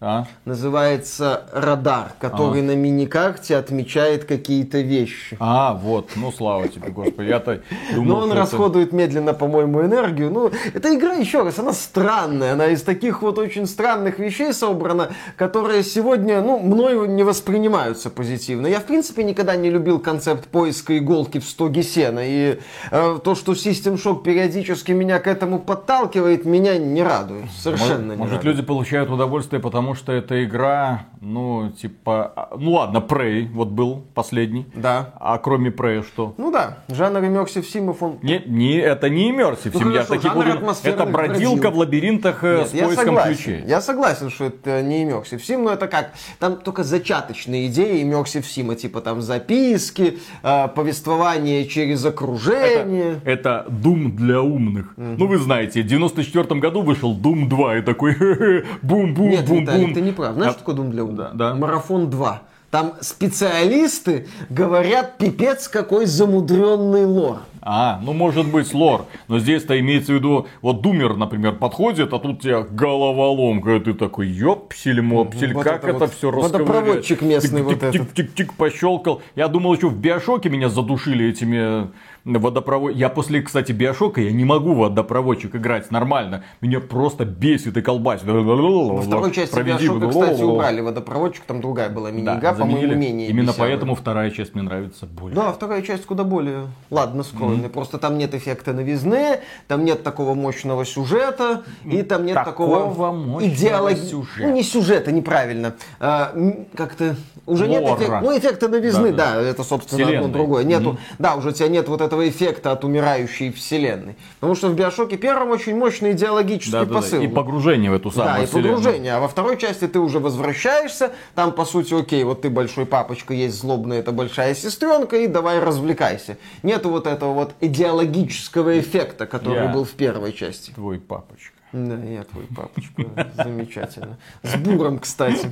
А? 0.01 0.25
Называется 0.45 1.43
радар, 1.51 2.13
который 2.19 2.61
на 2.61 2.73
миникарте 2.75 3.57
отмечает 3.57 4.23
какие-то 4.23 4.79
вещи. 4.79 5.35
А, 5.41 5.73
вот, 5.73 6.11
ну 6.15 6.31
слава 6.31 6.69
тебе, 6.69 6.89
господи, 6.89 7.27
я-то 7.27 7.61
думал, 7.95 8.05
Но 8.07 8.17
он 8.23 8.31
это- 8.31 8.39
расходует 8.39 8.93
медленно, 8.93 9.33
по-моему, 9.33 9.81
энергию. 9.81 10.29
Ну, 10.31 10.51
эта 10.73 10.95
игра, 10.95 11.13
еще 11.15 11.43
раз, 11.43 11.59
она 11.59 11.73
странная. 11.73 12.53
Она 12.53 12.67
из 12.67 12.81
таких 12.83 13.21
вот 13.21 13.37
очень 13.39 13.65
странных 13.67 14.19
вещей 14.19 14.53
собрана, 14.53 15.09
которые 15.35 15.83
сегодня, 15.83 16.41
ну, 16.41 16.59
мною 16.59 17.05
не 17.05 17.23
воспринимаются 17.23 18.09
позитивно. 18.09 18.67
Я, 18.67 18.79
в 18.79 18.85
принципе, 18.85 19.23
никогда 19.25 19.57
не 19.57 19.69
любил 19.69 19.99
концепт 19.99 20.47
поиска 20.47 20.97
иголки 20.97 21.39
в 21.39 21.43
стоге 21.45 21.83
сена. 21.83 22.21
И 22.23 22.59
э, 22.91 23.19
то, 23.21 23.35
что 23.35 23.51
System 23.51 24.01
Shock 24.01 24.23
периодически 24.23 24.93
меня 24.93 25.19
к 25.19 25.27
этому 25.27 25.59
подталкивает, 25.59 26.45
меня 26.45 26.77
не 26.77 27.03
радует. 27.03 27.51
Совершенно 27.51 27.89
Может, 27.95 28.09
не 28.11 28.15
может, 28.15 28.33
радует. 28.37 28.55
люди 28.55 28.65
получают 28.65 29.09
удовольствие, 29.09 29.61
потому 29.61 29.88
что 29.95 30.11
эта 30.11 30.43
игра, 30.43 31.05
ну, 31.21 31.71
типа, 31.71 32.31
а, 32.35 32.55
ну 32.57 32.71
ладно, 32.73 32.97
Prey, 32.99 33.47
вот 33.51 33.69
был 33.69 34.03
последний. 34.13 34.65
Да. 34.75 35.13
А 35.19 35.37
кроме 35.37 35.69
Prey 35.69 36.03
что? 36.03 36.33
Ну 36.37 36.51
да, 36.51 36.79
жанр 36.87 37.19
иммерсив 37.25 37.65
симов, 37.67 38.01
он 38.01 38.17
Не, 38.21 38.41
не, 38.45 38.77
это 38.77 39.09
не 39.09 39.29
иммерсив, 39.31 39.73
Ну, 39.73 39.91
таких 39.93 40.23
жанр 40.23 40.37
уверен. 40.37 40.57
атмосферных 40.57 41.01
Это 41.01 41.11
бродилка 41.11 41.39
бродилок. 41.39 41.73
в 41.73 41.77
лабиринтах 41.77 42.43
э, 42.43 42.57
Нет, 42.59 42.67
с 42.69 42.73
я 42.73 42.83
поиском 42.85 43.05
согласен. 43.05 43.33
ключей. 43.35 43.63
Я 43.67 43.81
согласен, 43.81 44.29
что 44.29 44.45
это 44.45 44.81
не 44.81 45.03
иммерсив 45.03 45.43
сим, 45.45 45.63
но 45.63 45.71
это 45.73 45.87
как, 45.87 46.11
там 46.39 46.57
только 46.57 46.83
зачаточные 46.83 47.67
идеи 47.67 48.01
иммерсив 48.03 48.45
сима, 48.45 48.75
типа 48.75 49.01
там 49.01 49.21
записки, 49.21 50.19
э, 50.43 50.67
повествование 50.69 51.65
через 51.65 52.05
окружение. 52.05 53.19
Это 53.25 53.65
Doom 53.69 54.11
для 54.11 54.41
умных. 54.41 54.93
Ну, 54.97 55.27
вы 55.27 55.37
знаете, 55.37 55.81
в 55.81 55.87
94 55.87 56.59
году 56.59 56.81
вышел 56.81 57.15
Doom 57.15 57.47
2 57.47 57.77
и 57.77 57.81
такой 57.81 58.15
бум-бум-бум-бум. 58.81 59.65
Виталик, 59.79 59.95
ты 59.95 60.01
не 60.01 60.11
прав. 60.11 60.33
Знаешь, 60.33 60.49
А- 60.49 60.53
что 60.53 60.59
такое 60.59 60.75
Doom 60.75 60.91
для 60.91 61.03
умных? 61.03 61.17
Да, 61.17 61.31
да. 61.33 61.55
Марафон 61.55 62.09
2. 62.09 62.41
Там 62.71 62.93
специалисты 63.01 64.27
говорят, 64.49 65.17
пипец, 65.17 65.67
какой 65.67 66.05
замудренный 66.05 67.05
лор. 67.05 67.39
А, 67.61 67.99
ну 68.03 68.13
может 68.13 68.47
быть 68.47 68.73
лор. 68.73 69.05
Но 69.27 69.39
здесь-то 69.39 69.79
имеется 69.79 70.13
в 70.13 70.15
виду, 70.15 70.47
вот 70.61 70.81
Думер, 70.81 71.15
например, 71.15 71.55
подходит, 71.55 72.13
а 72.13 72.19
тут 72.19 72.37
у 72.37 72.41
тебя 72.41 72.61
головоломка. 72.61 73.75
И 73.75 73.79
ты 73.79 73.93
такой, 73.93 74.27
ёпсель, 74.27 75.01
мопсель, 75.01 75.53
Вот 75.53 75.63
как 75.63 75.83
это 75.83 75.89
это, 75.89 75.99
вот 75.99 76.13
все 76.13 76.31
водопроводчик 76.31 77.21
местный 77.21 77.63
вот 77.63 77.81
этот. 77.83 77.91
Тик-тик-тик 77.91 78.53
пощелкал. 78.53 79.21
Я 79.35 79.47
думал, 79.47 79.73
еще 79.73 79.89
в 79.89 79.97
Биошоке 79.97 80.49
меня 80.49 80.69
задушили 80.69 81.27
этими 81.27 81.89
водопровод... 82.37 82.93
Я 82.95 83.09
после, 83.09 83.41
кстати, 83.41 83.71
Биошока 83.71 84.21
я 84.21 84.31
не 84.31 84.45
могу 84.45 84.73
водопроводчик 84.73 85.55
играть 85.55 85.89
нормально. 85.91 86.43
Меня 86.61 86.79
просто 86.79 87.25
бесит 87.25 87.77
и 87.77 87.81
колбасит. 87.81 88.25
Во 88.27 89.01
второй 89.01 89.31
части 89.31 89.59
Биошока, 89.61 90.09
кстати, 90.09 90.41
убрали 90.43 90.81
водопроводчик, 90.81 91.43
там 91.45 91.61
другая 91.61 91.89
была 91.89 92.11
мини-игра, 92.11 92.53
по-моему, 92.53 92.95
менее 92.95 93.29
Именно 93.29 93.51
бесявая. 93.51 93.71
поэтому 93.71 93.95
вторая 93.95 94.29
часть 94.31 94.53
мне 94.53 94.63
нравится 94.63 95.05
больше. 95.05 95.35
Да, 95.35 95.51
вторая 95.51 95.81
часть 95.81 96.05
куда 96.05 96.23
более, 96.23 96.67
ладно, 96.91 97.23
скромная. 97.23 97.69
Просто 97.69 97.97
там 97.97 98.17
нет 98.17 98.33
эффекта 98.35 98.73
новизны, 98.73 99.39
там 99.67 99.85
нет 99.85 100.03
такого 100.03 100.33
мощного 100.35 100.85
сюжета, 100.85 101.63
и 101.85 102.01
там 102.03 102.25
нет 102.25 102.35
Такого 102.35 102.89
такого 102.89 103.39
идеолог- 103.41 103.95
сюжета. 103.95 104.47
Ну, 104.47 104.53
не 104.53 104.63
сюжета, 104.63 105.11
неправильно. 105.11 105.73
А, 105.99 106.33
как-то 106.75 107.15
уже 107.45 107.67
нет 107.67 107.83
Лора. 107.83 107.95
эффекта, 107.97 108.19
ну, 108.21 108.37
эффекта 108.37 108.67
новизны, 108.67 109.11
Да, 109.13 109.35
да, 109.35 109.41
это, 109.41 109.63
собственно, 109.63 110.03
Вселенной. 110.03 110.25
одно 110.25 110.33
другое. 110.33 110.63
Нету, 110.63 110.97
да, 111.17 111.35
уже 111.35 111.49
у 111.49 111.51
тебя 111.51 111.67
нет 111.69 111.87
вот 111.87 112.01
этого 112.01 112.18
эффекта 112.27 112.71
от 112.71 112.83
умирающей 112.83 113.51
вселенной. 113.51 114.15
Потому 114.39 114.55
что 114.55 114.67
в 114.69 114.75
Биошоке 114.75 115.15
первом 115.17 115.51
очень 115.51 115.75
мощный 115.77 116.11
идеологический 116.11 116.71
Да, 116.71 116.85
да, 116.85 116.85
да. 116.85 116.95
посыл. 116.95 117.21
И 117.21 117.27
погружение 117.27 117.91
в 117.91 117.93
эту 117.93 118.11
самую 118.11 118.33
Да, 118.35 118.43
и 118.43 118.45
вселенную. 118.47 118.75
погружение. 118.77 119.13
А 119.13 119.19
во 119.19 119.27
второй 119.27 119.57
части 119.57 119.87
ты 119.87 119.99
уже 119.99 120.19
возвращаешься, 120.19 121.11
там, 121.35 121.51
по 121.51 121.65
сути, 121.65 121.93
окей, 121.93 122.23
вот 122.23 122.41
ты 122.41 122.49
большой 122.49 122.85
папочка, 122.85 123.33
есть 123.33 123.57
злобная, 123.59 123.99
это 123.99 124.11
большая 124.11 124.55
сестренка, 124.55 125.17
и 125.17 125.27
давай 125.27 125.59
развлекайся. 125.59 126.37
Нету 126.63 126.89
вот 126.89 127.07
этого 127.07 127.33
вот 127.33 127.53
идеологического 127.61 128.79
эффекта, 128.79 129.25
который 129.25 129.65
Я. 129.65 129.67
был 129.67 129.83
в 129.83 129.91
первой 129.91 130.33
части. 130.33 130.71
Твой 130.71 130.99
папочка. 130.99 131.53
Да, 131.71 131.95
я 132.03 132.23
твой 132.23 132.45
папочка. 132.45 133.03
Замечательно. 133.35 134.17
С 134.41 134.55
буром, 134.55 134.99
кстати. 134.99 135.51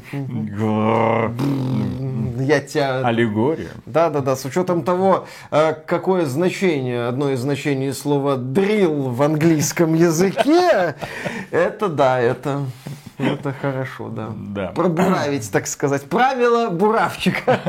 Я 2.42 2.60
тебя... 2.62 3.06
Аллегория. 3.06 3.70
Да, 3.86 4.10
да, 4.10 4.22
да, 4.22 4.36
с 4.36 4.46
учетом 4.46 4.84
того, 4.84 5.28
э, 5.52 5.74
какое 5.74 6.26
значение, 6.26 7.08
одно 7.08 7.30
из 7.32 7.40
значений 7.40 7.94
слова 7.94 8.38
drill 8.38 9.10
в 9.10 9.22
английском 9.22 9.94
языке, 9.94 10.96
это 11.52 11.88
да, 11.88 12.20
это, 12.20 12.66
это 13.18 13.54
хорошо, 13.54 14.10
да. 14.10 14.30
Да. 14.36 14.68
Пробуравить, 14.70 15.52
так 15.52 15.68
сказать. 15.68 16.04
Правило 16.04 16.70
буравчика. 16.70 17.60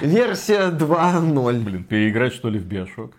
Версия 0.00 0.70
2.0. 0.70 1.60
Блин, 1.60 1.84
переиграть 1.84 2.34
что 2.34 2.48
ли 2.48 2.58
в 2.58 2.64
Биошок? 2.64 3.12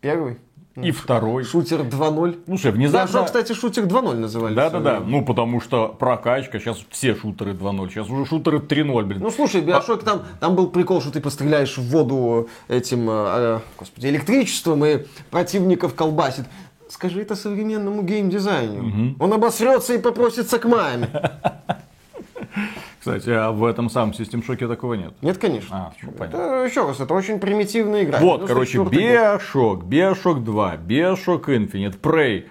Первый. 0.00 0.38
И 0.82 0.90
второй. 0.90 1.44
Шутер 1.44 1.80
2.0. 1.80 2.40
Слушай, 2.46 2.72
внезапно... 2.72 3.24
кстати, 3.24 3.52
шутер 3.52 3.84
2.0 3.84 4.14
называли. 4.16 4.54
Да, 4.54 4.70
да, 4.70 4.80
да. 4.80 5.00
время. 5.00 5.10
Ну, 5.10 5.24
потому 5.24 5.60
что 5.60 5.88
прокачка, 5.88 6.58
сейчас 6.58 6.78
все 6.90 7.14
шутеры 7.14 7.52
2.0, 7.52 7.90
сейчас 7.90 8.08
уже 8.08 8.26
шутеры 8.26 8.58
3.0, 8.58 9.04
блин. 9.04 9.20
Ну 9.22 9.30
слушай, 9.30 9.60
Биошок 9.60 10.04
там, 10.04 10.24
там 10.40 10.54
был 10.54 10.68
прикол, 10.68 11.00
что 11.00 11.10
ты 11.10 11.20
постреляешь 11.20 11.76
в 11.76 11.90
воду 11.90 12.48
этим, 12.68 13.08
э, 13.10 13.12
э, 13.12 13.60
господи, 13.78 14.06
электричеством 14.06 14.84
и 14.84 15.04
противников 15.30 15.94
колбасит. 15.94 16.44
Скажи 16.88 17.22
это 17.22 17.34
современному 17.36 18.02
геймдизайнеру. 18.02 19.14
Он 19.18 19.32
обосрется 19.32 19.94
и 19.94 19.98
попросится 19.98 20.58
к 20.58 20.64
маме. 20.64 21.08
Кстати, 22.98 23.30
а 23.30 23.50
в 23.52 23.64
этом 23.64 23.88
самом 23.90 24.12
System 24.12 24.44
Shock 24.46 24.66
такого 24.68 24.94
нет. 24.94 25.12
Нет, 25.22 25.38
конечно. 25.38 25.68
А, 25.76 25.92
ну, 26.02 26.12
понятно. 26.12 26.36
Это, 26.38 26.64
еще 26.64 26.86
раз, 26.86 27.00
это 27.00 27.14
очень 27.14 27.38
примитивная 27.38 28.04
игра. 28.04 28.18
Вот, 28.18 28.42
94-й 28.42 28.46
короче. 28.46 28.78
Bioshock, 28.78 29.82
Bioshock 29.84 30.40
2, 30.44 30.76
Bioshock 30.76 31.44
Infinite, 31.46 32.00
Prey. 32.00 32.46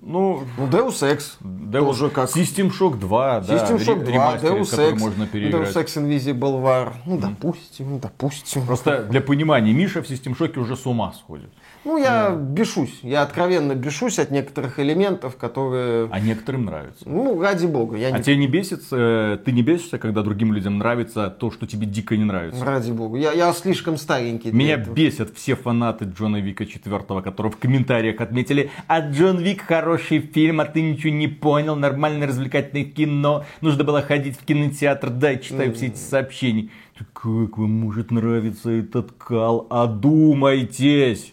Ну, 0.00 0.42
Ну, 0.56 0.66
Deus 0.66 1.02
Ex. 1.02 1.36
Deus- 1.42 1.84
Тоже 1.84 2.08
как. 2.08 2.30
System 2.30 2.70
Shock 2.70 2.96
2, 2.98 3.40
да, 3.40 3.54
System 3.54 3.76
Shock 3.78 3.98
ре- 3.98 4.04
2, 4.04 4.12
ремастеры, 4.12 4.60
Deus 4.60 4.78
Ex, 4.94 4.98
можно 4.98 5.26
переиграть. 5.26 5.68
Deus 5.68 5.84
Ex 5.84 5.96
Invisible 6.02 6.62
War. 6.62 6.92
Ну, 7.04 7.18
допустим, 7.18 7.90
ну, 7.90 7.98
допустим. 7.98 8.64
Просто 8.66 9.02
для 9.04 9.20
понимания, 9.20 9.74
Миша 9.74 10.02
в 10.02 10.08
System 10.10 10.34
Shock 10.38 10.58
уже 10.58 10.76
с 10.76 10.86
ума 10.86 11.12
сходит. 11.12 11.50
Ну, 11.84 11.98
я 11.98 12.30
бешусь. 12.30 13.00
Я 13.02 13.22
откровенно 13.22 13.74
бешусь 13.74 14.18
от 14.18 14.30
некоторых 14.30 14.78
элементов, 14.78 15.36
которые... 15.36 16.08
А 16.10 16.18
некоторым 16.20 16.64
нравится. 16.64 17.06
Ну, 17.06 17.40
ради 17.40 17.66
бога, 17.66 17.96
я 17.96 18.08
А 18.08 18.18
не 18.18 18.24
тебе 18.24 18.36
не 18.36 18.46
бесится, 18.46 18.96
э, 18.98 19.38
ты 19.44 19.52
не 19.52 19.62
бесишься, 19.62 19.98
когда 19.98 20.22
другим 20.22 20.52
людям 20.52 20.78
нравится 20.78 21.28
то, 21.28 21.50
что 21.50 21.66
тебе 21.66 21.86
дико 21.86 22.16
не 22.16 22.24
нравится? 22.24 22.64
Ради 22.64 22.90
бога. 22.90 23.18
Я, 23.18 23.32
я 23.32 23.52
слишком 23.52 23.98
старенький. 23.98 24.50
Меня 24.50 24.74
этого. 24.74 24.94
бесят 24.94 25.34
все 25.36 25.56
фанаты 25.56 26.06
Джона 26.06 26.38
Вика 26.38 26.64
4, 26.64 27.00
которые 27.22 27.52
в 27.52 27.58
комментариях 27.58 28.20
отметили, 28.20 28.70
а 28.86 29.00
Джон 29.00 29.38
Вик 29.38 29.62
хороший 29.62 30.20
фильм, 30.20 30.60
а 30.60 30.64
ты 30.64 30.80
ничего 30.80 31.12
не 31.12 31.28
понял, 31.28 31.76
нормальное 31.76 32.26
развлекательное 32.26 32.84
кино, 32.84 33.44
нужно 33.60 33.84
было 33.84 34.00
ходить 34.00 34.38
в 34.38 34.44
кинотеатр, 34.44 35.10
да, 35.10 35.36
читаю 35.36 35.74
все 35.74 35.86
эти 35.86 35.98
сообщения. 35.98 36.70
Как 36.96 37.58
вам 37.58 37.80
может 37.80 38.10
нравиться 38.10 38.70
этот 38.70 39.12
кал? 39.12 39.66
Одумайтесь! 39.70 41.32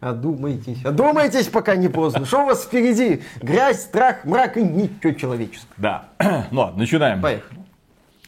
Одумайтесь. 0.00 0.84
Одумайтесь, 0.84 1.46
пока 1.48 1.74
не 1.74 1.88
поздно. 1.88 2.26
Что 2.26 2.42
у 2.42 2.46
вас 2.46 2.64
впереди? 2.64 3.22
Грязь, 3.40 3.82
страх, 3.82 4.24
мрак 4.24 4.56
и 4.56 4.62
ничего 4.62 5.12
человеческого. 5.12 5.74
Да. 5.78 6.08
ну 6.50 6.60
ладно, 6.60 6.80
начинаем. 6.80 7.22
Поехали. 7.22 7.60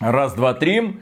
Раз, 0.01 0.33
два, 0.35 0.55
три. 0.55 0.99